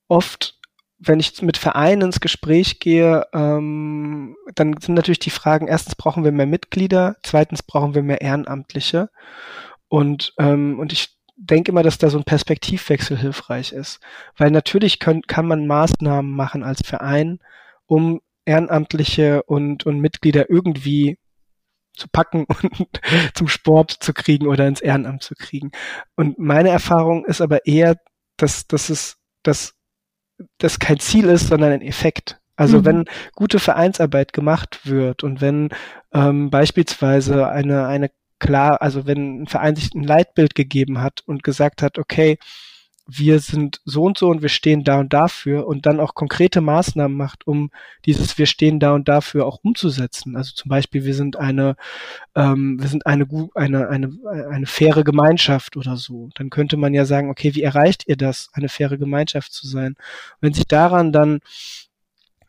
oft 0.09 0.55
wenn 0.99 1.21
ich 1.21 1.43
mit 1.43 1.57
Vereinen 1.57 2.03
ins 2.03 2.21
Gespräch 2.21 2.81
gehe, 2.81 3.27
ähm, 3.33 4.37
dann 4.55 4.77
sind 4.81 4.95
natürlich 4.95 5.19
die 5.19 5.31
Fragen, 5.31 5.67
erstens 5.67 5.95
brauchen 5.97 6.25
wir 6.25 6.33
mehr 6.33 6.47
Mitglieder, 6.47 7.17
zweitens 7.23 7.63
brauchen 7.63 7.95
wir 7.95 8.03
mehr 8.03 8.21
Ehrenamtliche. 8.21 9.11
Und, 9.89 10.33
ähm, 10.39 10.79
und 10.79 10.93
ich 10.93 11.19
denke 11.37 11.73
immer, 11.73 11.83
dass 11.83 11.99
da 11.99 12.11
so 12.11 12.19
ein 12.19 12.25
Perspektivwechsel 12.25 13.19
hilfreich 13.19 13.73
ist. 13.73 14.01
Weil 14.37 14.51
natürlich 14.51 14.99
können, 14.99 15.23
kann 15.23 15.47
man 15.47 15.67
Maßnahmen 15.67 16.31
machen 16.31 16.63
als 16.63 16.83
Verein, 16.85 17.41
um 17.87 18.21
Ehrenamtliche 18.47 19.43
und, 19.45 19.87
und 19.87 20.01
Mitglieder 20.01 20.51
irgendwie 20.51 21.19
zu 21.95 22.09
packen 22.09 22.47
und 22.63 23.01
zum 23.35 23.49
Sport 23.49 23.93
zu 23.93 24.13
kriegen 24.13 24.47
oder 24.47 24.67
ins 24.67 24.81
Ehrenamt 24.81 25.23
zu 25.23 25.35
kriegen. 25.35 25.71
Und 26.17 26.39
meine 26.39 26.71
Erfahrung 26.71 27.25
ist 27.25 27.41
aber 27.41 27.67
eher, 27.67 27.97
dass, 28.37 28.67
dass 28.67 28.91
es, 28.91 29.17
dass 29.43 29.75
das 30.59 30.79
kein 30.79 30.99
Ziel 30.99 31.27
ist, 31.27 31.49
sondern 31.49 31.73
ein 31.73 31.83
Effekt. 31.83 32.41
Also 32.57 32.79
mhm. 32.79 32.85
wenn 32.85 33.05
gute 33.35 33.59
Vereinsarbeit 33.59 34.33
gemacht 34.33 34.81
wird 34.85 35.25
und 35.25 35.41
wenn 35.41 35.71
ähm, 36.13 36.51
beispielsweise 36.51 37.49
eine, 37.49 37.87
eine 37.87 38.11
klar, 38.39 38.83
also 38.83 39.07
wenn 39.07 39.43
ein 39.43 39.47
Verein 39.47 39.77
sich 39.77 39.93
ein 39.95 40.05
Leitbild 40.05 40.55
gegeben 40.55 41.01
hat 41.01 41.23
und 41.27 41.43
gesagt 41.43 41.83
hat, 41.83 41.99
okay, 41.99 42.39
wir 43.07 43.39
sind 43.39 43.81
so 43.85 44.05
und 44.05 44.17
so 44.17 44.29
und 44.29 44.41
wir 44.41 44.49
stehen 44.49 44.83
da 44.83 44.99
und 44.99 45.13
dafür 45.13 45.67
und 45.67 45.85
dann 45.85 46.01
auch 46.01 46.15
konkrete 46.15 46.61
Maßnahmen 46.63 47.17
macht, 47.17 47.47
um 47.47 47.71
dieses 48.07 48.39
wir 48.39 48.47
stehen 48.47 48.81
da 48.81 48.93
und 48.93 49.09
dafür 49.09 49.47
auch 49.47 49.59
umzusetzen. 49.63 50.37
Also 50.37 50.55
zum 50.55 50.71
Beispiel, 50.71 51.05
wir 51.05 51.15
sind 51.15 51.37
eine, 51.37 51.77
ähm, 52.35 52.81
wir 52.81 52.89
sind 52.89 53.07
eine, 53.07 53.27
eine, 53.55 53.89
eine, 53.89 54.19
eine 54.51 54.67
faire 54.67 55.05
Gemeinschaft 55.05 55.77
oder 55.77 55.97
so. 55.97 56.31
Dann 56.35 56.49
könnte 56.49 56.79
man 56.79 56.95
ja 56.95 57.05
sagen, 57.05 57.31
okay, 57.31 57.55
wie 57.55 57.63
erreicht 57.63 58.05
ihr 58.07 58.17
das, 58.17 58.49
eine 58.55 58.71
faire 58.71 58.97
Gemeinschaft 58.97 59.53
zu 59.53 59.67
sein? 59.67 59.97
Wenn 60.41 60.55
sich 60.55 60.67
daran 60.67 61.13
dann 61.13 61.41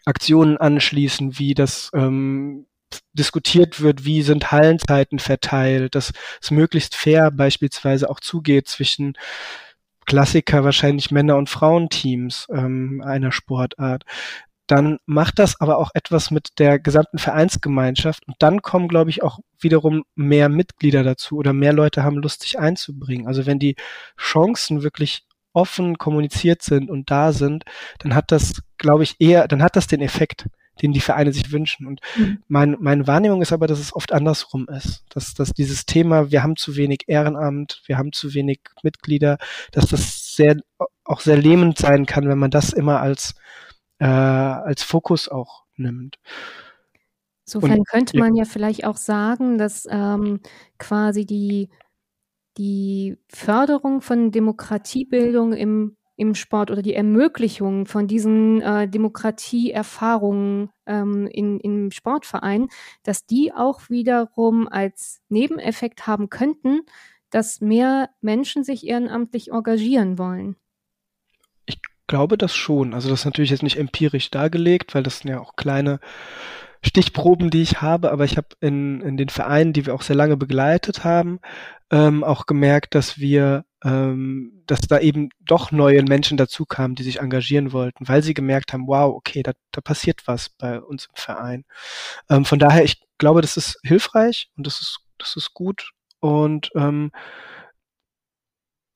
Aktionen 0.06 0.58
anschließen, 0.58 1.38
wie 1.38 1.54
das 1.54 1.92
ähm, 1.94 2.66
diskutiert 3.14 3.82
wird, 3.82 4.06
wie 4.06 4.22
sind 4.22 4.52
Hallenzeiten 4.52 5.20
verteilt, 5.20 5.96
dass 5.96 6.14
es 6.42 6.52
möglichst 6.52 6.96
fair 6.96 7.32
beispielsweise 7.32 8.10
auch 8.10 8.22
zugeht 8.22 8.70
zwischen 8.70 9.18
Klassiker 10.06 10.64
wahrscheinlich 10.64 11.12
Männer- 11.12 11.38
und 11.38 11.50
Frauenteams 11.50 12.48
ähm, 12.52 13.02
einer 13.06 13.32
Sportart. 13.32 14.04
Dann 14.68 14.98
macht 15.06 15.38
das 15.38 15.62
aber 15.62 15.78
auch 15.78 15.92
etwas 15.94 16.32
mit 16.32 16.58
der 16.58 16.80
gesamten 16.80 17.20
Vereinsgemeinschaft 17.20 18.28
und 18.28 18.36
dann 18.40 18.64
kommen, 18.64 18.88
glaube 18.88 19.12
ich, 19.12 19.22
auch 19.22 19.40
wiederum 19.60 20.04
mehr 20.16 20.50
Mitglieder 20.50 21.04
dazu 21.04 21.38
oder 21.38 21.54
mehr 21.54 21.74
Leute 21.74 22.04
haben 22.04 22.18
Lust, 22.18 22.42
sich 22.42 22.58
einzubringen. 22.58 23.28
Also 23.28 23.46
wenn 23.46 23.60
die 23.60 23.76
Chancen 24.18 24.82
wirklich 24.82 25.24
offen 25.54 25.98
kommuniziert 25.98 26.64
sind 26.64 26.90
und 26.90 27.12
da 27.12 27.32
sind, 27.32 27.64
dann 28.00 28.16
hat 28.16 28.32
das, 28.32 28.62
glaube 28.78 29.04
ich, 29.04 29.16
eher, 29.20 29.48
dann 29.48 29.64
hat 29.64 29.76
das 29.76 29.88
den 29.88 30.02
Effekt 30.02 30.48
den 30.82 30.94
die 30.94 31.02
Vereine 31.02 31.34
sich 31.34 31.52
wünschen. 31.52 31.88
Und 31.88 32.02
mhm. 32.18 32.40
mein, 32.48 32.78
meine 32.80 33.08
Wahrnehmung 33.08 33.42
ist 33.42 33.54
aber, 33.54 33.68
dass 33.68 33.80
es 33.80 33.96
oft 33.96 34.12
andersrum 34.12 34.68
ist. 34.68 35.04
Dass, 35.10 35.34
dass 35.34 35.52
dieses 35.52 35.86
Thema, 35.86 36.32
wir 36.32 36.44
haben 36.44 36.56
zu 36.56 36.76
wenig 36.76 37.04
Ehrenamt, 37.08 37.82
wir 37.86 37.98
haben 37.98 38.12
zu 38.12 38.34
wenig 38.34 38.60
Mitglieder, 38.84 39.38
dass 39.72 39.88
das 39.88 40.36
sehr, 40.36 40.58
auch 41.04 41.22
sehr 41.22 41.38
lähmend 41.38 41.78
sein 41.78 42.06
kann, 42.06 42.28
wenn 42.28 42.38
man 42.38 42.52
das 42.52 42.74
immer 42.74 43.00
als, 43.00 43.36
äh, 44.00 44.06
als 44.06 44.84
Fokus 44.84 45.30
auch 45.30 45.64
nimmt. 45.76 46.18
Insofern 47.46 47.80
Und, 47.80 47.88
könnte 47.88 48.18
man 48.18 48.36
ja. 48.36 48.44
ja 48.44 48.50
vielleicht 48.50 48.86
auch 48.86 48.98
sagen, 48.98 49.58
dass 49.58 49.88
ähm, 49.90 50.40
quasi 50.80 51.26
die, 51.26 51.70
die 52.58 53.18
Förderung 53.28 54.02
von 54.02 54.32
Demokratiebildung 54.32 55.54
im 55.54 55.96
im 56.18 56.36
Sport 56.36 56.72
oder 56.72 56.82
die 56.82 56.94
Ermöglichung 56.94 57.86
von 57.86 58.08
diesen 58.08 58.62
äh, 58.62 58.88
Demokratieerfahrungen 58.88 60.70
ähm, 60.86 61.28
in, 61.28 61.60
im 61.60 61.92
Sportverein, 61.92 62.70
dass 63.04 63.26
die 63.26 63.54
auch 63.54 63.90
wiederum 63.90 64.68
als 64.68 65.22
Nebeneffekt 65.30 66.08
haben 66.08 66.30
könnten, 66.30 66.82
dass 67.30 67.60
mehr 67.60 68.10
Menschen 68.22 68.64
sich 68.64 68.88
ehrenamtlich 68.88 69.52
engagieren 69.52 70.18
wollen. 70.18 70.56
Ich 71.66 71.80
glaube 72.08 72.38
das 72.38 72.56
schon. 72.56 72.94
Also 72.94 73.10
das 73.10 73.22
ist 73.22 73.26
natürlich 73.26 73.52
jetzt 73.52 73.64
nicht 73.64 73.78
empirisch 73.78 74.32
dargelegt, 74.32 74.96
weil 74.96 75.04
das 75.04 75.20
sind 75.20 75.32
ja 75.32 75.40
auch 75.40 75.56
kleine 75.56 76.00
Stichproben, 76.86 77.50
die 77.50 77.62
ich 77.62 77.82
habe, 77.82 78.12
aber 78.12 78.26
ich 78.26 78.38
habe 78.38 78.50
in, 78.62 79.02
in 79.02 79.18
den 79.18 79.30
Vereinen, 79.30 79.74
die 79.74 79.86
wir 79.86 79.96
auch 79.96 80.04
sehr 80.04 80.16
lange 80.16 80.38
begleitet 80.38 81.04
haben, 81.04 81.40
ähm, 81.92 82.24
auch 82.24 82.46
gemerkt, 82.46 82.96
dass 82.96 83.18
wir, 83.18 83.66
ähm, 83.84 84.64
dass 84.68 84.82
da 84.82 85.00
eben 85.00 85.30
doch 85.40 85.72
neue 85.72 86.04
Menschen 86.04 86.38
dazu 86.38 86.66
kamen, 86.66 86.96
die 86.96 87.04
sich 87.04 87.20
engagieren 87.20 87.72
wollten, 87.72 88.08
weil 88.08 88.22
sie 88.22 88.34
gemerkt 88.34 88.72
haben, 88.72 88.88
wow, 88.88 89.14
okay, 89.16 89.42
da, 89.44 89.54
da 89.72 89.82
passiert 89.82 90.28
was 90.28 90.50
bei 90.50 90.80
uns 90.80 91.06
im 91.06 91.16
Verein. 91.16 91.66
Ähm, 92.30 92.46
von 92.46 92.60
daher, 92.60 92.84
ich 92.84 93.02
glaube, 93.18 93.42
das 93.42 93.58
ist 93.58 93.80
hilfreich 93.84 94.52
und 94.56 94.68
das 94.68 94.82
ist, 94.82 95.00
das 95.18 95.36
ist 95.36 95.54
gut 95.54 95.92
und 96.20 96.70
ähm, 96.76 97.12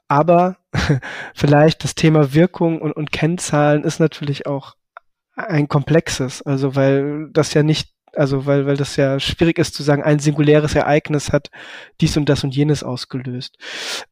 aber 0.07 0.57
vielleicht 1.35 1.83
das 1.83 1.95
Thema 1.95 2.33
Wirkung 2.33 2.81
und, 2.81 2.91
und 2.91 3.11
Kennzahlen 3.11 3.83
ist 3.83 3.99
natürlich 3.99 4.47
auch 4.47 4.75
ein 5.47 5.67
komplexes, 5.67 6.41
also 6.41 6.75
weil 6.75 7.29
das 7.31 7.53
ja 7.53 7.63
nicht, 7.63 7.93
also 8.13 8.45
weil, 8.45 8.65
weil 8.65 8.77
das 8.77 8.95
ja 8.95 9.19
schwierig 9.19 9.57
ist 9.59 9.75
zu 9.75 9.83
sagen, 9.83 10.03
ein 10.03 10.19
singuläres 10.19 10.75
Ereignis 10.75 11.31
hat 11.31 11.49
dies 12.01 12.17
und 12.17 12.27
das 12.27 12.43
und 12.43 12.55
jenes 12.55 12.83
ausgelöst. 12.83 13.57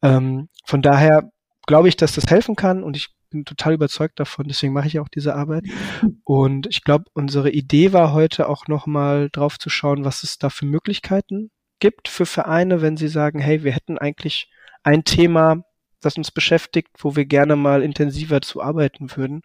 Ähm, 0.01 0.49
von 0.65 0.81
daher 0.81 1.31
glaube 1.65 1.89
ich, 1.89 1.97
dass 1.97 2.13
das 2.13 2.27
helfen 2.27 2.55
kann 2.55 2.83
und 2.83 2.95
ich 2.95 3.09
bin 3.29 3.43
total 3.43 3.73
überzeugt 3.73 4.19
davon, 4.19 4.47
deswegen 4.47 4.73
mache 4.73 4.87
ich 4.87 4.99
auch 4.99 5.09
diese 5.09 5.35
Arbeit. 5.35 5.65
Und 6.23 6.65
ich 6.67 6.81
glaube, 6.85 7.03
unsere 7.13 7.51
Idee 7.51 7.91
war 7.91 8.13
heute 8.13 8.47
auch 8.47 8.67
nochmal 8.69 9.29
drauf 9.29 9.59
zu 9.59 9.69
schauen, 9.69 10.05
was 10.05 10.23
es 10.23 10.37
da 10.37 10.49
für 10.49 10.65
Möglichkeiten 10.65 11.51
gibt 11.79 12.07
für 12.07 12.25
Vereine, 12.25 12.81
wenn 12.81 12.97
sie 12.97 13.07
sagen, 13.07 13.39
hey, 13.39 13.63
wir 13.63 13.71
hätten 13.71 13.97
eigentlich 13.97 14.49
ein 14.83 15.03
Thema, 15.03 15.63
das 16.01 16.17
uns 16.17 16.31
beschäftigt, 16.31 16.89
wo 16.99 17.15
wir 17.15 17.25
gerne 17.25 17.55
mal 17.55 17.81
intensiver 17.81 18.41
zu 18.41 18.61
arbeiten 18.61 19.15
würden. 19.15 19.41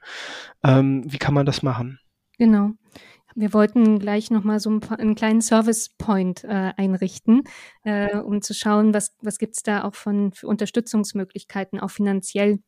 Ähm, 0.62 1.04
wie 1.06 1.18
kann 1.18 1.34
man 1.34 1.46
das 1.46 1.62
machen? 1.62 1.98
Genau. 2.38 2.70
Wir 3.34 3.54
wollten 3.54 3.98
gleich 3.98 4.30
nochmal 4.30 4.60
so 4.60 4.70
ein 4.70 4.82
einen 4.90 5.14
kleinen 5.14 5.40
Service 5.40 5.88
Point 5.96 6.44
äh, 6.44 6.72
einrichten, 6.76 7.44
äh, 7.82 8.18
um 8.18 8.42
zu 8.42 8.52
schauen, 8.52 8.92
was, 8.92 9.16
was 9.22 9.38
gibt's 9.38 9.62
da 9.62 9.84
auch 9.84 9.94
von 9.94 10.32
für 10.32 10.48
Unterstützungsmöglichkeiten, 10.48 11.80
auch 11.80 11.90
finanziell 11.90 12.58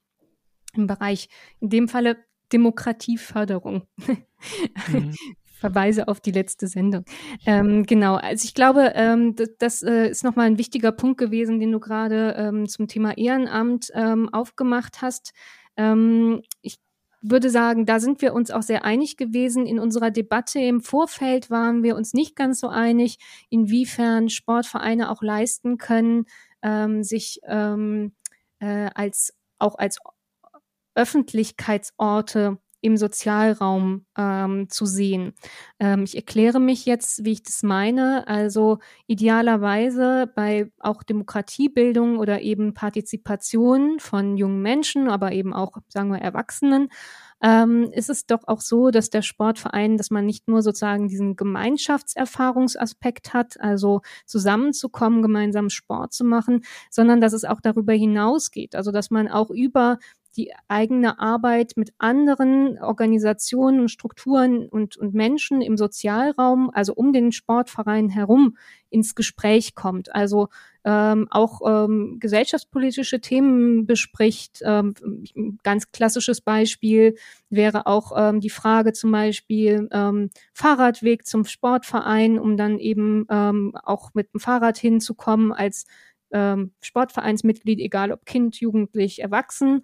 im 0.75 0.87
Bereich, 0.87 1.29
in 1.61 1.69
dem 1.69 1.89
Falle 1.89 2.17
Demokratieförderung. 2.53 3.87
Mhm. 4.89 5.15
verweise 5.65 6.09
auf 6.09 6.21
die 6.21 6.31
letzte 6.31 6.69
Sendung. 6.69 7.07
Ähm, 7.47 7.85
genau, 7.85 8.17
also 8.17 8.45
ich 8.45 8.53
glaube, 8.53 8.93
ähm, 8.95 9.35
das, 9.35 9.49
das 9.59 9.83
äh, 9.83 10.09
ist 10.11 10.23
nochmal 10.23 10.47
ein 10.47 10.59
wichtiger 10.59 10.93
Punkt 10.93 11.17
gewesen, 11.17 11.59
den 11.59 11.73
du 11.73 11.81
gerade 11.81 12.35
ähm, 12.37 12.69
zum 12.69 12.87
Thema 12.87 13.17
Ehrenamt 13.17 13.89
ähm, 13.95 14.29
aufgemacht 14.29 15.01
hast. 15.01 15.33
Ähm, 15.79 16.43
ich 16.61 16.77
würde 17.23 17.49
sagen, 17.49 17.87
da 17.87 17.99
sind 17.99 18.21
wir 18.21 18.35
uns 18.35 18.51
auch 18.51 18.61
sehr 18.61 18.85
einig 18.85 19.17
gewesen. 19.17 19.65
In 19.65 19.79
unserer 19.79 20.11
Debatte 20.11 20.59
im 20.59 20.83
Vorfeld 20.83 21.49
waren 21.49 21.83
wir 21.83 21.97
uns 21.97 22.13
nicht 22.13 22.37
ganz 22.37 22.61
so 22.61 22.69
einig, 22.69 23.17
inwiefern 23.49 24.29
Sportvereine 24.29 25.11
auch 25.11 25.23
leisten 25.23 25.79
können, 25.79 26.27
ähm, 26.61 27.03
sich 27.03 27.41
äh, 27.45 28.11
als 28.61 29.33
auch 29.59 29.79
als 29.79 29.99
Öffentlichkeitsorte 30.95 32.59
im 32.85 32.99
Sozialraum 32.99 34.05
ähm, 34.17 34.69
zu 34.69 34.85
sehen. 34.85 35.33
Ähm, 35.81 36.05
ich 36.05 36.17
erkläre 36.17 36.61
mich 36.61 36.85
jetzt, 36.85 37.25
wie 37.25 37.33
ich 37.33 37.43
das 37.43 37.63
meine. 37.63 38.29
Also 38.29 38.79
idealerweise 39.07 40.31
bei 40.35 40.71
auch 40.81 41.03
Demokratiebildung 41.03 42.19
oder 42.19 42.43
eben 42.43 42.75
Partizipation 42.75 43.99
von 44.01 44.37
jungen 44.37 44.61
Menschen, 44.61 45.09
aber 45.09 45.33
eben 45.33 45.55
auch, 45.55 45.79
sagen 45.89 46.11
wir, 46.13 46.19
Erwachsenen, 46.19 46.91
ähm, 47.43 47.91
ist 47.93 48.11
es 48.11 48.27
doch 48.27 48.43
auch 48.47 48.61
so, 48.61 48.91
dass 48.91 49.09
der 49.09 49.23
Sportverein, 49.23 49.97
dass 49.97 50.11
man 50.11 50.27
nicht 50.27 50.47
nur 50.47 50.61
sozusagen 50.61 51.09
diesen 51.09 51.37
Gemeinschaftserfahrungsaspekt 51.37 53.33
hat, 53.33 53.59
also 53.61 54.03
zusammenzukommen, 54.27 55.23
gemeinsam 55.23 55.71
Sport 55.71 56.13
zu 56.13 56.25
machen, 56.25 56.65
sondern 56.91 57.23
dass 57.23 57.33
es 57.33 57.47
auch 57.47 57.63
darüber 57.63 57.95
hinausgeht. 57.95 58.75
Also 58.75 58.93
dass 58.93 59.11
man 59.11 59.29
auch 59.29 59.49
über 59.49 59.99
die 60.37 60.53
eigene 60.69 61.19
Arbeit 61.19 61.73
mit 61.77 61.93
anderen 61.99 62.79
Organisationen 62.79 63.81
und 63.81 63.89
Strukturen 63.89 64.69
und, 64.69 64.97
und 64.97 65.15
Menschen 65.15 65.61
im 65.61 65.77
Sozialraum, 65.77 66.71
also 66.73 66.95
um 66.95 67.13
den 67.13 67.33
Sportverein 67.33 68.09
herum, 68.09 68.57
ins 68.91 69.15
Gespräch 69.15 69.75
kommt. 69.75 70.15
Also 70.15 70.49
ähm, 70.85 71.27
auch 71.31 71.61
ähm, 71.67 72.19
gesellschaftspolitische 72.21 73.21
Themen 73.21 73.87
bespricht. 73.87 74.61
Ähm, 74.63 74.95
ganz 75.63 75.91
klassisches 75.91 76.41
Beispiel 76.41 77.17
wäre 77.51 77.87
auch 77.87 78.13
ähm, 78.17 78.41
die 78.41 78.51
Frage 78.51 78.93
zum 78.93 79.11
Beispiel 79.11 79.89
ähm, 79.93 80.31
Fahrradweg 80.53 81.27
zum 81.27 81.45
Sportverein, 81.45 82.39
um 82.39 82.57
dann 82.57 82.79
eben 82.79 83.27
ähm, 83.31 83.75
auch 83.83 84.13
mit 84.15 84.33
dem 84.33 84.41
Fahrrad 84.41 84.79
hinzukommen 84.79 85.53
als 85.53 85.87
ähm, 86.31 86.73
Sportvereinsmitglied, 86.81 87.81
egal 87.81 88.13
ob 88.13 88.27
Kind, 88.27 88.61
Jugendlich, 88.61 89.23
Erwachsen 89.23 89.83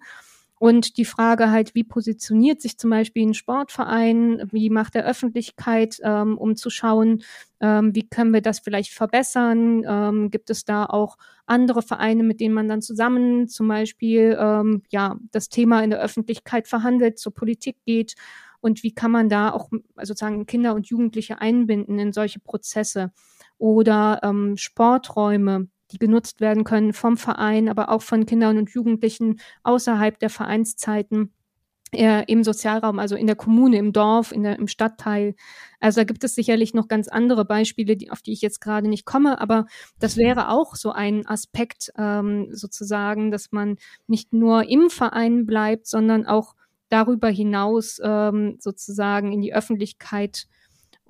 Und 0.61 0.97
die 0.97 1.05
Frage 1.05 1.49
halt, 1.49 1.73
wie 1.73 1.83
positioniert 1.83 2.61
sich 2.61 2.77
zum 2.77 2.91
Beispiel 2.91 3.25
ein 3.25 3.33
Sportverein, 3.33 4.43
wie 4.51 4.69
macht 4.69 4.93
er 4.95 5.07
Öffentlichkeit, 5.07 5.97
ähm, 6.03 6.37
um 6.37 6.55
zu 6.55 6.69
schauen, 6.69 7.23
ähm, 7.61 7.95
wie 7.95 8.07
können 8.07 8.31
wir 8.31 8.41
das 8.41 8.59
vielleicht 8.59 8.91
verbessern? 8.93 9.83
Ähm, 9.87 10.29
gibt 10.29 10.51
es 10.51 10.63
da 10.63 10.85
auch 10.85 11.17
andere 11.47 11.81
Vereine, 11.81 12.21
mit 12.21 12.39
denen 12.39 12.53
man 12.53 12.69
dann 12.69 12.83
zusammen 12.83 13.47
zum 13.47 13.67
Beispiel 13.69 14.37
ähm, 14.39 14.83
ja 14.91 15.15
das 15.31 15.49
Thema 15.49 15.83
in 15.83 15.89
der 15.89 15.99
Öffentlichkeit 15.99 16.67
verhandelt, 16.67 17.17
zur 17.17 17.33
Politik 17.33 17.77
geht? 17.87 18.13
Und 18.59 18.83
wie 18.83 18.93
kann 18.93 19.09
man 19.09 19.29
da 19.29 19.49
auch 19.53 19.71
sozusagen 20.03 20.45
Kinder 20.45 20.75
und 20.75 20.85
Jugendliche 20.85 21.41
einbinden 21.41 21.97
in 21.97 22.13
solche 22.13 22.39
Prozesse? 22.39 23.11
Oder 23.57 24.19
ähm, 24.21 24.57
Sporträume, 24.57 25.69
die 25.91 25.99
genutzt 25.99 26.41
werden 26.41 26.63
können 26.63 26.93
vom 26.93 27.17
Verein, 27.17 27.69
aber 27.69 27.89
auch 27.89 28.01
von 28.01 28.25
Kindern 28.25 28.57
und 28.57 28.71
Jugendlichen 28.71 29.39
außerhalb 29.63 30.19
der 30.19 30.29
Vereinszeiten 30.29 31.33
äh, 31.93 32.23
im 32.27 32.43
Sozialraum, 32.43 32.99
also 32.99 33.15
in 33.15 33.27
der 33.27 33.35
Kommune, 33.35 33.77
im 33.77 33.91
Dorf, 33.93 34.31
in 34.31 34.43
der, 34.43 34.57
im 34.57 34.67
Stadtteil. 34.67 35.35
Also 35.79 36.01
da 36.01 36.05
gibt 36.05 36.23
es 36.23 36.35
sicherlich 36.35 36.73
noch 36.73 36.87
ganz 36.87 37.07
andere 37.07 37.45
Beispiele, 37.45 37.97
die, 37.97 38.11
auf 38.11 38.21
die 38.21 38.31
ich 38.31 38.41
jetzt 38.41 38.61
gerade 38.61 38.87
nicht 38.87 39.05
komme, 39.05 39.41
aber 39.41 39.65
das 39.99 40.17
wäre 40.17 40.49
auch 40.49 40.75
so 40.75 40.91
ein 40.91 41.27
Aspekt 41.27 41.91
ähm, 41.97 42.47
sozusagen, 42.51 43.31
dass 43.31 43.51
man 43.51 43.77
nicht 44.07 44.33
nur 44.33 44.69
im 44.69 44.89
Verein 44.89 45.45
bleibt, 45.45 45.87
sondern 45.87 46.25
auch 46.25 46.55
darüber 46.89 47.29
hinaus 47.29 47.99
ähm, 48.03 48.57
sozusagen 48.59 49.31
in 49.31 49.41
die 49.41 49.53
Öffentlichkeit 49.53 50.47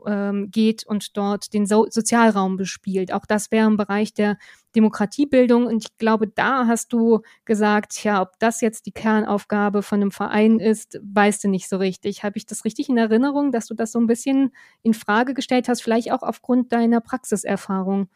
ähm, 0.05 0.49
geht 0.51 0.86
und 0.86 1.15
dort 1.17 1.53
den 1.53 1.65
so 1.65 1.88
Sozialraum 1.89 2.57
bespielt. 2.57 3.13
Auch 3.13 3.25
das 3.25 3.51
wäre 3.51 3.67
im 3.67 3.77
Bereich 3.77 4.13
der 4.13 4.38
Demokratiebildung. 4.76 5.65
Und 5.65 5.84
ich 5.86 5.97
glaube, 5.97 6.28
da 6.28 6.67
hast 6.67 6.93
du 6.93 7.22
gesagt, 7.45 8.03
ja, 8.03 8.22
ob 8.22 8.39
das 8.39 8.61
jetzt 8.61 8.86
die 8.86 8.91
Kernaufgabe 8.91 9.84
von 9.84 10.01
einem 10.01 10.11
Verein 10.11 10.59
ist, 10.59 10.99
weißt 11.03 11.43
du 11.43 11.47
nicht 11.49 11.69
so 11.69 11.78
richtig. 11.78 12.24
Habe 12.24 12.38
ich 12.38 12.45
das 12.45 12.65
richtig 12.65 12.89
in 12.89 12.97
Erinnerung, 12.97 13.51
dass 13.51 13.67
du 13.67 13.74
das 13.74 13.91
so 13.91 13.99
ein 13.99 14.07
bisschen 14.07 14.53
in 14.84 14.93
Frage 14.93 15.34
gestellt 15.34 15.67
hast, 15.67 15.82
vielleicht 15.82 16.11
auch 16.11 16.24
aufgrund 16.24 16.72
deiner 16.72 17.01
Praxiserfahrung? 17.01 18.09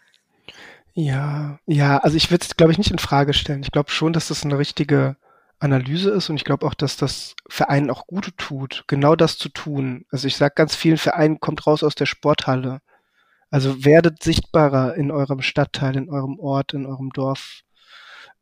Ja, 0.94 1.60
ja, 1.66 1.98
also 1.98 2.16
ich 2.16 2.32
würde 2.32 2.46
es, 2.46 2.56
glaube 2.56 2.72
ich, 2.72 2.78
nicht 2.78 2.92
in 2.92 3.00
Frage 3.00 3.34
stellen. 3.34 3.64
Ich 3.64 3.72
glaube 3.72 3.92
schon, 3.92 4.14
dass 4.14 4.30
das 4.30 4.46
eine 4.46 4.58
richtige 4.58 5.18
Analyse 5.60 6.12
ist 6.12 6.30
und 6.30 6.38
ich 6.38 6.46
glaube 6.46 6.66
auch, 6.66 6.74
dass 6.74 6.98
das 6.98 7.36
Vereinen 7.50 7.90
auch 7.90 8.08
gut 8.08 8.38
tut, 8.38 8.84
genau 8.88 9.16
das 9.16 9.38
zu 9.38 9.50
tun. 9.50 10.06
Also 10.12 10.28
ich 10.28 10.36
sage 10.36 10.54
ganz 10.56 10.76
vielen 10.76 10.98
Vereinen, 10.98 11.40
kommt 11.40 11.66
raus 11.68 11.84
aus 11.84 11.96
der 11.96 12.06
Sporthalle. 12.06 12.80
Also 13.56 13.86
werdet 13.86 14.22
sichtbarer 14.22 14.96
in 14.96 15.12
eurem 15.12 15.42
Stadtteil, 15.42 15.96
in 15.96 16.10
eurem 16.10 16.40
Ort, 16.40 16.74
in 16.74 16.86
eurem 16.86 17.12
Dorf. 17.12 17.62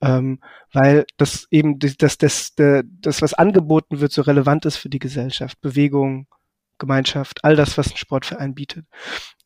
Ähm, 0.02 0.40
weil 0.72 1.06
das 1.18 1.46
eben 1.52 1.78
das, 1.78 1.98
das, 1.98 2.18
das, 2.18 2.56
das, 2.56 3.22
was 3.22 3.36
angeboten 3.36 4.00
wird, 4.00 4.12
so 4.12 4.24
relevant 4.24 4.66
ist 4.66 4.78
für 4.78 4.90
die 4.90 4.98
Gesellschaft. 4.98 5.62
Bewegung, 5.62 6.26
Gemeinschaft, 6.80 7.44
all 7.44 7.56
das, 7.56 7.78
was 7.78 7.92
ein 7.92 7.98
Sportverein 7.98 8.56
bietet. 8.56 8.88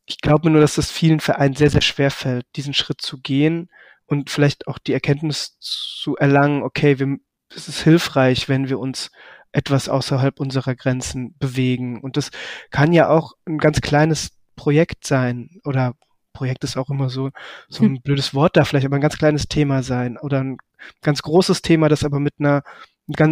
Ich 0.06 0.20
glaube 0.22 0.50
nur, 0.50 0.62
dass 0.62 0.76
das 0.76 0.90
vielen 0.90 1.20
Vereinen 1.20 1.56
sehr, 1.56 1.70
sehr 1.70 1.82
schwer 1.82 2.12
fällt, 2.12 2.46
diesen 2.56 2.74
Schritt 2.74 3.02
zu 3.02 3.20
gehen 3.20 3.70
und 4.06 4.30
vielleicht 4.30 4.68
auch 4.68 4.80
die 4.80 4.94
Erkenntnis 4.94 5.58
zu 5.60 6.16
erlangen, 6.16 6.64
okay, 6.64 6.98
wir, 6.98 7.18
es 7.54 7.68
ist 7.68 7.82
hilfreich, 7.82 8.48
wenn 8.48 8.70
wir 8.70 8.80
uns 8.80 9.12
etwas 9.52 9.90
außerhalb 9.90 10.40
unserer 10.40 10.76
Grenzen 10.76 11.36
bewegen. 11.40 12.00
Und 12.00 12.16
das 12.16 12.32
kann 12.72 12.94
ja 12.94 13.10
auch 13.10 13.34
ein 13.46 13.58
ganz 13.58 13.82
kleines 13.82 14.37
Projekt 14.58 15.08
sein 15.08 15.62
oder 15.64 15.94
Projekt 16.34 16.66
ist 16.66 16.78
auch 16.78 16.90
immer 16.90 17.10
so, 17.10 17.32
so 17.70 17.84
ein 17.84 18.02
blödes 18.02 18.34
Wort 18.34 18.58
da 18.58 18.66
vielleicht, 18.66 18.86
aber 18.86 18.98
ein 18.98 19.02
ganz 19.02 19.18
kleines 19.18 19.48
Thema 19.48 19.82
sein 19.82 20.18
oder 20.18 20.42
ein 20.44 20.58
ganz 21.02 21.22
großes 21.22 21.62
Thema, 21.62 21.88
das 21.88 22.04
aber 22.04 22.20
mit 22.20 22.36
einer 22.40 22.64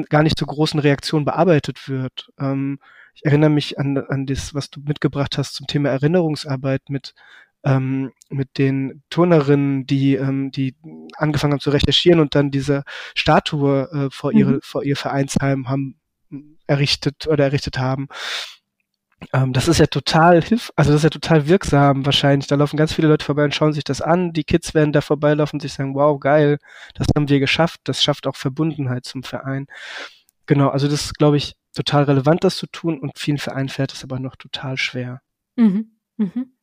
gar 0.10 0.24
nicht 0.24 0.40
so 0.40 0.46
großen 0.46 0.80
Reaktion 0.80 1.26
bearbeitet 1.26 1.90
wird. 1.90 2.30
Ähm, 2.40 2.80
ich 3.14 3.26
erinnere 3.26 3.50
mich 3.50 3.78
an, 3.78 3.98
an 3.98 4.26
das, 4.26 4.54
was 4.54 4.70
du 4.70 4.80
mitgebracht 4.82 5.38
hast 5.38 5.56
zum 5.56 5.68
Thema 5.68 5.90
Erinnerungsarbeit 5.90 6.90
mit 6.90 7.14
ähm, 7.66 8.12
mit 8.30 8.58
den 8.60 9.04
Turnerinnen, 9.10 9.88
die, 9.88 10.16
ähm, 10.16 10.52
die 10.52 10.76
angefangen 11.18 11.54
haben 11.54 11.60
zu 11.60 11.72
recherchieren 11.72 12.20
und 12.20 12.36
dann 12.36 12.52
diese 12.52 12.84
Statue 13.16 13.90
äh, 13.92 14.10
vor, 14.12 14.32
ihre, 14.34 14.54
mhm. 14.54 14.60
vor 14.62 14.84
ihr 14.84 14.96
Vereinsheim 14.96 15.68
haben 15.68 16.00
errichtet 16.68 17.28
oder 17.28 17.46
errichtet 17.46 17.80
haben. 17.80 18.08
Ähm, 19.34 19.54
das 19.54 19.68
ist 19.68 19.80
ja 19.80 19.88
total 19.88 20.42
hilf, 20.42 20.72
also 20.76 20.92
das 20.92 21.00
ist 21.00 21.04
ja 21.04 21.10
total 21.10 21.48
wirksam 21.48 22.06
wahrscheinlich. 22.06 22.48
Da 22.48 22.56
laufen 22.56 22.78
ganz 22.78 22.94
viele 22.94 23.08
Leute 23.08 23.26
vorbei 23.26 23.44
und 23.44 23.56
schauen 23.56 23.74
sich 23.74 23.84
das 23.84 24.02
an. 24.02 24.34
Die 24.34 24.44
Kids 24.44 24.74
werden 24.74 24.94
da 24.94 25.02
vorbeilaufen 25.02 25.58
und 25.58 25.62
sich 25.62 25.74
sagen, 25.74 25.96
wow, 25.96 26.20
geil, 26.20 26.58
das 26.94 27.08
haben 27.16 27.30
wir 27.30 27.40
geschafft. 27.40 27.82
Das 27.86 28.04
schafft 28.04 28.28
auch 28.28 28.36
Verbundenheit 28.36 29.06
zum 29.06 29.24
Verein. 29.24 29.68
Genau, 30.46 30.70
also 30.70 30.88
das 30.88 31.06
ist, 31.06 31.18
glaube 31.18 31.38
ich, 31.38 31.56
total 31.74 32.04
relevant, 32.04 32.44
das 32.44 32.58
zu 32.58 32.68
tun 32.68 33.00
und 33.00 33.18
vielen 33.18 33.38
Vereinen 33.38 33.70
fällt 33.70 33.94
es 33.94 34.04
aber 34.04 34.20
noch 34.20 34.36
total 34.36 34.78
schwer. 34.78 35.22
Mhm. 35.56 35.98
Mhm. 36.18 36.54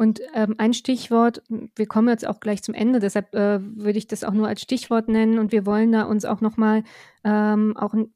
Und 0.00 0.22
ähm, 0.32 0.54
ein 0.56 0.72
Stichwort, 0.72 1.42
wir 1.76 1.84
kommen 1.84 2.08
jetzt 2.08 2.26
auch 2.26 2.40
gleich 2.40 2.62
zum 2.62 2.72
Ende, 2.72 3.00
deshalb 3.00 3.34
äh, 3.34 3.60
würde 3.60 3.98
ich 3.98 4.06
das 4.06 4.24
auch 4.24 4.32
nur 4.32 4.48
als 4.48 4.62
Stichwort 4.62 5.08
nennen 5.08 5.38
und 5.38 5.52
wir 5.52 5.66
wollen 5.66 5.92
da 5.92 6.04
uns 6.04 6.24
auch 6.24 6.40
nochmal 6.40 6.84
ähm, 7.22 7.76
auch 7.76 7.92
ein, 7.92 8.10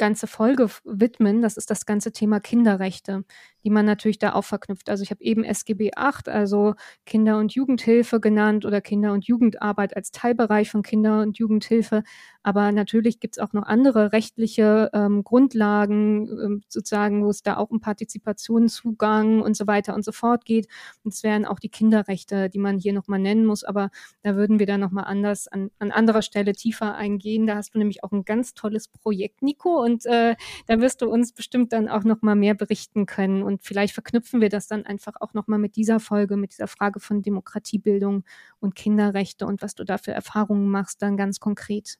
ganze 0.00 0.26
Folge 0.26 0.66
widmen. 0.84 1.42
Das 1.42 1.58
ist 1.58 1.68
das 1.68 1.84
ganze 1.84 2.10
Thema 2.10 2.40
Kinderrechte, 2.40 3.22
die 3.64 3.68
man 3.70 3.84
natürlich 3.84 4.18
da 4.18 4.32
auch 4.32 4.44
verknüpft. 4.46 4.88
Also 4.88 5.02
ich 5.02 5.10
habe 5.10 5.22
eben 5.22 5.44
SGB 5.44 5.90
8, 5.94 6.30
also 6.30 6.74
Kinder- 7.04 7.36
und 7.36 7.52
Jugendhilfe 7.52 8.18
genannt 8.18 8.64
oder 8.64 8.80
Kinder- 8.80 9.12
und 9.12 9.26
Jugendarbeit 9.26 9.94
als 9.94 10.10
Teilbereich 10.10 10.70
von 10.70 10.80
Kinder- 10.80 11.20
und 11.20 11.36
Jugendhilfe. 11.36 12.02
Aber 12.42 12.72
natürlich 12.72 13.20
gibt 13.20 13.36
es 13.36 13.42
auch 13.42 13.52
noch 13.52 13.64
andere 13.64 14.12
rechtliche 14.12 14.88
ähm, 14.94 15.22
Grundlagen, 15.22 16.28
ähm, 16.28 16.62
sozusagen, 16.66 17.22
wo 17.22 17.28
es 17.28 17.42
da 17.42 17.58
auch 17.58 17.68
um 17.68 17.80
Partizipation, 17.80 18.70
Zugang 18.70 19.42
und 19.42 19.54
so 19.54 19.66
weiter 19.66 19.94
und 19.94 20.02
so 20.02 20.12
fort 20.12 20.46
geht. 20.46 20.66
Es 21.12 21.22
wären 21.22 21.44
auch 21.44 21.58
die 21.58 21.68
Kinderrechte, 21.68 22.48
die 22.50 22.58
man 22.58 22.78
hier 22.78 22.92
nochmal 22.92 23.18
nennen 23.18 23.46
muss. 23.46 23.64
Aber 23.64 23.90
da 24.22 24.36
würden 24.36 24.58
wir 24.58 24.66
dann 24.66 24.80
nochmal 24.80 25.04
anders 25.04 25.48
an, 25.48 25.70
an 25.78 25.90
anderer 25.90 26.22
Stelle 26.22 26.52
tiefer 26.52 26.94
eingehen. 26.94 27.46
Da 27.46 27.56
hast 27.56 27.74
du 27.74 27.78
nämlich 27.78 28.02
auch 28.04 28.12
ein 28.12 28.24
ganz 28.24 28.54
tolles 28.54 28.88
Projekt, 28.88 29.42
Nico. 29.42 29.82
Und 29.82 30.06
äh, 30.06 30.36
da 30.66 30.80
wirst 30.80 31.02
du 31.02 31.10
uns 31.10 31.32
bestimmt 31.32 31.72
dann 31.72 31.88
auch 31.88 32.04
nochmal 32.04 32.36
mehr 32.36 32.54
berichten 32.54 33.06
können. 33.06 33.42
Und 33.42 33.64
vielleicht 33.64 33.94
verknüpfen 33.94 34.40
wir 34.40 34.48
das 34.48 34.66
dann 34.66 34.86
einfach 34.86 35.14
auch 35.20 35.34
nochmal 35.34 35.58
mit 35.58 35.76
dieser 35.76 36.00
Folge, 36.00 36.36
mit 36.36 36.52
dieser 36.52 36.68
Frage 36.68 37.00
von 37.00 37.22
Demokratiebildung 37.22 38.24
und 38.60 38.74
Kinderrechte 38.74 39.46
und 39.46 39.62
was 39.62 39.74
du 39.74 39.84
da 39.84 39.98
für 39.98 40.12
Erfahrungen 40.12 40.70
machst, 40.70 41.02
dann 41.02 41.16
ganz 41.16 41.40
konkret. 41.40 41.98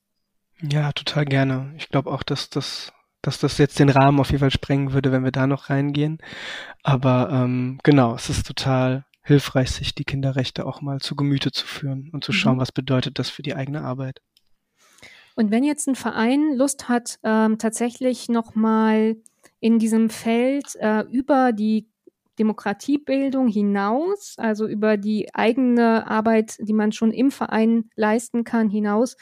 Ja, 0.62 0.92
total 0.92 1.24
gerne. 1.24 1.72
Ich 1.76 1.88
glaube 1.88 2.10
auch, 2.10 2.22
dass 2.22 2.50
das 2.50 2.92
dass 3.22 3.38
das 3.38 3.58
jetzt 3.58 3.78
den 3.78 3.90
Rahmen 3.90 4.20
auf 4.20 4.28
jeden 4.30 4.40
Fall 4.40 4.50
sprengen 4.50 4.92
würde, 4.92 5.12
wenn 5.12 5.24
wir 5.24 5.32
da 5.32 5.46
noch 5.46 5.70
reingehen. 5.70 6.18
Aber 6.82 7.30
ähm, 7.30 7.78
genau, 7.82 8.14
es 8.14 8.30
ist 8.30 8.46
total 8.46 9.04
hilfreich, 9.22 9.70
sich 9.70 9.94
die 9.94 10.04
Kinderrechte 10.04 10.66
auch 10.66 10.80
mal 10.80 11.00
zu 11.00 11.14
Gemüte 11.14 11.52
zu 11.52 11.66
führen 11.66 12.10
und 12.12 12.24
zu 12.24 12.32
schauen, 12.32 12.56
mhm. 12.56 12.60
was 12.60 12.72
bedeutet 12.72 13.18
das 13.18 13.28
für 13.28 13.42
die 13.42 13.54
eigene 13.54 13.82
Arbeit. 13.82 14.22
Und 15.36 15.50
wenn 15.50 15.64
jetzt 15.64 15.86
ein 15.88 15.94
Verein 15.94 16.54
Lust 16.54 16.88
hat, 16.88 17.18
ähm, 17.22 17.58
tatsächlich 17.58 18.28
nochmal 18.28 19.16
in 19.60 19.78
diesem 19.78 20.10
Feld 20.10 20.74
äh, 20.76 21.02
über 21.02 21.52
die 21.52 21.88
Demokratiebildung 22.38 23.48
hinaus, 23.48 24.34
also 24.38 24.66
über 24.66 24.96
die 24.96 25.34
eigene 25.34 26.06
Arbeit, 26.06 26.56
die 26.58 26.72
man 26.72 26.90
schon 26.90 27.12
im 27.12 27.30
Verein 27.30 27.90
leisten 27.96 28.44
kann, 28.44 28.70
hinaus, 28.70 29.16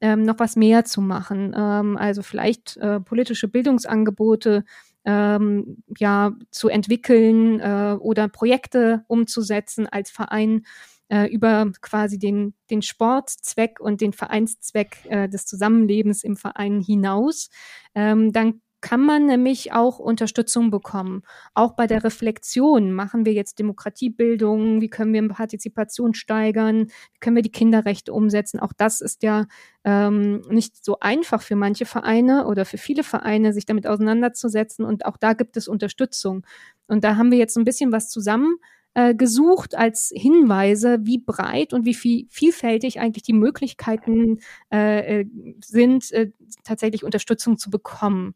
ähm, 0.00 0.22
noch 0.22 0.38
was 0.38 0.56
mehr 0.56 0.84
zu 0.84 1.00
machen. 1.00 1.54
Ähm, 1.56 1.96
also 1.96 2.22
vielleicht 2.22 2.76
äh, 2.76 3.00
politische 3.00 3.48
Bildungsangebote 3.48 4.64
ähm, 5.04 5.82
ja 5.98 6.32
zu 6.50 6.68
entwickeln 6.68 7.60
äh, 7.60 7.96
oder 7.98 8.28
Projekte 8.28 9.04
umzusetzen 9.08 9.86
als 9.86 10.10
Verein 10.10 10.64
äh, 11.08 11.26
über 11.32 11.70
quasi 11.80 12.18
den, 12.18 12.54
den 12.70 12.82
Sportzweck 12.82 13.80
und 13.80 14.00
den 14.00 14.12
Vereinszweck 14.12 14.98
äh, 15.08 15.28
des 15.28 15.46
Zusammenlebens 15.46 16.24
im 16.24 16.36
Verein 16.36 16.80
hinaus, 16.80 17.48
ähm, 17.94 18.32
dann 18.32 18.60
kann 18.80 19.00
man 19.00 19.26
nämlich 19.26 19.72
auch 19.72 19.98
Unterstützung 19.98 20.70
bekommen. 20.70 21.22
Auch 21.54 21.72
bei 21.72 21.86
der 21.86 22.04
Reflexion 22.04 22.92
machen 22.92 23.24
wir 23.26 23.32
jetzt 23.32 23.58
Demokratiebildung, 23.58 24.80
wie 24.80 24.88
können 24.88 25.12
wir 25.12 25.26
Partizipation 25.28 26.14
steigern, 26.14 26.86
wie 26.86 27.18
können 27.20 27.36
wir 27.36 27.42
die 27.42 27.52
Kinderrechte 27.52 28.12
umsetzen. 28.12 28.60
Auch 28.60 28.72
das 28.76 29.00
ist 29.00 29.22
ja 29.22 29.46
ähm, 29.84 30.42
nicht 30.50 30.84
so 30.84 30.98
einfach 31.00 31.42
für 31.42 31.56
manche 31.56 31.86
Vereine 31.86 32.46
oder 32.46 32.64
für 32.64 32.78
viele 32.78 33.02
Vereine, 33.02 33.52
sich 33.52 33.66
damit 33.66 33.86
auseinanderzusetzen. 33.86 34.84
Und 34.84 35.06
auch 35.06 35.16
da 35.16 35.32
gibt 35.32 35.56
es 35.56 35.68
Unterstützung. 35.68 36.46
Und 36.86 37.02
da 37.02 37.16
haben 37.16 37.30
wir 37.30 37.38
jetzt 37.38 37.56
ein 37.56 37.64
bisschen 37.64 37.92
was 37.92 38.08
zusammen 38.08 38.56
äh, 38.96 39.14
gesucht 39.14 39.74
als 39.74 40.10
Hinweise, 40.14 41.00
wie 41.02 41.18
breit 41.18 41.74
und 41.74 41.84
wie 41.84 41.92
viel, 41.92 42.26
vielfältig 42.30 42.98
eigentlich 42.98 43.24
die 43.24 43.34
Möglichkeiten 43.34 44.40
äh, 44.72 45.20
äh 45.20 45.26
sind, 45.62 46.10
äh, 46.12 46.30
tatsächlich 46.64 47.04
Unterstützung 47.04 47.58
zu 47.58 47.68
bekommen. 47.70 48.34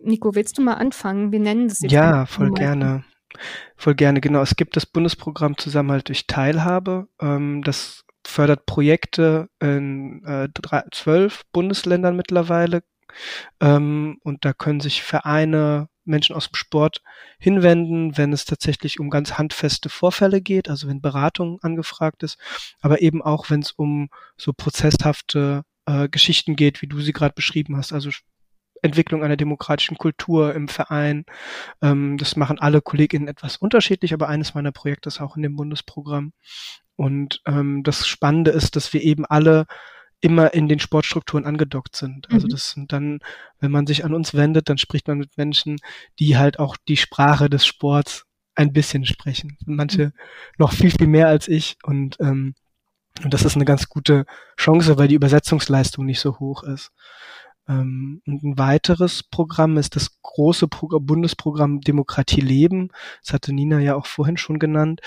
Nico, 0.00 0.34
willst 0.34 0.58
du 0.58 0.62
mal 0.62 0.74
anfangen? 0.74 1.32
Wir 1.32 1.40
nennen 1.40 1.68
das 1.68 1.80
jetzt. 1.80 1.92
Ja, 1.92 2.26
voll 2.26 2.52
gerne. 2.52 3.04
Voll 3.76 3.94
gerne, 3.94 4.20
genau. 4.20 4.42
Es 4.42 4.56
gibt 4.56 4.76
das 4.76 4.86
Bundesprogramm 4.86 5.58
Zusammenhalt 5.58 6.08
durch 6.08 6.26
Teilhabe. 6.26 7.08
Ähm, 7.20 7.62
das 7.62 8.04
fördert 8.26 8.66
Projekte 8.66 9.48
in 9.60 10.24
äh, 10.24 10.48
drei, 10.52 10.84
zwölf 10.92 11.44
Bundesländern 11.52 12.16
mittlerweile. 12.16 12.82
Ähm, 13.60 14.18
und 14.22 14.44
da 14.44 14.52
können 14.52 14.80
sich 14.80 15.02
Vereine, 15.02 15.88
Menschen 16.04 16.36
aus 16.36 16.48
dem 16.48 16.54
Sport 16.54 17.02
hinwenden, 17.38 18.16
wenn 18.16 18.32
es 18.32 18.44
tatsächlich 18.44 19.00
um 19.00 19.10
ganz 19.10 19.38
handfeste 19.38 19.88
Vorfälle 19.88 20.40
geht, 20.40 20.68
also 20.68 20.88
wenn 20.88 21.00
Beratung 21.00 21.58
angefragt 21.62 22.22
ist, 22.22 22.38
aber 22.80 23.02
eben 23.02 23.22
auch, 23.22 23.50
wenn 23.50 23.60
es 23.60 23.72
um 23.72 24.08
so 24.36 24.52
prozesshafte 24.52 25.62
äh, 25.86 26.08
Geschichten 26.08 26.54
geht, 26.56 26.80
wie 26.80 26.86
du 26.86 27.00
sie 27.00 27.12
gerade 27.12 27.34
beschrieben 27.34 27.76
hast, 27.76 27.92
also 27.92 28.10
Entwicklung 28.82 29.22
einer 29.22 29.36
demokratischen 29.36 29.96
Kultur 29.96 30.54
im 30.54 30.68
Verein. 30.68 31.24
Ähm, 31.82 32.16
das 32.18 32.36
machen 32.36 32.58
alle 32.58 32.80
KollegInnen 32.80 33.28
etwas 33.28 33.56
unterschiedlich, 33.56 34.12
aber 34.14 34.28
eines 34.28 34.54
meiner 34.54 34.72
Projekte 34.72 35.08
ist 35.08 35.20
auch 35.20 35.36
in 35.36 35.42
dem 35.42 35.56
Bundesprogramm. 35.56 36.32
Und 36.96 37.42
ähm, 37.46 37.82
das 37.82 38.06
Spannende 38.06 38.50
ist, 38.50 38.76
dass 38.76 38.92
wir 38.92 39.02
eben 39.02 39.26
alle 39.26 39.66
immer 40.20 40.54
in 40.54 40.66
den 40.66 40.80
Sportstrukturen 40.80 41.44
angedockt 41.44 41.94
sind. 41.94 42.30
Also 42.32 42.46
mhm. 42.46 42.50
das 42.50 42.70
sind 42.70 42.92
dann, 42.92 43.20
wenn 43.60 43.70
man 43.70 43.86
sich 43.86 44.04
an 44.04 44.14
uns 44.14 44.34
wendet, 44.34 44.68
dann 44.68 44.78
spricht 44.78 45.08
man 45.08 45.18
mit 45.18 45.36
Menschen, 45.36 45.76
die 46.18 46.38
halt 46.38 46.58
auch 46.58 46.76
die 46.88 46.96
Sprache 46.96 47.50
des 47.50 47.66
Sports 47.66 48.24
ein 48.54 48.72
bisschen 48.72 49.04
sprechen. 49.04 49.58
Manche 49.66 50.06
mhm. 50.06 50.12
noch 50.58 50.72
viel, 50.72 50.90
viel 50.90 51.06
mehr 51.06 51.28
als 51.28 51.48
ich 51.48 51.76
und 51.82 52.16
ähm, 52.20 52.54
und 53.24 53.32
das 53.32 53.44
ist 53.44 53.56
eine 53.56 53.64
ganz 53.64 53.88
gute 53.88 54.26
Chance, 54.58 54.98
weil 54.98 55.08
die 55.08 55.14
Übersetzungsleistung 55.14 56.04
nicht 56.04 56.20
so 56.20 56.38
hoch 56.38 56.62
ist. 56.62 56.90
Ähm, 57.68 58.22
und 58.26 58.42
ein 58.42 58.58
weiteres 58.58 59.22
Programm 59.22 59.76
ist 59.76 59.96
das 59.96 60.20
große 60.22 60.68
Pro 60.68 60.86
Bundesprogramm 61.00 61.80
Demokratie 61.80 62.40
Leben. 62.40 62.90
Das 63.22 63.32
hatte 63.32 63.52
Nina 63.52 63.80
ja 63.80 63.94
auch 63.96 64.06
vorhin 64.06 64.36
schon 64.36 64.58
genannt. 64.58 65.00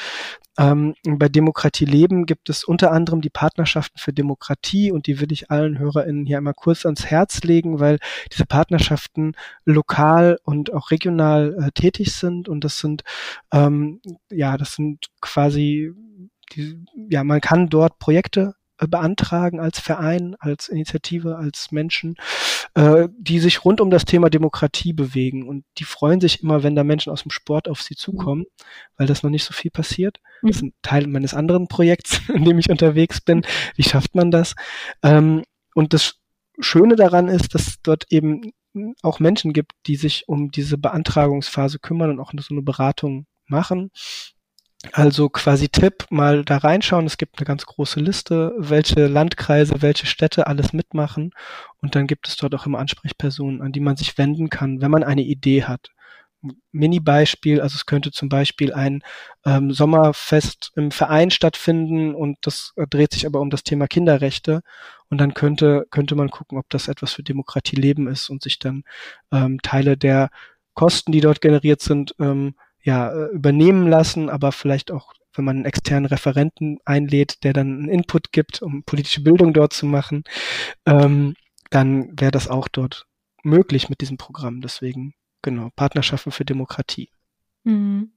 Ähm, 0.57 0.93
bei 1.05 1.29
Demokratie 1.29 1.85
Leben 1.85 2.25
gibt 2.25 2.49
es 2.49 2.65
unter 2.65 2.91
anderem 2.91 3.21
die 3.21 3.29
Partnerschaften 3.29 3.97
für 3.97 4.11
Demokratie 4.11 4.91
und 4.91 5.07
die 5.07 5.21
will 5.21 5.31
ich 5.31 5.49
allen 5.49 5.79
HörerInnen 5.79 6.25
hier 6.25 6.37
einmal 6.37 6.53
kurz 6.53 6.85
ans 6.85 7.05
Herz 7.05 7.43
legen, 7.43 7.79
weil 7.79 7.97
diese 8.31 8.45
Partnerschaften 8.45 9.35
lokal 9.63 10.37
und 10.43 10.73
auch 10.73 10.91
regional 10.91 11.55
äh, 11.59 11.71
tätig 11.71 12.13
sind 12.13 12.49
und 12.49 12.65
das 12.65 12.79
sind 12.79 13.03
ähm, 13.53 14.01
ja 14.29 14.57
das 14.57 14.73
sind 14.73 15.07
quasi 15.21 15.93
die, 16.53 16.83
ja 17.09 17.23
man 17.23 17.39
kann 17.39 17.69
dort 17.69 17.97
Projekte 17.99 18.55
beantragen 18.87 19.59
als 19.59 19.79
Verein, 19.79 20.35
als 20.39 20.69
Initiative, 20.69 21.37
als 21.37 21.71
Menschen, 21.71 22.15
äh, 22.75 23.07
die 23.17 23.39
sich 23.39 23.65
rund 23.65 23.81
um 23.81 23.89
das 23.89 24.05
Thema 24.05 24.29
Demokratie 24.29 24.93
bewegen. 24.93 25.47
Und 25.47 25.65
die 25.77 25.83
freuen 25.83 26.21
sich 26.21 26.43
immer, 26.43 26.63
wenn 26.63 26.75
da 26.75 26.83
Menschen 26.83 27.11
aus 27.11 27.23
dem 27.23 27.31
Sport 27.31 27.67
auf 27.67 27.81
sie 27.81 27.95
zukommen, 27.95 28.45
weil 28.97 29.07
das 29.07 29.23
noch 29.23 29.29
nicht 29.29 29.43
so 29.43 29.53
viel 29.53 29.71
passiert. 29.71 30.19
Das 30.41 30.57
ist 30.57 30.63
ein 30.63 30.73
Teil 30.81 31.07
meines 31.07 31.33
anderen 31.33 31.67
Projekts, 31.67 32.21
in 32.33 32.45
dem 32.45 32.59
ich 32.59 32.69
unterwegs 32.69 33.21
bin. 33.21 33.45
Wie 33.75 33.83
schafft 33.83 34.15
man 34.15 34.31
das? 34.31 34.55
Ähm, 35.03 35.43
und 35.75 35.93
das 35.93 36.15
Schöne 36.59 36.95
daran 36.95 37.27
ist, 37.27 37.55
dass 37.55 37.81
dort 37.81 38.05
eben 38.09 38.51
auch 39.01 39.19
Menschen 39.19 39.53
gibt, 39.53 39.73
die 39.87 39.95
sich 39.95 40.27
um 40.27 40.51
diese 40.51 40.77
Beantragungsphase 40.77 41.79
kümmern 41.79 42.11
und 42.11 42.19
auch 42.19 42.31
so 42.37 42.53
eine 42.53 42.61
Beratung 42.61 43.25
machen. 43.47 43.91
Also 44.93 45.27
quasi 45.29 45.67
Tipp, 45.67 46.05
mal 46.09 46.45
da 46.45 46.57
reinschauen. 46.57 47.05
Es 47.05 47.17
gibt 47.17 47.37
eine 47.37 47.45
ganz 47.45 47.65
große 47.65 47.99
Liste, 47.99 48.53
welche 48.57 49.07
Landkreise, 49.07 49.81
welche 49.81 50.05
Städte 50.05 50.47
alles 50.47 50.71
mitmachen. 50.71 51.31
Und 51.81 51.95
dann 51.95 52.07
gibt 52.07 52.27
es 52.29 52.37
dort 52.37 52.55
auch 52.55 52.65
immer 52.65 52.79
Ansprechpersonen, 52.79 53.61
an 53.61 53.73
die 53.73 53.81
man 53.81 53.97
sich 53.97 54.17
wenden 54.17 54.49
kann, 54.49 54.81
wenn 54.81 54.91
man 54.91 55.03
eine 55.03 55.23
Idee 55.23 55.63
hat. 55.63 55.89
Mini-Beispiel, 56.71 57.59
also 57.59 57.75
es 57.75 57.85
könnte 57.85 58.11
zum 58.11 58.29
Beispiel 58.29 58.73
ein 58.73 59.03
ähm, 59.45 59.73
Sommerfest 59.73 60.71
im 60.75 60.91
Verein 60.91 61.31
stattfinden 61.31 62.15
und 62.15 62.37
das 62.41 62.73
dreht 62.89 63.11
sich 63.11 63.25
aber 63.25 63.41
um 63.41 63.49
das 63.49 63.63
Thema 63.63 63.87
Kinderrechte 63.87 64.61
und 65.09 65.17
dann 65.19 65.33
könnte, 65.33 65.85
könnte 65.91 66.15
man 66.15 66.29
gucken, 66.29 66.57
ob 66.57 66.69
das 66.69 66.87
etwas 66.87 67.11
für 67.11 67.23
Demokratie 67.23 67.75
leben 67.75 68.07
ist 68.07 68.29
und 68.29 68.41
sich 68.41 68.57
dann 68.57 68.83
ähm, 69.33 69.59
Teile 69.61 69.97
der 69.97 70.29
Kosten, 70.75 71.11
die 71.11 71.19
dort 71.19 71.41
generiert 71.41 71.81
sind, 71.81 72.15
ähm, 72.19 72.55
ja, 72.83 73.11
äh, 73.11 73.27
übernehmen 73.33 73.87
lassen, 73.87 74.29
aber 74.29 74.51
vielleicht 74.51 74.91
auch, 74.91 75.13
wenn 75.33 75.45
man 75.45 75.57
einen 75.57 75.65
externen 75.65 76.05
Referenten 76.05 76.79
einlädt, 76.85 77.43
der 77.43 77.53
dann 77.53 77.79
einen 77.79 77.89
Input 77.89 78.31
gibt, 78.31 78.61
um 78.61 78.83
politische 78.83 79.21
Bildung 79.21 79.53
dort 79.53 79.73
zu 79.73 79.85
machen, 79.85 80.23
ähm, 80.85 81.35
dann 81.69 82.19
wäre 82.19 82.31
das 82.31 82.47
auch 82.47 82.67
dort 82.67 83.05
möglich 83.43 83.89
mit 83.89 84.01
diesem 84.01 84.17
Programm. 84.17 84.61
Deswegen, 84.61 85.13
genau, 85.41 85.69
Partnerschaften 85.75 86.31
für 86.31 86.45
Demokratie. 86.45 87.09
Mhm. 87.63 88.11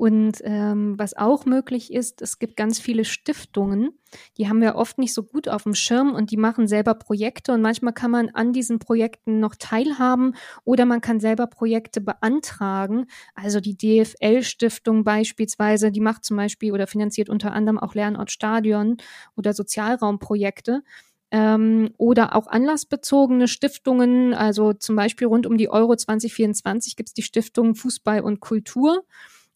Und 0.00 0.40
ähm, 0.44 0.94
was 0.98 1.14
auch 1.14 1.44
möglich 1.44 1.92
ist, 1.92 2.22
es 2.22 2.38
gibt 2.38 2.56
ganz 2.56 2.80
viele 2.80 3.04
Stiftungen, 3.04 3.90
die 4.38 4.48
haben 4.48 4.62
wir 4.62 4.76
oft 4.76 4.96
nicht 4.96 5.12
so 5.12 5.22
gut 5.22 5.46
auf 5.46 5.64
dem 5.64 5.74
Schirm 5.74 6.14
und 6.14 6.30
die 6.30 6.38
machen 6.38 6.66
selber 6.66 6.94
Projekte 6.94 7.52
und 7.52 7.60
manchmal 7.60 7.92
kann 7.92 8.10
man 8.10 8.30
an 8.30 8.54
diesen 8.54 8.78
Projekten 8.78 9.40
noch 9.40 9.56
teilhaben 9.56 10.36
oder 10.64 10.86
man 10.86 11.02
kann 11.02 11.20
selber 11.20 11.48
Projekte 11.48 12.00
beantragen. 12.00 13.08
Also 13.34 13.60
die 13.60 13.76
DFL-Stiftung 13.76 15.04
beispielsweise, 15.04 15.90
die 15.90 16.00
macht 16.00 16.24
zum 16.24 16.38
Beispiel 16.38 16.72
oder 16.72 16.86
finanziert 16.86 17.28
unter 17.28 17.52
anderem 17.52 17.78
auch 17.78 17.94
Lernortstadion 17.94 18.96
oder 19.36 19.52
Sozialraumprojekte 19.52 20.82
ähm, 21.30 21.90
oder 21.98 22.34
auch 22.36 22.46
anlassbezogene 22.46 23.48
Stiftungen, 23.48 24.32
also 24.32 24.72
zum 24.72 24.96
Beispiel 24.96 25.26
rund 25.26 25.46
um 25.46 25.58
die 25.58 25.68
Euro 25.68 25.94
2024 25.94 26.96
gibt 26.96 27.10
es 27.10 27.12
die 27.12 27.22
Stiftung 27.22 27.74
Fußball 27.74 28.22
und 28.22 28.40
Kultur. 28.40 29.04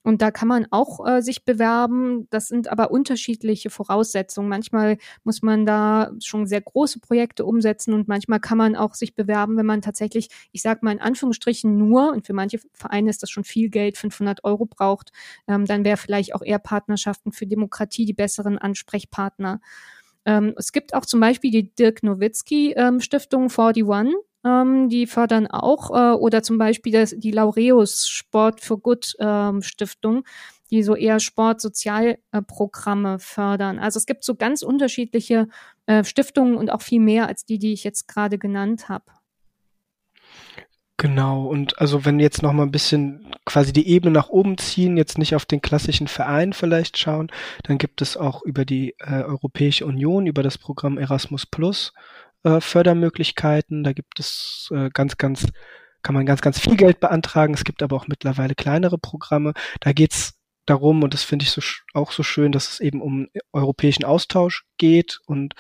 Und 0.05 0.21
da 0.21 0.31
kann 0.31 0.49
man 0.49 0.67
auch 0.71 1.05
äh, 1.07 1.23
sich 1.23 1.47
bewerben. 1.47 2.29
Das 2.29 2.49
sind 2.49 2.69
aber 2.69 2.91
unterschiedliche 2.91 3.71
Voraussetzungen. 3.71 4.51
Manchmal 4.51 4.99
muss 5.25 5.41
man 5.41 5.65
da 5.65 6.13
schon 6.23 6.47
sehr 6.47 6.61
große 6.61 7.01
Projekte 7.01 7.47
umsetzen 7.47 7.95
und 7.95 8.07
manchmal 8.07 8.39
kann 8.39 8.59
man 8.59 8.77
auch 8.77 8.93
sich 8.93 9.15
bewerben, 9.15 9.57
wenn 9.57 9.65
man 9.65 9.81
tatsächlich, 9.81 10.29
ich 10.53 10.61
sage 10.61 10.81
mal 10.83 10.93
in 10.93 11.01
Anführungsstrichen 11.01 11.77
nur, 11.77 12.13
und 12.13 12.27
für 12.27 12.35
manche 12.35 12.59
Vereine 12.75 13.09
ist 13.09 13.23
das 13.23 13.31
schon 13.31 13.45
viel 13.45 13.71
Geld, 13.71 13.97
500 13.97 14.45
Euro 14.45 14.67
braucht, 14.67 15.11
ähm, 15.49 15.65
dann 15.65 15.87
wäre 15.87 15.97
vielleicht 15.97 16.35
auch 16.35 16.43
eher 16.43 16.59
Partnerschaften 16.59 17.33
für 17.33 17.47
Demokratie 17.47 18.05
die 18.05 18.13
besseren 18.13 18.59
Ansprechpartner. 18.59 19.61
Ähm, 20.27 20.55
es 20.59 20.73
gibt 20.73 20.93
auch 20.93 21.07
zum 21.07 21.21
Beispiel 21.21 21.51
die 21.51 21.75
Dirk 21.75 22.03
Nowitzki 22.03 22.75
ähm, 22.77 23.01
Stiftung 23.01 23.45
41 23.51 23.87
ähm, 24.45 24.89
die 24.89 25.07
fördern 25.07 25.47
auch, 25.47 25.91
äh, 25.91 26.15
oder 26.15 26.43
zum 26.43 26.59
Beispiel 26.59 26.93
das, 26.93 27.15
die 27.17 27.31
Laureus 27.31 28.07
Sport 28.07 28.61
for 28.61 28.81
Good 28.81 29.15
ähm, 29.19 29.63
Stiftung, 29.63 30.25
die 30.71 30.83
so 30.83 30.95
eher 30.97 31.21
Sportsozialprogramme 31.21 33.15
äh, 33.15 33.19
fördern. 33.19 33.79
Also 33.79 33.99
es 33.99 34.07
gibt 34.07 34.25
so 34.25 34.35
ganz 34.35 34.63
unterschiedliche 34.63 35.49
äh, 35.87 36.05
Stiftungen 36.05 36.57
und 36.57 36.71
auch 36.71 36.83
viel 36.83 37.01
mehr 37.01 37.29
als 37.29 37.45
die, 37.45 37.59
die 37.59 37.73
ich 37.73 37.85
jetzt 37.85 38.09
gerade 38.09 38.39
genannt 38.39 38.89
habe. 38.89 39.05
Genau, 40.97 41.47
und 41.47 41.79
also 41.81 42.05
wenn 42.05 42.21
jetzt 42.21 42.43
noch 42.43 42.53
mal 42.53 42.63
ein 42.63 42.71
bisschen 42.71 43.35
quasi 43.45 43.73
die 43.73 43.89
Ebene 43.89 44.13
nach 44.13 44.29
oben 44.29 44.57
ziehen, 44.59 44.97
jetzt 44.97 45.19
nicht 45.19 45.35
auf 45.35 45.45
den 45.45 45.61
klassischen 45.61 46.07
Verein 46.07 46.53
vielleicht 46.53 46.97
schauen, 46.97 47.31
dann 47.65 47.79
gibt 47.79 48.01
es 48.01 48.17
auch 48.17 48.43
über 48.43 48.65
die 48.65 48.95
äh, 49.01 49.23
Europäische 49.23 49.87
Union, 49.87 50.27
über 50.27 50.43
das 50.43 50.57
Programm 50.57 50.97
Erasmus 50.97 51.47
Plus, 51.47 51.93
äh, 52.45 52.61
Fördermöglichkeiten. 52.61 53.85
Da 53.85 53.93
gibt 53.93 54.21
es 54.21 54.71
äh, 54.73 54.91
ganz, 54.91 55.17
ganz, 55.17 55.47
kann 56.03 56.15
man 56.15 56.27
ganz, 56.27 56.41
ganz 56.41 56.59
viel 56.59 56.77
Geld 56.77 57.01
beantragen. 57.01 57.55
Es 57.55 57.65
gibt 57.65 57.83
aber 57.83 57.97
auch 57.97 58.07
mittlerweile 58.07 58.55
kleinere 58.55 58.99
Programme. 58.99 59.53
Da 59.81 59.93
geht's 59.93 60.35
darum, 60.67 61.03
und 61.03 61.13
das 61.15 61.25
finde 61.25 61.45
ich 61.45 61.51
so, 61.51 61.61
auch 61.93 62.13
so 62.13 62.23
schön, 62.23 62.53
dass 62.53 62.71
es 62.71 62.81
eben 62.81 63.03
um 63.03 63.29
europäischen 63.53 64.05
Austausch 64.05 64.65
geht 64.79 65.21
und 65.27 65.55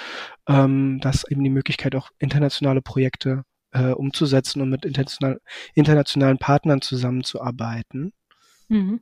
ähm, 0.48 1.00
dass 1.00 1.28
eben 1.30 1.42
die 1.42 1.50
Möglichkeit 1.50 1.94
auch 1.94 2.10
internationale 2.18 2.80
Projekte 2.80 3.44
äh, 3.72 3.90
umzusetzen 3.90 4.62
und 4.62 4.70
mit 4.70 4.84
international, 4.84 5.40
internationalen 5.74 6.38
Partnern 6.38 6.80
zusammenzuarbeiten. 6.80 8.12
Mhm. 8.68 9.00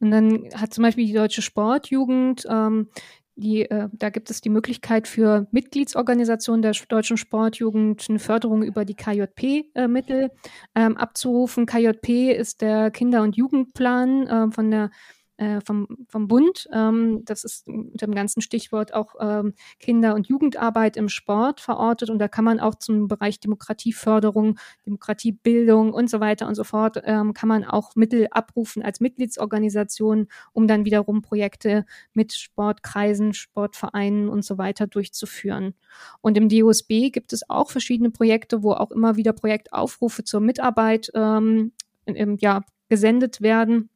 Und 0.00 0.10
dann 0.10 0.48
hat 0.54 0.72
zum 0.72 0.82
Beispiel 0.82 1.06
die 1.06 1.12
Deutsche 1.12 1.42
Sportjugend 1.42 2.46
ähm, 2.50 2.88
die, 3.38 3.62
äh, 3.70 3.88
da 3.92 4.10
gibt 4.10 4.30
es 4.30 4.40
die 4.40 4.50
Möglichkeit 4.50 5.06
für 5.06 5.46
Mitgliedsorganisationen 5.52 6.62
der 6.62 6.72
Deutschen 6.88 7.16
Sportjugend 7.16 8.04
eine 8.08 8.18
Förderung 8.18 8.62
über 8.62 8.84
die 8.84 8.94
KJP-Mittel 8.94 10.24
äh, 10.24 10.30
ähm, 10.74 10.96
abzurufen. 10.96 11.66
KJP 11.66 12.32
ist 12.32 12.60
der 12.60 12.90
Kinder- 12.90 13.22
und 13.22 13.36
Jugendplan 13.36 14.26
äh, 14.26 14.50
von 14.50 14.70
der 14.70 14.90
äh, 15.38 15.60
vom, 15.64 15.86
vom 16.08 16.26
Bund. 16.28 16.68
Ähm, 16.72 17.22
das 17.24 17.44
ist 17.44 17.66
unter 17.68 18.06
dem 18.06 18.14
ganzen 18.14 18.40
Stichwort 18.40 18.92
auch 18.92 19.14
ähm, 19.20 19.54
Kinder- 19.78 20.14
und 20.14 20.26
Jugendarbeit 20.26 20.96
im 20.96 21.08
Sport 21.08 21.60
verortet. 21.60 22.10
Und 22.10 22.18
da 22.18 22.28
kann 22.28 22.44
man 22.44 22.58
auch 22.60 22.74
zum 22.74 23.06
Bereich 23.06 23.38
Demokratieförderung, 23.38 24.58
Demokratiebildung 24.84 25.92
und 25.92 26.10
so 26.10 26.18
weiter 26.20 26.48
und 26.48 26.56
so 26.56 26.64
fort, 26.64 27.00
ähm, 27.04 27.34
kann 27.34 27.48
man 27.48 27.64
auch 27.64 27.94
Mittel 27.94 28.26
abrufen 28.32 28.82
als 28.82 29.00
Mitgliedsorganisation, 29.00 30.26
um 30.52 30.66
dann 30.66 30.84
wiederum 30.84 31.22
Projekte 31.22 31.86
mit 32.12 32.32
Sportkreisen, 32.32 33.32
Sportvereinen 33.32 34.28
und 34.28 34.44
so 34.44 34.58
weiter 34.58 34.88
durchzuführen. 34.88 35.74
Und 36.20 36.36
im 36.36 36.48
DOSB 36.48 37.10
gibt 37.10 37.32
es 37.32 37.48
auch 37.48 37.70
verschiedene 37.70 38.10
Projekte, 38.10 38.64
wo 38.64 38.72
auch 38.72 38.90
immer 38.90 39.16
wieder 39.16 39.32
Projektaufrufe 39.32 40.24
zur 40.24 40.40
Mitarbeit 40.40 41.10
ähm, 41.14 41.72
ja, 42.40 42.64
gesendet 42.88 43.40
werden 43.40 43.90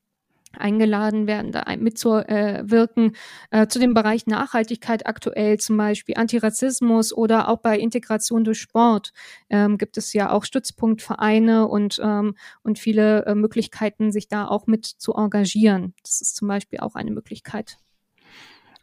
eingeladen 0.58 1.26
werden, 1.26 1.52
da 1.52 1.64
mitzuwirken. 1.76 3.16
Äh, 3.50 3.66
zu 3.66 3.78
dem 3.78 3.94
Bereich 3.94 4.26
Nachhaltigkeit 4.26 5.06
aktuell 5.06 5.58
zum 5.58 5.76
Beispiel 5.76 6.16
Antirassismus 6.16 7.12
oder 7.12 7.48
auch 7.48 7.58
bei 7.58 7.78
Integration 7.78 8.44
durch 8.44 8.60
Sport 8.60 9.12
ähm, 9.50 9.78
gibt 9.78 9.96
es 9.96 10.12
ja 10.12 10.30
auch 10.30 10.44
Stützpunktvereine 10.44 11.68
und, 11.68 12.00
ähm, 12.02 12.34
und 12.62 12.78
viele 12.78 13.24
äh, 13.26 13.34
Möglichkeiten, 13.34 14.12
sich 14.12 14.28
da 14.28 14.46
auch 14.46 14.66
mit 14.66 14.86
zu 14.86 15.14
engagieren. 15.14 15.94
Das 16.02 16.20
ist 16.20 16.36
zum 16.36 16.48
Beispiel 16.48 16.80
auch 16.80 16.94
eine 16.94 17.10
Möglichkeit. 17.10 17.78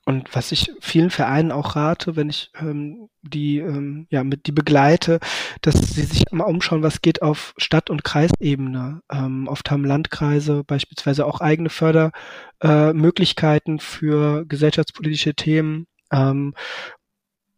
Und 0.10 0.34
was 0.34 0.52
ich 0.52 0.72
vielen 0.80 1.12
Vereinen 1.12 1.52
auch 1.52 1.76
rate, 1.76 2.16
wenn 2.16 2.32
ich 2.32 2.50
ähm, 2.60 3.10
die 3.22 3.60
ähm, 3.60 4.08
ja 4.10 4.24
mit 4.24 4.48
die 4.48 4.52
begleite, 4.52 5.20
dass 5.62 5.76
sie 5.76 6.02
sich 6.02 6.24
mal 6.32 6.46
umschauen, 6.46 6.82
was 6.82 7.02
geht 7.02 7.22
auf 7.22 7.54
Stadt- 7.58 7.92
und 7.92 8.04
Kreisebene. 8.04 9.04
Ähm, 9.12 9.48
oft 9.48 9.70
haben 9.70 9.86
Landkreise 9.86 10.64
beispielsweise 10.64 11.28
auch 11.28 11.42
eigene 11.42 11.70
Fördermöglichkeiten 11.70 13.78
für 13.78 14.46
gesellschaftspolitische 14.48 15.36
Themen. 15.36 15.86
Ähm, 16.12 16.56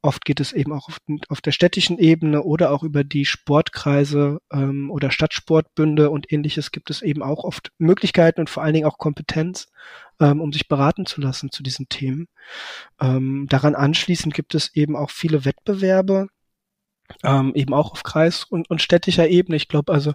Oft 0.04 0.26
geht 0.26 0.40
es 0.40 0.52
eben 0.52 0.74
auch 0.74 0.88
auf, 0.88 0.98
auf, 1.30 1.42
der 1.42 1.52
städtischen 1.52 2.00
Ebene 2.00 2.42
oder 2.42 2.72
auch 2.72 2.82
über 2.82 3.04
die 3.04 3.26
Sportkreise 3.26 4.40
ähm, 4.52 4.90
oder 4.90 5.12
Stadtsportbünde 5.12 6.10
und 6.10 6.32
ähnliches 6.32 6.72
gibt 6.72 6.90
es 6.90 7.04
eben 7.04 7.22
auch 7.22 7.44
oft 7.44 7.72
Möglichkeiten 7.78 8.40
und 8.40 8.50
vor 8.50 8.64
allen 8.64 8.74
Dingen 8.74 8.88
auch 8.88 8.98
Kompetenz, 8.98 9.68
ähm, 10.20 10.42
um 10.42 10.52
sich 10.52 10.68
beraten 10.68 11.06
zu 11.06 11.22
lassen 11.22 11.52
zu 11.52 11.62
diesen 11.62 11.88
Themen. 11.88 12.28
Ähm, 13.00 13.46
daran 13.48 13.76
anschließend 13.76 14.34
gibt 14.34 14.56
es 14.56 14.76
eben 14.76 14.96
auch 14.96 15.12
viele 15.12 15.46
Wettbewerbe, 15.46 16.30
ähm, 17.24 17.54
eben 17.56 17.74
auch 17.74 17.92
auf 17.92 18.04
Kreis- 18.04 18.44
und, 18.44 18.70
und 18.70 18.82
städtischer 18.82 19.28
Ebene. 19.28 19.56
Ich 19.56 19.68
glaube 19.68 19.94
also, 19.94 20.14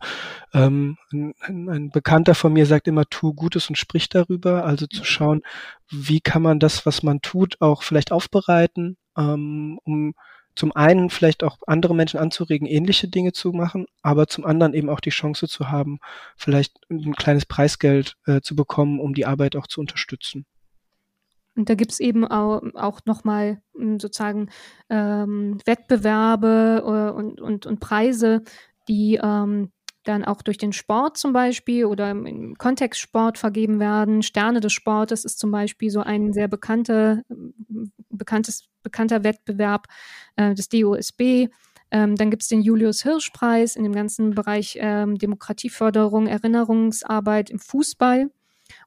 ähm, 0.53 0.97
ein, 1.12 1.34
ein, 1.68 1.91
Bekannter 1.91 2.34
von 2.34 2.53
mir 2.53 2.66
sagt 2.66 2.89
immer, 2.89 3.05
tu 3.09 3.34
Gutes 3.34 3.68
und 3.68 3.76
sprich 3.76 4.09
darüber. 4.09 4.64
Also 4.64 4.87
zu 4.87 5.05
schauen, 5.05 5.43
wie 5.91 6.20
kann 6.20 6.43
man 6.43 6.59
das, 6.59 6.87
was 6.87 7.03
man 7.03 7.20
tut, 7.20 7.57
auch 7.61 7.82
vielleicht 7.82 8.12
aufbereiten, 8.12 8.97
ähm, 9.16 9.78
um 9.84 10.14
zum 10.54 10.74
einen 10.74 11.10
vielleicht 11.10 11.44
auch 11.44 11.58
andere 11.66 11.94
Menschen 11.94 12.18
anzuregen, 12.18 12.66
ähnliche 12.66 13.08
Dinge 13.08 13.32
zu 13.32 13.52
machen, 13.52 13.86
aber 14.02 14.26
zum 14.26 14.46
anderen 14.46 14.72
eben 14.72 14.88
auch 14.88 15.00
die 15.00 15.10
Chance 15.10 15.48
zu 15.48 15.70
haben, 15.70 15.98
vielleicht 16.36 16.78
ein 16.90 17.14
kleines 17.14 17.44
Preisgeld 17.44 18.16
äh, 18.26 18.40
zu 18.40 18.56
bekommen, 18.56 18.98
um 18.98 19.14
die 19.14 19.26
Arbeit 19.26 19.54
auch 19.54 19.66
zu 19.66 19.80
unterstützen. 19.80 20.46
Und 21.54 21.70
da 21.70 21.74
gibt's 21.74 22.00
eben 22.00 22.26
auch, 22.26 22.62
auch 22.74 23.00
nochmal 23.06 23.62
hm, 23.74 23.98
sozusagen 23.98 24.50
ähm, 24.90 25.58
Wettbewerbe 25.64 26.82
äh, 26.84 27.16
und, 27.16 27.40
und, 27.40 27.66
und 27.66 27.80
Preise, 27.80 28.42
die 28.88 29.18
ähm, 29.22 29.72
dann 30.04 30.24
auch 30.24 30.42
durch 30.42 30.58
den 30.58 30.72
Sport 30.72 31.16
zum 31.16 31.32
Beispiel 31.32 31.86
oder 31.86 32.10
im 32.10 32.54
Kontext 32.56 33.00
Sport 33.00 33.38
vergeben 33.38 33.80
werden. 33.80 34.22
Sterne 34.22 34.60
des 34.60 34.72
Sportes 34.72 35.24
ist 35.24 35.38
zum 35.38 35.50
Beispiel 35.50 35.90
so 35.90 36.00
ein 36.00 36.32
sehr 36.32 36.48
bekannter, 36.48 37.22
bekanntes, 38.10 38.68
bekannter 38.87 39.24
Wettbewerb 39.24 39.89
äh, 40.37 40.55
des 40.55 40.68
DOSB. 40.68 41.49
Ähm, 41.91 42.16
dann 42.16 42.30
gibt's 42.30 42.49
den 42.49 42.62
Julius 42.62 43.03
Hirsch-Preis 43.03 43.74
in 43.76 43.82
dem 43.82 43.93
ganzen 43.93 44.30
Bereich 44.30 44.78
ähm, 44.80 45.18
Demokratieförderung, 45.18 46.28
Erinnerungsarbeit 46.28 47.51
im 47.51 47.59
Fußball 47.59 48.30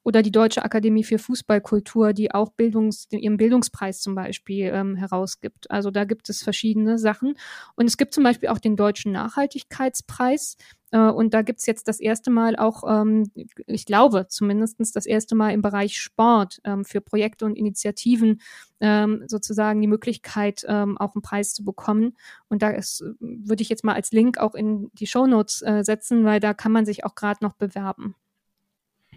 oder 0.03 0.21
die 0.21 0.31
Deutsche 0.31 0.63
Akademie 0.63 1.03
für 1.03 1.19
Fußballkultur, 1.19 2.13
die 2.13 2.31
auch 2.31 2.51
Bildungs, 2.53 3.07
ihren 3.11 3.37
Bildungspreis 3.37 4.01
zum 4.01 4.15
Beispiel 4.15 4.71
ähm, 4.73 4.95
herausgibt. 4.95 5.69
Also 5.69 5.91
da 5.91 6.05
gibt 6.05 6.29
es 6.29 6.41
verschiedene 6.41 6.97
Sachen. 6.97 7.35
Und 7.75 7.85
es 7.85 7.97
gibt 7.97 8.13
zum 8.13 8.23
Beispiel 8.23 8.49
auch 8.49 8.59
den 8.59 8.75
Deutschen 8.75 9.11
Nachhaltigkeitspreis. 9.11 10.55
Äh, 10.91 10.99
und 10.99 11.33
da 11.33 11.41
gibt's 11.41 11.65
jetzt 11.65 11.87
das 11.87 11.99
erste 11.99 12.31
Mal 12.31 12.55
auch, 12.55 12.83
ähm, 12.89 13.29
ich 13.67 13.85
glaube 13.85 14.27
zumindestens 14.29 14.91
das 14.93 15.05
erste 15.05 15.35
Mal 15.35 15.51
im 15.51 15.61
Bereich 15.61 15.99
Sport 15.99 16.59
ähm, 16.63 16.85
für 16.85 17.01
Projekte 17.01 17.45
und 17.45 17.55
Initiativen 17.55 18.41
ähm, 18.79 19.23
sozusagen 19.27 19.81
die 19.81 19.87
Möglichkeit, 19.87 20.65
ähm, 20.67 20.97
auch 20.97 21.13
einen 21.13 21.21
Preis 21.21 21.53
zu 21.53 21.65
bekommen. 21.65 22.17
Und 22.47 22.61
da 22.61 22.69
ist, 22.69 23.03
würde 23.19 23.61
ich 23.61 23.69
jetzt 23.69 23.83
mal 23.83 23.95
als 23.95 24.11
Link 24.11 24.37
auch 24.37 24.55
in 24.55 24.89
die 24.93 25.07
Show 25.07 25.27
Notes 25.27 25.61
äh, 25.61 25.83
setzen, 25.83 26.23
weil 26.23 26.39
da 26.39 26.53
kann 26.53 26.71
man 26.71 26.85
sich 26.85 27.03
auch 27.03 27.15
gerade 27.15 27.43
noch 27.43 27.53
bewerben. 27.53 28.15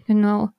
Genau. 0.06 0.50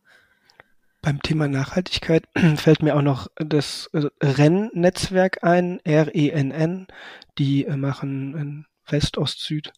Beim 1.03 1.21
Thema 1.21 1.49
Nachhaltigkeit 1.49 2.29
fällt 2.55 2.81
mir 2.81 2.95
auch 2.95 3.01
noch 3.01 3.27
das 3.35 3.89
äh, 3.91 4.07
Rennnetzwerk 4.21 5.43
ein, 5.43 5.81
RENN. 5.85 6.87
Die 7.37 7.65
äh, 7.65 7.75
machen 7.75 8.37
in 8.37 8.65
West, 8.89 9.17
Ost, 9.17 9.41
Süd 9.41 9.73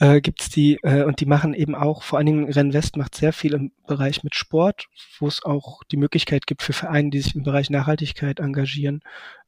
äh, 0.00 0.20
gibt's 0.20 0.48
die 0.48 0.80
äh, 0.82 1.04
und 1.04 1.20
die 1.20 1.26
machen 1.26 1.54
eben 1.54 1.76
auch, 1.76 2.02
vor 2.02 2.18
allen 2.18 2.26
Dingen 2.26 2.50
Rennwest 2.50 2.96
macht 2.96 3.14
sehr 3.14 3.32
viel 3.32 3.54
im 3.54 3.70
Bereich 3.86 4.24
mit 4.24 4.34
Sport, 4.34 4.88
wo 5.20 5.28
es 5.28 5.44
auch 5.44 5.84
die 5.92 5.96
Möglichkeit 5.96 6.48
gibt 6.48 6.62
für 6.62 6.72
Vereine, 6.72 7.10
die 7.10 7.20
sich 7.20 7.36
im 7.36 7.44
Bereich 7.44 7.70
Nachhaltigkeit 7.70 8.40
engagieren, 8.40 9.02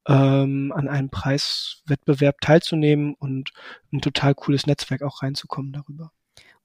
ähm, 0.06 0.72
an 0.76 0.86
einem 0.88 1.10
Preiswettbewerb 1.10 2.40
teilzunehmen 2.40 3.14
und 3.14 3.50
ein 3.92 4.00
total 4.00 4.36
cooles 4.36 4.66
Netzwerk 4.66 5.02
auch 5.02 5.22
reinzukommen 5.22 5.72
darüber. 5.72 6.12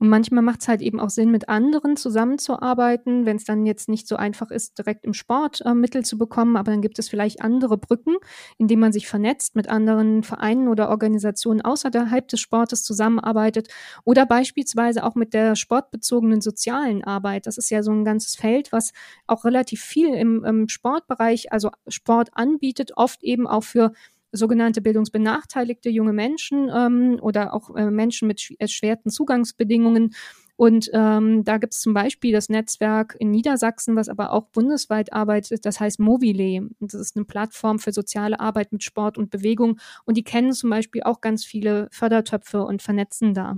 Und 0.01 0.09
manchmal 0.09 0.41
macht 0.41 0.61
es 0.61 0.67
halt 0.67 0.81
eben 0.81 0.99
auch 0.99 1.11
Sinn, 1.11 1.29
mit 1.29 1.47
anderen 1.47 1.95
zusammenzuarbeiten, 1.95 3.27
wenn 3.27 3.35
es 3.35 3.43
dann 3.43 3.67
jetzt 3.67 3.87
nicht 3.87 4.07
so 4.07 4.15
einfach 4.15 4.49
ist, 4.49 4.79
direkt 4.79 5.05
im 5.05 5.13
Sport 5.13 5.61
äh, 5.63 5.75
Mittel 5.75 6.03
zu 6.03 6.17
bekommen, 6.17 6.57
aber 6.57 6.71
dann 6.71 6.81
gibt 6.81 6.97
es 6.97 7.07
vielleicht 7.07 7.43
andere 7.43 7.77
Brücken, 7.77 8.15
in 8.57 8.67
denen 8.67 8.81
man 8.81 8.93
sich 8.93 9.07
vernetzt, 9.07 9.55
mit 9.55 9.69
anderen 9.69 10.23
Vereinen 10.23 10.69
oder 10.69 10.89
Organisationen 10.89 11.61
außerhalb 11.61 12.27
des 12.27 12.39
Sportes 12.39 12.81
zusammenarbeitet 12.81 13.67
oder 14.03 14.25
beispielsweise 14.25 15.03
auch 15.03 15.13
mit 15.13 15.35
der 15.35 15.55
sportbezogenen 15.55 16.41
sozialen 16.41 17.03
Arbeit. 17.03 17.45
Das 17.45 17.59
ist 17.59 17.69
ja 17.69 17.83
so 17.83 17.91
ein 17.91 18.03
ganzes 18.03 18.35
Feld, 18.35 18.71
was 18.71 18.93
auch 19.27 19.45
relativ 19.45 19.83
viel 19.83 20.15
im, 20.15 20.43
im 20.43 20.67
Sportbereich, 20.67 21.51
also 21.51 21.69
Sport 21.87 22.29
anbietet, 22.33 22.93
oft 22.95 23.23
eben 23.23 23.45
auch 23.45 23.63
für 23.63 23.91
sogenannte 24.31 24.81
bildungsbenachteiligte 24.81 25.89
junge 25.89 26.13
Menschen 26.13 26.69
ähm, 26.73 27.19
oder 27.21 27.53
auch 27.53 27.75
äh, 27.75 27.91
Menschen 27.91 28.27
mit 28.27 28.53
erschwerten 28.59 29.11
Zugangsbedingungen. 29.11 30.13
Und 30.55 30.91
ähm, 30.93 31.43
da 31.43 31.57
gibt 31.57 31.73
es 31.73 31.81
zum 31.81 31.95
Beispiel 31.95 32.33
das 32.33 32.47
Netzwerk 32.47 33.15
in 33.19 33.31
Niedersachsen, 33.31 33.95
was 33.95 34.09
aber 34.09 34.31
auch 34.31 34.47
bundesweit 34.49 35.11
arbeitet, 35.11 35.65
das 35.65 35.79
heißt 35.79 35.99
Mobile. 35.99 36.69
Und 36.79 36.93
das 36.93 37.01
ist 37.01 37.15
eine 37.15 37.25
Plattform 37.25 37.79
für 37.79 37.91
soziale 37.91 38.39
Arbeit 38.39 38.71
mit 38.71 38.83
Sport 38.83 39.17
und 39.17 39.31
Bewegung. 39.31 39.79
Und 40.05 40.17
die 40.17 40.23
kennen 40.23 40.53
zum 40.53 40.69
Beispiel 40.69 41.01
auch 41.01 41.19
ganz 41.19 41.43
viele 41.43 41.87
Fördertöpfe 41.91 42.63
und 42.63 42.83
vernetzen 42.83 43.33
da. 43.33 43.57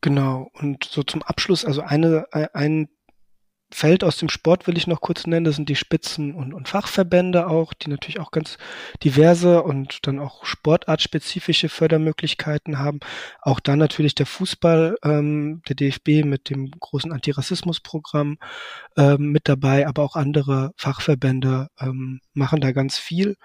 Genau. 0.00 0.48
Und 0.54 0.84
so 0.84 1.02
zum 1.02 1.22
Abschluss, 1.22 1.64
also 1.64 1.82
eine, 1.82 2.26
ein 2.32 2.88
Feld 3.70 4.02
aus 4.02 4.16
dem 4.16 4.30
Sport 4.30 4.66
will 4.66 4.78
ich 4.78 4.86
noch 4.86 5.00
kurz 5.00 5.26
nennen, 5.26 5.44
das 5.44 5.56
sind 5.56 5.68
die 5.68 5.76
Spitzen- 5.76 6.34
und, 6.34 6.54
und 6.54 6.68
Fachverbände 6.68 7.48
auch, 7.48 7.74
die 7.74 7.90
natürlich 7.90 8.18
auch 8.18 8.30
ganz 8.30 8.56
diverse 9.04 9.62
und 9.62 10.06
dann 10.06 10.18
auch 10.18 10.46
sportartspezifische 10.46 11.68
Fördermöglichkeiten 11.68 12.78
haben. 12.78 13.00
Auch 13.42 13.60
dann 13.60 13.78
natürlich 13.78 14.14
der 14.14 14.26
Fußball, 14.26 14.96
ähm, 15.04 15.62
der 15.68 15.76
DFB 15.76 16.24
mit 16.24 16.48
dem 16.48 16.70
großen 16.70 17.12
Antirassismusprogramm 17.12 18.38
ähm, 18.96 19.32
mit 19.32 19.48
dabei, 19.48 19.86
aber 19.86 20.02
auch 20.02 20.16
andere 20.16 20.72
Fachverbände 20.76 21.68
ähm, 21.78 22.20
machen 22.32 22.60
da 22.60 22.72
ganz 22.72 22.96
viel. 22.96 23.36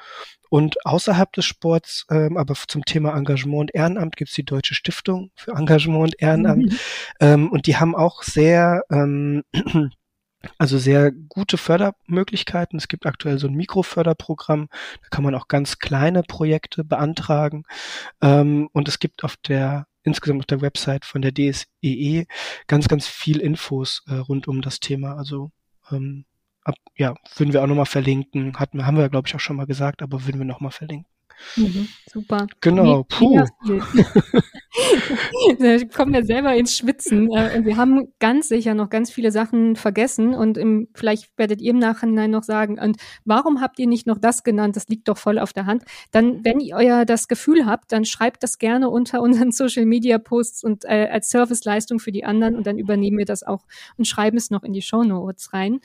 Und 0.50 0.86
außerhalb 0.86 1.34
des 1.34 1.46
Sports, 1.46 2.06
ähm, 2.12 2.38
aber 2.38 2.54
zum 2.54 2.86
Thema 2.86 3.18
Engagement 3.18 3.62
und 3.62 3.76
Ehrenamt 3.76 4.16
gibt 4.16 4.30
es 4.30 4.36
die 4.36 4.46
Deutsche 4.46 4.76
Stiftung 4.76 5.32
für 5.36 5.52
Engagement 5.52 6.04
und 6.04 6.22
Ehrenamt. 6.22 6.72
Mhm. 6.72 6.80
Ähm, 7.20 7.52
und 7.52 7.66
die 7.66 7.76
haben 7.78 7.96
auch 7.96 8.22
sehr 8.24 8.84
ähm, 8.92 9.44
also 10.58 10.78
sehr 10.78 11.12
gute 11.12 11.58
Fördermöglichkeiten. 11.58 12.78
Es 12.78 12.88
gibt 12.88 13.06
aktuell 13.06 13.40
so 13.40 13.48
ein 13.48 13.54
Mikroförderprogramm, 13.54 14.68
da 15.02 15.08
kann 15.10 15.24
man 15.24 15.36
auch 15.36 15.48
ganz 15.48 15.80
kleine 15.80 16.24
Projekte 16.24 16.84
beantragen. 16.84 17.64
Ähm, 18.22 18.70
und 18.74 18.88
es 18.88 19.00
gibt 19.00 19.24
auf 19.24 19.38
der 19.38 19.88
insgesamt 20.04 20.42
auf 20.42 20.46
der 20.46 20.62
Website 20.62 21.06
von 21.06 21.22
der 21.22 21.34
DSEE 21.34 21.66
e 21.82 22.26
ganz, 22.68 22.88
ganz 22.88 23.08
viel 23.08 23.40
Infos 23.40 24.04
äh, 24.08 24.16
rund 24.16 24.48
um 24.48 24.62
das 24.62 24.80
Thema. 24.80 25.16
Also 25.16 25.52
ähm, 25.92 26.26
ab, 26.64 26.76
ja, 26.98 27.16
würden 27.36 27.54
wir 27.54 27.64
auch 27.64 27.68
nochmal 27.68 27.86
verlinken. 27.86 28.58
Hatten, 28.60 28.86
haben 28.86 28.98
wir, 28.98 29.10
glaube 29.10 29.28
ich, 29.28 29.36
auch 29.36 29.40
schon 29.40 29.56
mal 29.56 29.66
gesagt, 29.66 30.02
aber 30.02 30.26
würden 30.26 30.40
wir 30.40 30.46
nochmal 30.46 30.72
verlinken. 30.72 31.08
Mhm, 31.56 31.88
super. 32.12 32.48
Genau, 32.62 33.04
puh. 33.04 33.46
da 35.60 35.78
kommen 35.86 36.14
wir 36.14 36.26
selber 36.26 36.56
ins 36.56 36.76
Schwitzen. 36.76 37.30
Äh, 37.32 37.58
und 37.58 37.66
wir 37.66 37.78
haben 37.78 38.08
ganz 38.20 38.48
sicher 38.48 38.74
noch 38.74 38.90
ganz 38.90 39.12
viele 39.12 39.32
Sachen 39.32 39.76
vergessen. 39.76 40.34
Und 40.34 40.58
im, 40.58 40.88
vielleicht 40.96 41.30
werdet 41.38 41.62
ihr 41.62 41.72
im 41.72 41.80
Nachhinein 41.80 42.32
noch 42.32 42.44
sagen, 42.44 42.80
und 42.80 42.98
warum 43.26 43.62
habt 43.62 43.80
ihr 43.80 43.88
nicht 43.88 44.08
noch 44.08 44.18
das 44.18 44.44
genannt? 44.44 44.76
Das 44.76 44.88
liegt 44.88 45.08
doch 45.08 45.18
voll 45.18 45.38
auf 45.38 45.54
der 45.54 45.66
Hand. 45.66 45.84
Dann, 46.12 46.44
wenn 46.44 46.60
ihr 46.60 46.76
euer 46.76 47.06
das 47.06 47.28
Gefühl 47.28 47.66
habt, 47.66 47.92
dann 47.92 48.06
schreibt 48.06 48.44
das 48.44 48.58
gerne 48.58 48.90
unter 48.90 49.22
unseren 49.22 49.52
Social 49.54 49.86
Media 49.86 50.18
Posts 50.18 50.64
und 50.64 50.86
äh, 50.86 51.08
als 51.12 51.30
Serviceleistung 51.30 52.00
für 52.00 52.12
die 52.12 52.26
anderen 52.26 52.56
und 52.56 52.66
dann 52.66 52.78
übernehmen 52.78 53.18
wir 53.18 53.26
das 53.26 53.44
auch 53.44 53.66
und 53.98 54.06
schreiben 54.06 54.38
es 54.38 54.50
noch 54.50 54.64
in 54.64 54.74
die 54.74 54.82
Show 54.82 55.04
Notes 55.04 55.54
rein. 55.54 55.80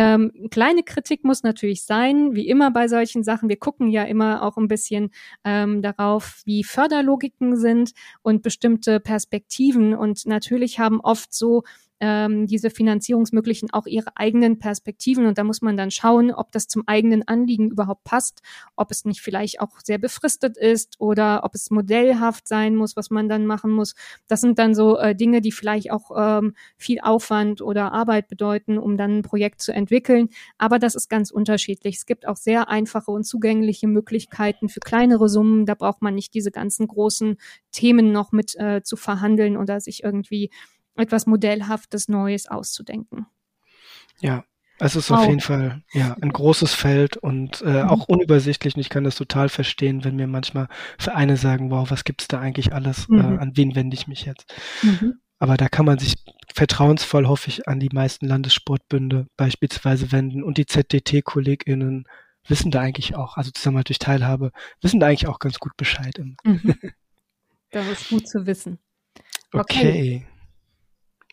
Ähm, 0.00 0.30
kleine 0.52 0.84
Kritik 0.84 1.24
muss 1.24 1.42
natürlich 1.42 1.82
sein, 1.82 2.36
wie 2.36 2.46
immer 2.46 2.70
bei 2.70 2.86
solchen 2.86 3.24
Sachen. 3.24 3.48
Wir 3.48 3.56
gucken 3.56 3.88
ja 3.88 4.04
immer 4.04 4.44
auch 4.44 4.56
ein 4.56 4.68
bisschen 4.68 5.10
ähm, 5.42 5.82
darauf, 5.82 6.40
wie 6.44 6.62
Förderlogiken 6.62 7.56
sind 7.56 7.94
und 8.22 8.42
bestimmte 8.44 9.00
Perspektiven. 9.00 9.94
Und 9.94 10.24
natürlich 10.24 10.78
haben 10.78 11.00
oft 11.00 11.34
so 11.34 11.64
ähm, 12.00 12.46
diese 12.46 12.70
Finanzierungsmöglichen 12.70 13.70
auch 13.72 13.86
ihre 13.86 14.16
eigenen 14.16 14.58
Perspektiven 14.58 15.26
und 15.26 15.38
da 15.38 15.44
muss 15.44 15.62
man 15.62 15.76
dann 15.76 15.90
schauen, 15.90 16.32
ob 16.32 16.52
das 16.52 16.68
zum 16.68 16.84
eigenen 16.86 17.26
Anliegen 17.26 17.70
überhaupt 17.70 18.04
passt, 18.04 18.42
ob 18.76 18.90
es 18.90 19.04
nicht 19.04 19.20
vielleicht 19.20 19.60
auch 19.60 19.80
sehr 19.82 19.98
befristet 19.98 20.56
ist 20.56 20.96
oder 21.00 21.42
ob 21.44 21.54
es 21.54 21.70
modellhaft 21.70 22.46
sein 22.46 22.76
muss, 22.76 22.96
was 22.96 23.10
man 23.10 23.28
dann 23.28 23.46
machen 23.46 23.70
muss. 23.70 23.94
Das 24.28 24.40
sind 24.40 24.58
dann 24.58 24.74
so 24.74 24.98
äh, 24.98 25.14
Dinge, 25.14 25.40
die 25.40 25.52
vielleicht 25.52 25.90
auch 25.90 26.10
ähm, 26.16 26.54
viel 26.76 27.00
Aufwand 27.00 27.60
oder 27.62 27.92
Arbeit 27.92 28.28
bedeuten, 28.28 28.78
um 28.78 28.96
dann 28.96 29.18
ein 29.18 29.22
Projekt 29.22 29.60
zu 29.60 29.72
entwickeln. 29.72 30.28
Aber 30.56 30.78
das 30.78 30.94
ist 30.94 31.08
ganz 31.08 31.30
unterschiedlich. 31.30 31.96
Es 31.96 32.06
gibt 32.06 32.26
auch 32.26 32.36
sehr 32.36 32.68
einfache 32.68 33.10
und 33.10 33.24
zugängliche 33.24 33.88
Möglichkeiten 33.88 34.68
für 34.68 34.80
kleinere 34.80 35.28
Summen. 35.28 35.66
Da 35.66 35.74
braucht 35.74 36.02
man 36.02 36.14
nicht 36.14 36.34
diese 36.34 36.50
ganzen 36.50 36.86
großen 36.86 37.36
Themen 37.72 38.12
noch 38.12 38.32
mit 38.32 38.54
äh, 38.56 38.82
zu 38.82 38.96
verhandeln 38.96 39.56
oder 39.56 39.80
sich 39.80 40.02
irgendwie 40.04 40.50
etwas 40.98 41.26
Modellhaftes 41.26 42.08
Neues 42.08 42.46
auszudenken. 42.48 43.26
Ja, 44.20 44.44
es 44.80 44.94
ist 44.94 45.10
auf 45.10 45.26
jeden 45.26 45.40
Fall 45.40 45.82
ja 45.92 46.16
ein 46.20 46.32
großes 46.32 46.72
Feld 46.74 47.16
und 47.16 47.62
äh, 47.62 47.82
mhm. 47.82 47.88
auch 47.88 48.08
unübersichtlich. 48.08 48.76
Und 48.76 48.80
ich 48.80 48.90
kann 48.90 49.04
das 49.04 49.16
total 49.16 49.48
verstehen, 49.48 50.04
wenn 50.04 50.16
mir 50.16 50.28
manchmal 50.28 50.68
Vereine 50.98 51.36
sagen, 51.36 51.70
wow, 51.70 51.90
was 51.90 52.04
gibt's 52.04 52.28
da 52.28 52.38
eigentlich 52.38 52.72
alles? 52.72 53.08
Äh, 53.08 53.14
mhm. 53.14 53.38
Äh, 53.38 53.38
an 53.38 53.56
wen 53.56 53.74
wende 53.74 53.94
ich 53.94 54.06
mich 54.06 54.24
jetzt? 54.24 54.54
Mhm. 54.82 55.14
Aber 55.40 55.56
da 55.56 55.68
kann 55.68 55.84
man 55.84 55.98
sich 55.98 56.14
vertrauensvoll, 56.54 57.26
hoffe 57.26 57.48
ich, 57.48 57.68
an 57.68 57.80
die 57.80 57.90
meisten 57.92 58.26
Landessportbünde 58.26 59.26
beispielsweise 59.36 60.10
wenden 60.12 60.42
und 60.42 60.58
die 60.58 60.66
ZDT-KollegInnen 60.66 62.04
wissen 62.46 62.70
da 62.70 62.80
eigentlich 62.80 63.14
auch, 63.14 63.36
also 63.36 63.50
zusammen 63.50 63.84
durch 63.84 63.98
Teilhabe, 63.98 64.52
wissen 64.80 65.00
da 65.00 65.08
eigentlich 65.08 65.28
auch 65.28 65.38
ganz 65.38 65.58
gut 65.58 65.76
Bescheid. 65.76 66.18
Mhm. 66.44 66.74
Das 67.70 67.86
ist 67.86 68.08
gut 68.08 68.26
zu 68.26 68.46
wissen. 68.46 68.78
Okay. 69.52 69.60
okay. 69.60 70.26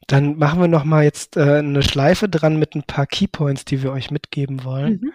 Dann 0.08 0.38
machen 0.38 0.62
wir 0.62 0.68
noch 0.68 0.84
mal 0.84 1.04
jetzt 1.04 1.36
äh, 1.36 1.58
eine 1.58 1.82
Schleife 1.82 2.30
dran 2.30 2.58
mit 2.60 2.76
ein 2.76 2.84
paar 2.84 3.08
Keypoints, 3.08 3.66
die 3.66 3.82
wir 3.82 3.92
euch 3.92 4.12
mitgeben 4.12 4.64
wollen. 4.64 5.02
Mhm. 5.02 5.12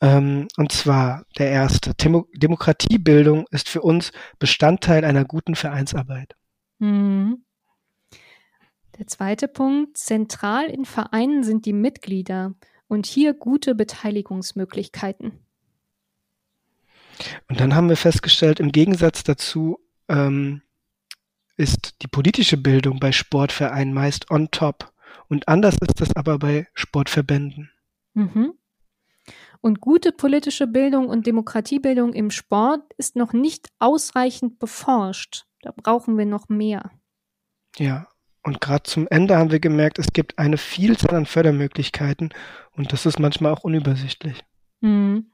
Ähm, 0.00 0.48
und 0.56 0.72
zwar 0.72 1.24
der 1.38 1.50
erste. 1.50 1.94
Demo 1.94 2.26
Demokratiebildung 2.34 3.46
ist 3.50 3.68
für 3.68 3.82
uns 3.82 4.12
Bestandteil 4.38 5.04
einer 5.04 5.24
guten 5.24 5.54
Vereinsarbeit. 5.54 6.34
Mhm. 6.78 7.44
Der 8.98 9.06
zweite 9.06 9.48
Punkt. 9.48 9.96
Zentral 9.96 10.66
in 10.66 10.84
Vereinen 10.84 11.42
sind 11.42 11.64
die 11.64 11.72
Mitglieder 11.72 12.54
und 12.88 13.06
hier 13.06 13.32
gute 13.32 13.74
Beteiligungsmöglichkeiten. 13.74 15.32
Und 17.48 17.60
dann 17.60 17.74
haben 17.74 17.88
wir 17.88 17.96
festgestellt, 17.96 18.60
im 18.60 18.72
Gegensatz 18.72 19.24
dazu 19.24 19.78
ähm, 20.08 20.62
ist 21.60 22.02
die 22.02 22.08
politische 22.08 22.56
Bildung 22.56 22.98
bei 22.98 23.12
Sportvereinen 23.12 23.92
meist 23.92 24.30
on 24.30 24.50
top. 24.50 24.92
Und 25.28 25.46
anders 25.46 25.76
ist 25.76 26.00
das 26.00 26.16
aber 26.16 26.38
bei 26.38 26.66
Sportverbänden. 26.74 27.70
Mhm. 28.14 28.54
Und 29.60 29.80
gute 29.80 30.12
politische 30.12 30.66
Bildung 30.66 31.08
und 31.08 31.26
Demokratiebildung 31.26 32.14
im 32.14 32.30
Sport 32.30 32.94
ist 32.96 33.14
noch 33.14 33.34
nicht 33.34 33.68
ausreichend 33.78 34.58
beforscht. 34.58 35.44
Da 35.60 35.72
brauchen 35.76 36.16
wir 36.16 36.24
noch 36.24 36.48
mehr. 36.48 36.90
Ja, 37.76 38.08
und 38.42 38.62
gerade 38.62 38.84
zum 38.84 39.06
Ende 39.08 39.36
haben 39.36 39.50
wir 39.50 39.60
gemerkt, 39.60 39.98
es 39.98 40.14
gibt 40.14 40.38
eine 40.38 40.56
Vielzahl 40.56 41.14
an 41.14 41.26
Fördermöglichkeiten 41.26 42.30
und 42.72 42.92
das 42.92 43.04
ist 43.04 43.18
manchmal 43.18 43.52
auch 43.52 43.64
unübersichtlich. 43.64 44.42
Mhm. 44.80 45.29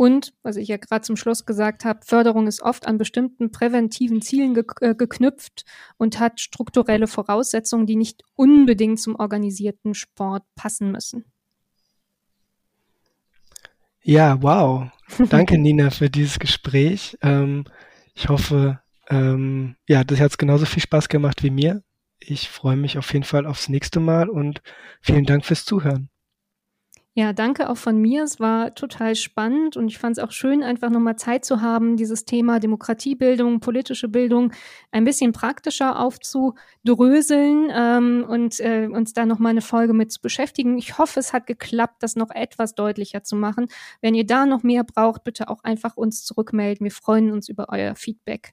Und, 0.00 0.32
was 0.44 0.54
ich 0.54 0.68
ja 0.68 0.76
gerade 0.76 1.00
zum 1.00 1.16
Schluss 1.16 1.44
gesagt 1.44 1.84
habe, 1.84 1.98
Förderung 2.04 2.46
ist 2.46 2.62
oft 2.62 2.86
an 2.86 2.98
bestimmten 2.98 3.50
präventiven 3.50 4.22
Zielen 4.22 4.54
ge 4.54 4.62
äh, 4.80 4.94
geknüpft 4.94 5.64
und 5.96 6.20
hat 6.20 6.38
strukturelle 6.38 7.08
Voraussetzungen, 7.08 7.84
die 7.84 7.96
nicht 7.96 8.22
unbedingt 8.36 9.00
zum 9.00 9.16
organisierten 9.16 9.94
Sport 9.94 10.44
passen 10.54 10.92
müssen. 10.92 11.24
Ja, 14.04 14.40
wow. 14.40 14.88
Danke, 15.30 15.58
Nina, 15.58 15.90
für 15.90 16.08
dieses 16.08 16.38
Gespräch. 16.38 17.18
Ähm, 17.20 17.64
ich 18.14 18.28
hoffe, 18.28 18.78
ähm, 19.10 19.74
ja, 19.88 20.04
das 20.04 20.20
hat 20.20 20.38
genauso 20.38 20.64
viel 20.64 20.82
Spaß 20.82 21.08
gemacht 21.08 21.42
wie 21.42 21.50
mir. 21.50 21.82
Ich 22.20 22.48
freue 22.48 22.76
mich 22.76 22.98
auf 22.98 23.12
jeden 23.12 23.24
Fall 23.24 23.46
aufs 23.46 23.68
nächste 23.68 23.98
Mal 23.98 24.28
und 24.28 24.62
vielen 25.00 25.24
Dank 25.24 25.44
fürs 25.44 25.64
Zuhören. 25.64 26.08
Ja, 27.18 27.32
danke 27.32 27.68
auch 27.68 27.76
von 27.76 28.00
mir. 28.00 28.22
Es 28.22 28.38
war 28.38 28.76
total 28.76 29.16
spannend 29.16 29.76
und 29.76 29.88
ich 29.88 29.98
fand 29.98 30.16
es 30.16 30.22
auch 30.22 30.30
schön, 30.30 30.62
einfach 30.62 30.88
nochmal 30.88 31.16
Zeit 31.16 31.44
zu 31.44 31.60
haben, 31.60 31.96
dieses 31.96 32.24
Thema 32.24 32.60
Demokratiebildung, 32.60 33.58
politische 33.58 34.06
Bildung 34.06 34.52
ein 34.92 35.02
bisschen 35.02 35.32
praktischer 35.32 35.98
aufzudröseln 35.98 37.72
ähm, 37.74 38.24
und 38.28 38.60
äh, 38.60 38.86
uns 38.86 39.14
da 39.14 39.26
nochmal 39.26 39.50
eine 39.50 39.62
Folge 39.62 39.94
mit 39.94 40.12
zu 40.12 40.20
beschäftigen. 40.20 40.78
Ich 40.78 40.98
hoffe, 40.98 41.18
es 41.18 41.32
hat 41.32 41.48
geklappt, 41.48 42.04
das 42.04 42.14
noch 42.14 42.30
etwas 42.30 42.76
deutlicher 42.76 43.24
zu 43.24 43.34
machen. 43.34 43.66
Wenn 44.00 44.14
ihr 44.14 44.24
da 44.24 44.46
noch 44.46 44.62
mehr 44.62 44.84
braucht, 44.84 45.24
bitte 45.24 45.48
auch 45.48 45.64
einfach 45.64 45.96
uns 45.96 46.24
zurückmelden. 46.24 46.84
Wir 46.84 46.92
freuen 46.92 47.32
uns 47.32 47.48
über 47.48 47.66
euer 47.70 47.96
Feedback. 47.96 48.52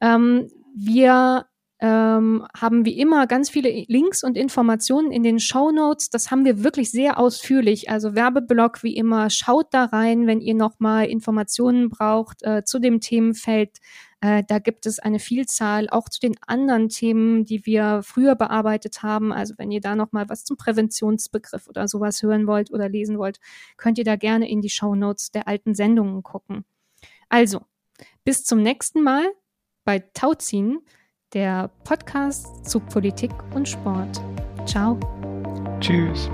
Ähm, 0.00 0.46
wir 0.76 1.49
ähm, 1.80 2.46
haben 2.54 2.84
wie 2.84 2.98
immer 2.98 3.26
ganz 3.26 3.48
viele 3.48 3.70
Links 3.88 4.22
und 4.22 4.36
Informationen 4.36 5.10
in 5.10 5.22
den 5.22 5.40
Show 5.40 5.70
Notes. 5.70 6.10
Das 6.10 6.30
haben 6.30 6.44
wir 6.44 6.62
wirklich 6.62 6.90
sehr 6.90 7.18
ausführlich. 7.18 7.88
Also 7.88 8.14
Werbeblock 8.14 8.82
wie 8.82 8.94
immer. 8.94 9.30
Schaut 9.30 9.72
da 9.72 9.86
rein, 9.86 10.26
wenn 10.26 10.40
ihr 10.40 10.54
nochmal 10.54 11.06
Informationen 11.06 11.88
braucht 11.88 12.42
äh, 12.42 12.64
zu 12.64 12.80
dem 12.80 13.00
Themenfeld. 13.00 13.78
Äh, 14.20 14.42
da 14.46 14.58
gibt 14.58 14.84
es 14.84 14.98
eine 14.98 15.18
Vielzahl, 15.18 15.88
auch 15.88 16.10
zu 16.10 16.20
den 16.20 16.34
anderen 16.46 16.90
Themen, 16.90 17.46
die 17.46 17.64
wir 17.64 18.02
früher 18.02 18.34
bearbeitet 18.34 19.02
haben. 19.02 19.32
Also 19.32 19.54
wenn 19.56 19.70
ihr 19.70 19.80
da 19.80 19.96
nochmal 19.96 20.28
was 20.28 20.44
zum 20.44 20.58
Präventionsbegriff 20.58 21.66
oder 21.66 21.88
sowas 21.88 22.22
hören 22.22 22.46
wollt 22.46 22.70
oder 22.70 22.90
lesen 22.90 23.18
wollt, 23.18 23.40
könnt 23.78 23.96
ihr 23.96 24.04
da 24.04 24.16
gerne 24.16 24.50
in 24.50 24.60
die 24.60 24.68
Show 24.68 24.94
Notes 24.94 25.30
der 25.30 25.48
alten 25.48 25.74
Sendungen 25.74 26.22
gucken. 26.22 26.66
Also, 27.30 27.62
bis 28.24 28.44
zum 28.44 28.62
nächsten 28.62 29.02
Mal 29.02 29.24
bei 29.84 30.00
Tauziehen 30.12 30.80
der 31.34 31.70
Podcast 31.84 32.68
zu 32.68 32.80
Politik 32.80 33.30
und 33.54 33.68
Sport. 33.68 34.20
Ciao. 34.66 34.98
Tschüss. 35.80 36.30